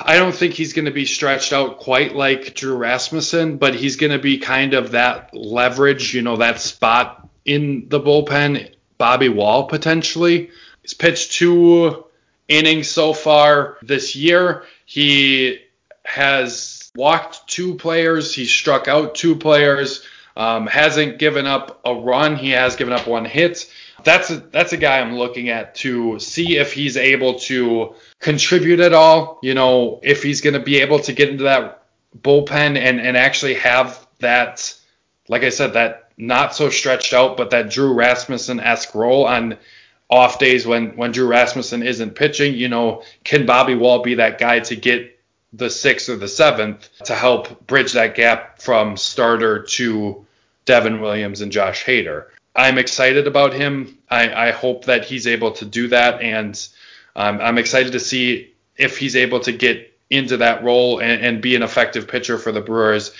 I 0.00 0.16
don't 0.16 0.34
think 0.34 0.54
he's 0.54 0.72
going 0.72 0.86
to 0.86 0.90
be 0.90 1.04
stretched 1.04 1.52
out 1.52 1.78
quite 1.78 2.14
like 2.14 2.54
Drew 2.54 2.76
Rasmussen, 2.76 3.58
but 3.58 3.74
he's 3.74 3.96
going 3.96 4.12
to 4.12 4.18
be 4.18 4.38
kind 4.38 4.74
of 4.74 4.92
that 4.92 5.30
leverage, 5.32 6.14
you 6.14 6.22
know, 6.22 6.36
that 6.36 6.60
spot 6.60 7.28
in 7.44 7.88
the 7.88 8.00
bullpen. 8.00 8.74
Bobby 9.00 9.30
Wahl 9.30 9.64
potentially. 9.64 10.50
He's 10.82 10.92
pitched 10.92 11.32
two 11.32 12.04
innings 12.48 12.88
so 12.88 13.14
far 13.14 13.78
this 13.80 14.14
year. 14.14 14.64
He 14.84 15.58
has 16.04 16.79
walked 16.94 17.46
two 17.48 17.74
players. 17.74 18.34
He 18.34 18.46
struck 18.46 18.88
out 18.88 19.14
two 19.14 19.36
players. 19.36 20.04
Um, 20.36 20.66
hasn't 20.66 21.18
given 21.18 21.46
up 21.46 21.80
a 21.84 21.94
run. 21.94 22.36
He 22.36 22.50
has 22.50 22.76
given 22.76 22.94
up 22.94 23.06
one 23.06 23.24
hit. 23.24 23.70
That's 24.04 24.30
a, 24.30 24.36
that's 24.36 24.72
a 24.72 24.76
guy 24.76 25.00
I'm 25.00 25.16
looking 25.16 25.50
at 25.50 25.74
to 25.76 26.18
see 26.18 26.56
if 26.56 26.72
he's 26.72 26.96
able 26.96 27.38
to 27.40 27.94
contribute 28.20 28.80
at 28.80 28.94
all. 28.94 29.38
You 29.42 29.54
know, 29.54 30.00
if 30.02 30.22
he's 30.22 30.40
going 30.40 30.54
to 30.54 30.60
be 30.60 30.80
able 30.80 31.00
to 31.00 31.12
get 31.12 31.28
into 31.28 31.44
that 31.44 31.84
bullpen 32.18 32.78
and, 32.78 33.00
and 33.00 33.16
actually 33.16 33.54
have 33.54 34.06
that, 34.20 34.74
like 35.28 35.42
I 35.42 35.50
said, 35.50 35.74
that 35.74 36.10
not 36.16 36.54
so 36.54 36.70
stretched 36.70 37.12
out, 37.12 37.36
but 37.36 37.50
that 37.50 37.70
Drew 37.70 37.92
Rasmussen 37.92 38.60
esque 38.60 38.94
role 38.94 39.26
on 39.26 39.58
off 40.08 40.38
days 40.38 40.66
when, 40.66 40.96
when 40.96 41.12
Drew 41.12 41.26
Rasmussen 41.26 41.82
isn't 41.82 42.14
pitching. 42.14 42.54
You 42.54 42.68
know, 42.68 43.02
can 43.24 43.46
Bobby 43.46 43.74
Wahl 43.74 44.02
be 44.02 44.14
that 44.16 44.38
guy 44.38 44.60
to 44.60 44.76
get 44.76 45.19
the 45.52 45.70
sixth 45.70 46.08
or 46.08 46.16
the 46.16 46.28
seventh 46.28 46.88
to 47.04 47.14
help 47.14 47.66
bridge 47.66 47.92
that 47.92 48.14
gap 48.14 48.60
from 48.60 48.96
starter 48.96 49.62
to 49.62 50.26
Devin 50.64 51.00
Williams 51.00 51.40
and 51.40 51.50
Josh 51.50 51.84
Hader? 51.84 52.26
I'm 52.54 52.78
excited 52.78 53.26
about 53.26 53.52
him. 53.52 53.98
I, 54.08 54.48
I 54.48 54.50
hope 54.50 54.86
that 54.86 55.04
he's 55.04 55.26
able 55.26 55.52
to 55.52 55.64
do 55.64 55.88
that, 55.88 56.20
and 56.20 56.68
um, 57.16 57.40
I'm 57.40 57.58
excited 57.58 57.92
to 57.92 58.00
see 58.00 58.52
if 58.76 58.98
he's 58.98 59.16
able 59.16 59.40
to 59.40 59.52
get 59.52 59.96
into 60.08 60.38
that 60.38 60.64
role 60.64 60.98
and, 60.98 61.22
and 61.22 61.42
be 61.42 61.54
an 61.54 61.62
effective 61.62 62.08
pitcher 62.08 62.38
for 62.38 62.50
the 62.50 62.60
Brewers. 62.60 63.12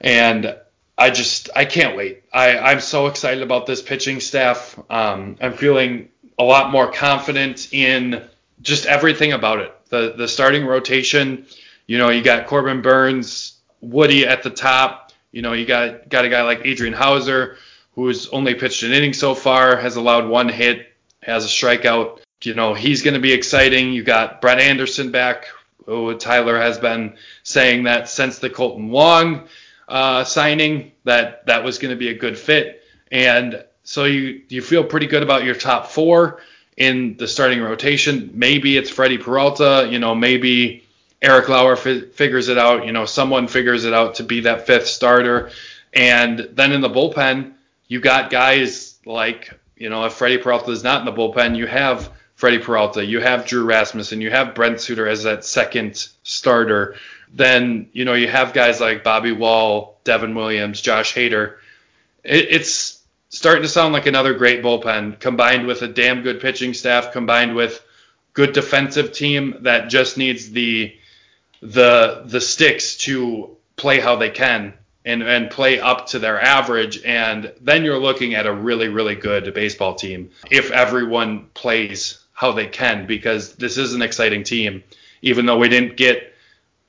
And 0.00 0.56
I 0.98 1.10
just 1.10 1.48
I 1.54 1.64
can't 1.64 1.96
wait. 1.96 2.24
I, 2.32 2.58
I'm 2.58 2.80
so 2.80 3.06
excited 3.06 3.42
about 3.42 3.66
this 3.66 3.80
pitching 3.80 4.20
staff. 4.20 4.78
Um, 4.90 5.36
I'm 5.40 5.54
feeling 5.54 6.08
a 6.38 6.44
lot 6.44 6.70
more 6.70 6.90
confident 6.90 7.72
in 7.72 8.28
just 8.62 8.86
everything 8.86 9.32
about 9.32 9.60
it. 9.60 9.74
The 9.88 10.14
the 10.16 10.28
starting 10.28 10.66
rotation, 10.66 11.46
you 11.86 11.98
know, 11.98 12.10
you 12.10 12.22
got 12.22 12.46
Corbin 12.46 12.82
Burnes, 12.82 13.58
Woody 13.80 14.26
at 14.26 14.42
the 14.42 14.50
top. 14.50 15.12
You 15.32 15.42
know, 15.42 15.52
you 15.52 15.66
got 15.66 16.08
got 16.08 16.24
a 16.24 16.28
guy 16.28 16.42
like 16.42 16.62
Adrian 16.64 16.94
Houser, 16.94 17.56
who's 17.94 18.28
only 18.28 18.54
pitched 18.54 18.82
an 18.82 18.92
inning 18.92 19.12
so 19.12 19.34
far, 19.34 19.76
has 19.76 19.96
allowed 19.96 20.28
one 20.28 20.48
hit, 20.48 20.92
has 21.22 21.44
a 21.44 21.48
strikeout. 21.48 22.20
You 22.42 22.54
know, 22.54 22.74
he's 22.74 23.02
going 23.02 23.14
to 23.14 23.20
be 23.20 23.32
exciting. 23.32 23.92
You 23.92 24.02
got 24.02 24.40
Brett 24.40 24.60
Anderson 24.60 25.10
back. 25.10 25.46
Oh, 25.86 26.14
Tyler 26.14 26.58
has 26.58 26.78
been 26.78 27.16
saying 27.42 27.84
that 27.84 28.08
since 28.08 28.38
the 28.38 28.48
Kolten 28.48 28.88
Wong 28.88 29.48
uh, 29.88 30.24
signing 30.24 30.92
that 31.04 31.46
that 31.46 31.64
was 31.64 31.78
going 31.78 31.90
to 31.90 31.98
be 31.98 32.08
a 32.08 32.14
good 32.14 32.38
fit, 32.38 32.82
and 33.10 33.64
so 33.82 34.04
you 34.04 34.42
you 34.48 34.62
feel 34.62 34.84
pretty 34.84 35.06
good 35.06 35.22
about 35.22 35.44
your 35.44 35.54
top 35.54 35.86
four 35.88 36.40
in 36.80 37.16
the 37.16 37.28
starting 37.28 37.62
rotation. 37.62 38.30
Maybe 38.34 38.76
it's 38.76 38.90
Freddie 38.90 39.18
Peralta. 39.18 39.88
You 39.88 40.00
know, 40.00 40.16
maybe 40.16 40.82
Eric 41.22 41.48
Lauer 41.48 41.76
fi- 41.76 42.08
figures 42.08 42.48
it 42.48 42.58
out. 42.58 42.84
You 42.84 42.90
know, 42.90 43.04
someone 43.04 43.46
figures 43.46 43.84
it 43.84 43.94
out 43.94 44.16
to 44.16 44.24
be 44.24 44.40
that 44.40 44.66
fifth 44.66 44.88
starter, 44.88 45.50
and 45.92 46.48
then 46.54 46.72
in 46.72 46.80
the 46.80 46.90
bullpen 46.90 47.54
you 47.90 47.98
got 47.98 48.30
guys 48.30 48.98
like, 49.04 49.52
you 49.76 49.90
know, 49.90 50.04
if 50.04 50.12
Freddie 50.12 50.38
Peralta 50.38 50.70
is 50.70 50.84
not 50.84 51.00
in 51.00 51.12
the 51.12 51.12
bullpen, 51.12 51.56
you 51.56 51.66
have 51.66 52.12
Freddie 52.36 52.60
Peralta, 52.60 53.04
you 53.04 53.20
have 53.20 53.46
Drew 53.46 53.64
Rasmussen, 53.64 54.20
you 54.20 54.30
have 54.30 54.54
Brent 54.54 54.80
Suter 54.80 55.08
as 55.08 55.24
that 55.24 55.44
second 55.44 56.06
starter. 56.22 56.94
Then, 57.34 57.88
you 57.92 58.04
know, 58.04 58.14
you 58.14 58.28
have 58.28 58.52
guys 58.52 58.80
like 58.80 59.02
Bobby 59.02 59.32
Wahl, 59.32 59.98
Devin 60.04 60.36
Williams, 60.36 60.80
Josh 60.80 61.14
Hader. 61.14 61.56
It, 62.22 62.46
it's 62.50 62.99
starting 63.30 63.62
to 63.62 63.68
sound 63.68 63.94
like 63.94 64.06
another 64.06 64.34
great 64.34 64.62
bullpen 64.62 65.18
combined 65.18 65.66
with 65.66 65.82
a 65.82 65.88
damn 65.88 66.22
good 66.22 66.40
pitching 66.40 66.74
staff, 66.74 67.12
combined 67.12 67.54
with 67.54 67.82
good 68.34 68.52
defensive 68.52 69.12
team 69.12 69.56
that 69.60 69.88
just 69.88 70.18
needs 70.18 70.50
the 70.50 70.94
the 71.62 72.22
the 72.26 72.40
sticks 72.40 72.96
to 72.96 73.56
play 73.76 74.00
how 74.00 74.16
they 74.16 74.30
can 74.30 74.74
and, 75.04 75.22
and 75.22 75.50
play 75.50 75.80
up 75.80 76.06
to 76.08 76.18
their 76.18 76.40
average. 76.40 77.02
And 77.04 77.52
then 77.60 77.84
you're 77.84 77.98
looking 77.98 78.34
at 78.34 78.46
a 78.46 78.52
really, 78.52 78.88
really 78.88 79.14
good 79.14 79.52
baseball 79.54 79.94
team 79.94 80.30
if 80.50 80.70
everyone 80.70 81.46
plays 81.54 82.18
how 82.32 82.52
they 82.52 82.66
can, 82.66 83.06
because 83.06 83.54
this 83.54 83.78
is 83.78 83.94
an 83.94 84.02
exciting 84.02 84.44
team. 84.44 84.82
Even 85.22 85.46
though 85.46 85.58
we 85.58 85.68
didn't 85.68 85.96
get, 85.96 86.34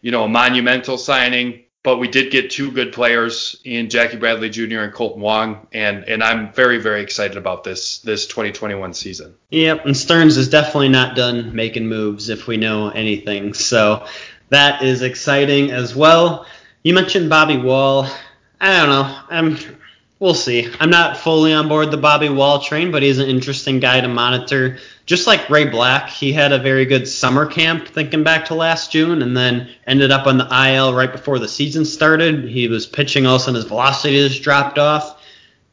you 0.02 0.12
know, 0.12 0.24
a 0.24 0.30
monumental 0.30 0.98
signing, 0.98 1.64
but 1.84 1.98
we 1.98 2.08
did 2.08 2.32
get 2.32 2.52
two 2.52 2.72
good 2.72 2.94
players 2.94 3.60
in 3.64 3.90
Jackie 3.90 4.18
Bradley 4.18 4.50
Jr. 4.50 4.82
and 4.82 4.94
Kolten 4.94 5.18
Wong, 5.18 5.68
and 5.74 6.04
and 6.04 6.24
I'm 6.24 6.54
very 6.54 6.78
very 6.78 7.02
excited 7.02 7.38
about 7.38 7.64
this 7.64 8.00
this 8.00 8.28
2021 8.28 8.94
season. 8.94 9.36
Yep, 9.50 9.86
and 9.86 9.98
Stearns 9.98 10.38
is 10.38 10.50
definitely 10.50 10.90
not 10.90 11.16
done 11.16 11.56
making 11.56 11.88
moves 11.88 12.30
if 12.30 12.48
we 12.48 12.58
know 12.58 12.90
anything. 12.90 13.54
So 13.54 14.06
that 14.50 14.84
is 14.84 15.02
exciting 15.02 15.72
as 15.72 15.96
well. 15.96 16.46
You 16.84 16.94
mentioned 16.94 17.30
Bobby 17.30 17.58
Wahl. 17.58 18.08
I 18.60 18.78
don't 18.78 18.90
know. 18.90 19.20
I'm. 19.30 19.58
We'll 20.22 20.36
see. 20.36 20.72
I'm 20.80 20.92
not 20.92 21.18
fully 21.18 21.52
on 21.52 21.68
board 21.68 21.90
the 21.90 21.98
Bobby 21.98 22.30
Wahl 22.30 22.62
train, 22.62 22.92
but 22.92 23.02
he's 23.02 23.18
an 23.18 23.28
interesting 23.28 23.80
guy 23.80 24.00
to 24.00 24.08
monitor. 24.08 24.78
Just 25.08 25.26
like 25.26 25.50
Ray 25.50 25.66
Black, 25.66 26.10
he 26.10 26.32
had 26.32 26.52
a 26.52 26.60
very 26.60 26.86
good 26.86 27.08
summer 27.08 27.48
camp 27.48 27.88
thinking 27.88 28.24
back 28.24 28.46
to 28.46 28.54
last 28.54 28.92
June 28.92 29.24
and 29.24 29.36
then 29.36 29.68
ended 29.88 30.12
up 30.12 30.28
on 30.28 30.38
the 30.38 30.46
IL 30.46 30.94
right 30.94 31.12
before 31.12 31.40
the 31.40 31.48
season 31.48 31.86
started. 31.86 32.48
He 32.48 32.68
was 32.68 32.86
pitching, 32.86 33.26
all 33.26 33.38
of 33.38 33.42
a 33.42 33.46
sudden 33.46 33.56
his 33.56 33.66
velocity 33.66 34.28
just 34.28 34.44
dropped 34.44 34.78
off. 34.78 35.20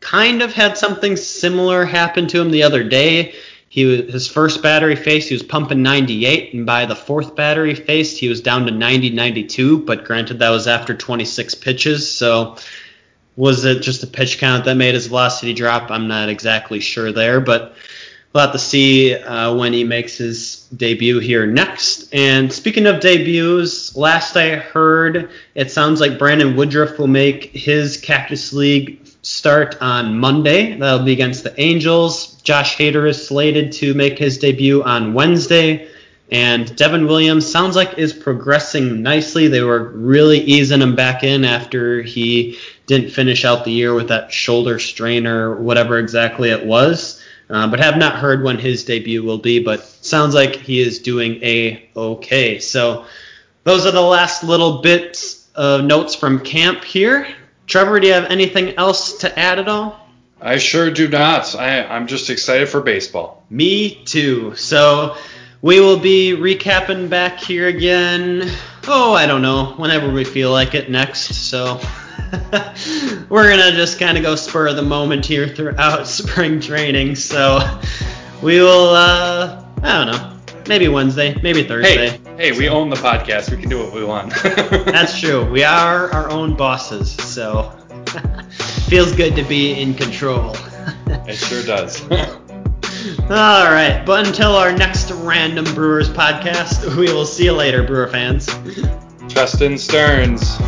Kind 0.01 0.41
of 0.41 0.55
had 0.55 0.79
something 0.79 1.15
similar 1.17 1.85
happen 1.85 2.27
to 2.29 2.41
him 2.41 2.51
the 2.51 2.63
other 2.63 2.83
day. 2.83 3.35
He 3.69 4.01
his 4.01 4.27
first 4.27 4.63
battery 4.63 4.97
faced, 4.97 5.29
he 5.29 5.35
was 5.35 5.43
pumping 5.43 5.83
98, 5.83 6.55
and 6.55 6.65
by 6.65 6.87
the 6.87 6.97
fourth 6.97 7.37
battery 7.37 7.75
faced, 7.75 8.17
he 8.17 8.29
was 8.29 8.41
down 8.41 8.65
to 8.65 8.73
90, 8.73 9.11
92. 9.11 9.81
But 9.81 10.05
granted, 10.05 10.39
that 10.39 10.49
was 10.49 10.67
after 10.67 10.95
26 10.95 11.55
pitches, 11.57 12.11
so 12.11 12.57
was 13.39 13.65
it 13.65 13.83
just 13.83 14.03
a 14.03 14.07
pitch 14.09 14.39
count 14.39 14.65
that 14.65 14.75
made 14.75 14.95
his 14.95 15.07
velocity 15.07 15.55
drop? 15.55 15.93
I'm 15.93 16.09
not 16.09 16.29
exactly 16.29 16.81
sure 16.81 17.13
there, 17.13 17.41
but 17.41 17.77
we'll 18.33 18.43
have 18.43 18.53
to 18.53 18.59
see 18.59 19.15
uh, 19.15 19.55
when 19.55 19.73
he 19.73 19.85
makes 19.85 20.19
his 20.19 20.67
debut 20.77 21.21
here 21.21 21.47
next. 21.47 22.13
And 22.13 22.53
speaking 22.53 22.87
of 22.89 22.99
debuts, 23.01 23.95
last 23.95 24.37
I 24.37 24.57
heard, 24.57 25.31
it 25.55 25.71
sounds 25.71 26.01
like 26.01 26.19
Brandon 26.19 26.57
Woodruff 26.57 26.99
will 26.99 27.07
make 27.07 27.45
his 27.53 27.97
Cactus 27.97 28.53
League 28.53 29.07
start 29.23 29.81
on 29.81 30.19
Monday. 30.19 30.77
That'll 30.77 31.05
be 31.05 31.13
against 31.13 31.45
the 31.45 31.59
Angels. 31.61 32.43
Josh 32.43 32.77
Hader 32.77 33.09
is 33.09 33.25
slated 33.25 33.71
to 33.75 33.95
make 33.95 34.19
his 34.19 34.39
debut 34.39 34.83
on 34.83 35.15
Wednesday. 35.15 35.89
And 36.31 36.75
Devin 36.77 37.07
Williams 37.07 37.51
sounds 37.51 37.75
like 37.75 37.97
is 37.97 38.13
progressing 38.13 39.03
nicely. 39.03 39.49
They 39.49 39.63
were 39.63 39.85
really 39.85 40.41
easing 40.41 40.83
him 40.83 40.95
back 40.95 41.25
in 41.25 41.45
after 41.45 42.03
he 42.03 42.59
didn't 42.87 43.11
finish 43.11 43.45
out 43.45 43.65
the 43.65 43.73
year 43.73 43.95
with 43.95 44.09
that 44.09 44.33
shoulder 44.33 44.79
strain 44.79 45.27
or 45.27 45.57
whatever 45.57 45.99
exactly 45.99 46.51
it 46.51 46.67
was. 46.67 47.23
Uh, 47.49 47.67
but 47.67 47.81
have 47.81 47.97
not 47.97 48.17
heard 48.17 48.43
when 48.43 48.59
his 48.59 48.85
debut 48.85 49.23
will 49.23 49.39
be. 49.39 49.59
But 49.59 49.83
sounds 49.83 50.35
like 50.35 50.57
he 50.57 50.81
is 50.81 50.99
doing 50.99 51.43
a 51.43 51.89
okay. 51.97 52.59
So 52.59 53.07
those 53.65 53.87
are 53.87 53.91
the 53.91 54.03
last 54.03 54.45
little 54.45 54.83
bits 54.83 55.49
of 55.55 55.85
notes 55.85 56.15
from 56.15 56.41
camp 56.41 56.85
here. 56.85 57.27
Trevor, 57.67 58.01
do 58.01 58.07
you 58.07 58.13
have 58.13 58.27
anything 58.27 58.75
else 58.77 59.19
to 59.19 59.39
add 59.39 59.59
at 59.59 59.69
all? 59.69 60.09
I 60.41 60.59
sure 60.59 60.91
do 60.91 61.09
not. 61.09 61.55
I, 61.55 61.85
I'm 61.85 62.07
just 62.07 62.31
excited 62.31 62.69
for 62.69 62.81
baseball. 62.81 63.45
Me 63.51 64.03
too. 64.05 64.55
So 64.55 65.17
we 65.63 65.81
will 65.81 65.99
be 65.99 66.35
recapping 66.37 67.09
back 67.09 67.39
here 67.39 67.69
again. 67.69 68.51
Oh, 68.87 69.13
I 69.13 69.27
don't 69.27 69.43
know, 69.43 69.75
whenever 69.77 70.11
we 70.11 70.25
feel 70.25 70.51
like 70.53 70.75
it 70.75 70.91
next. 70.91 71.35
So 71.35 71.81
we're 73.29 73.51
gonna 73.51 73.73
just 73.73 73.99
kind 73.99 74.17
of 74.17 74.23
go 74.23 74.37
spur 74.37 74.69
of 74.69 74.77
the 74.77 74.83
moment 74.83 75.27
here 75.27 75.49
throughout 75.49 76.07
spring 76.07 76.61
training. 76.61 77.17
So 77.17 77.59
we 78.43 78.61
will. 78.61 78.91
Uh, 78.91 79.65
I 79.83 80.05
don't 80.05 80.13
know. 80.13 80.35
Maybe 80.69 80.89
Wednesday, 80.89 81.35
maybe 81.43 81.63
Thursday. 81.63 82.11
Hey, 82.11 82.51
hey, 82.51 82.59
we 82.59 82.69
own 82.69 82.91
the 82.91 82.97
podcast. 82.97 83.51
We 83.51 83.57
can 83.57 83.71
do 83.71 83.79
what 83.79 83.95
we 83.95 84.05
want. 84.05 84.35
That's 84.43 85.19
true. 85.19 85.51
We 85.51 85.65
are 85.65 86.11
our 86.13 86.31
own 86.31 86.57
bosses, 86.57 87.11
so 87.11 87.71
feels 88.89 89.13
good 89.15 89.35
to 89.37 89.43
be 89.45 89.81
in 89.81 89.95
control. 89.95 90.55
it 91.07 91.37
sure 91.37 91.63
does. 91.63 92.07
All 93.31 93.71
right, 93.71 94.03
but 94.05 94.27
until 94.27 94.53
our 94.53 94.73
next 94.73 95.11
Random 95.11 95.65
Brewers 95.75 96.09
podcast, 96.09 96.97
we 96.97 97.13
will 97.13 97.27
see 97.27 97.45
you 97.45 97.53
later, 97.53 97.83
Brewer 97.83 98.09
fans. 98.09 98.47
Justin 99.29 99.77
Stearns. 99.79 100.59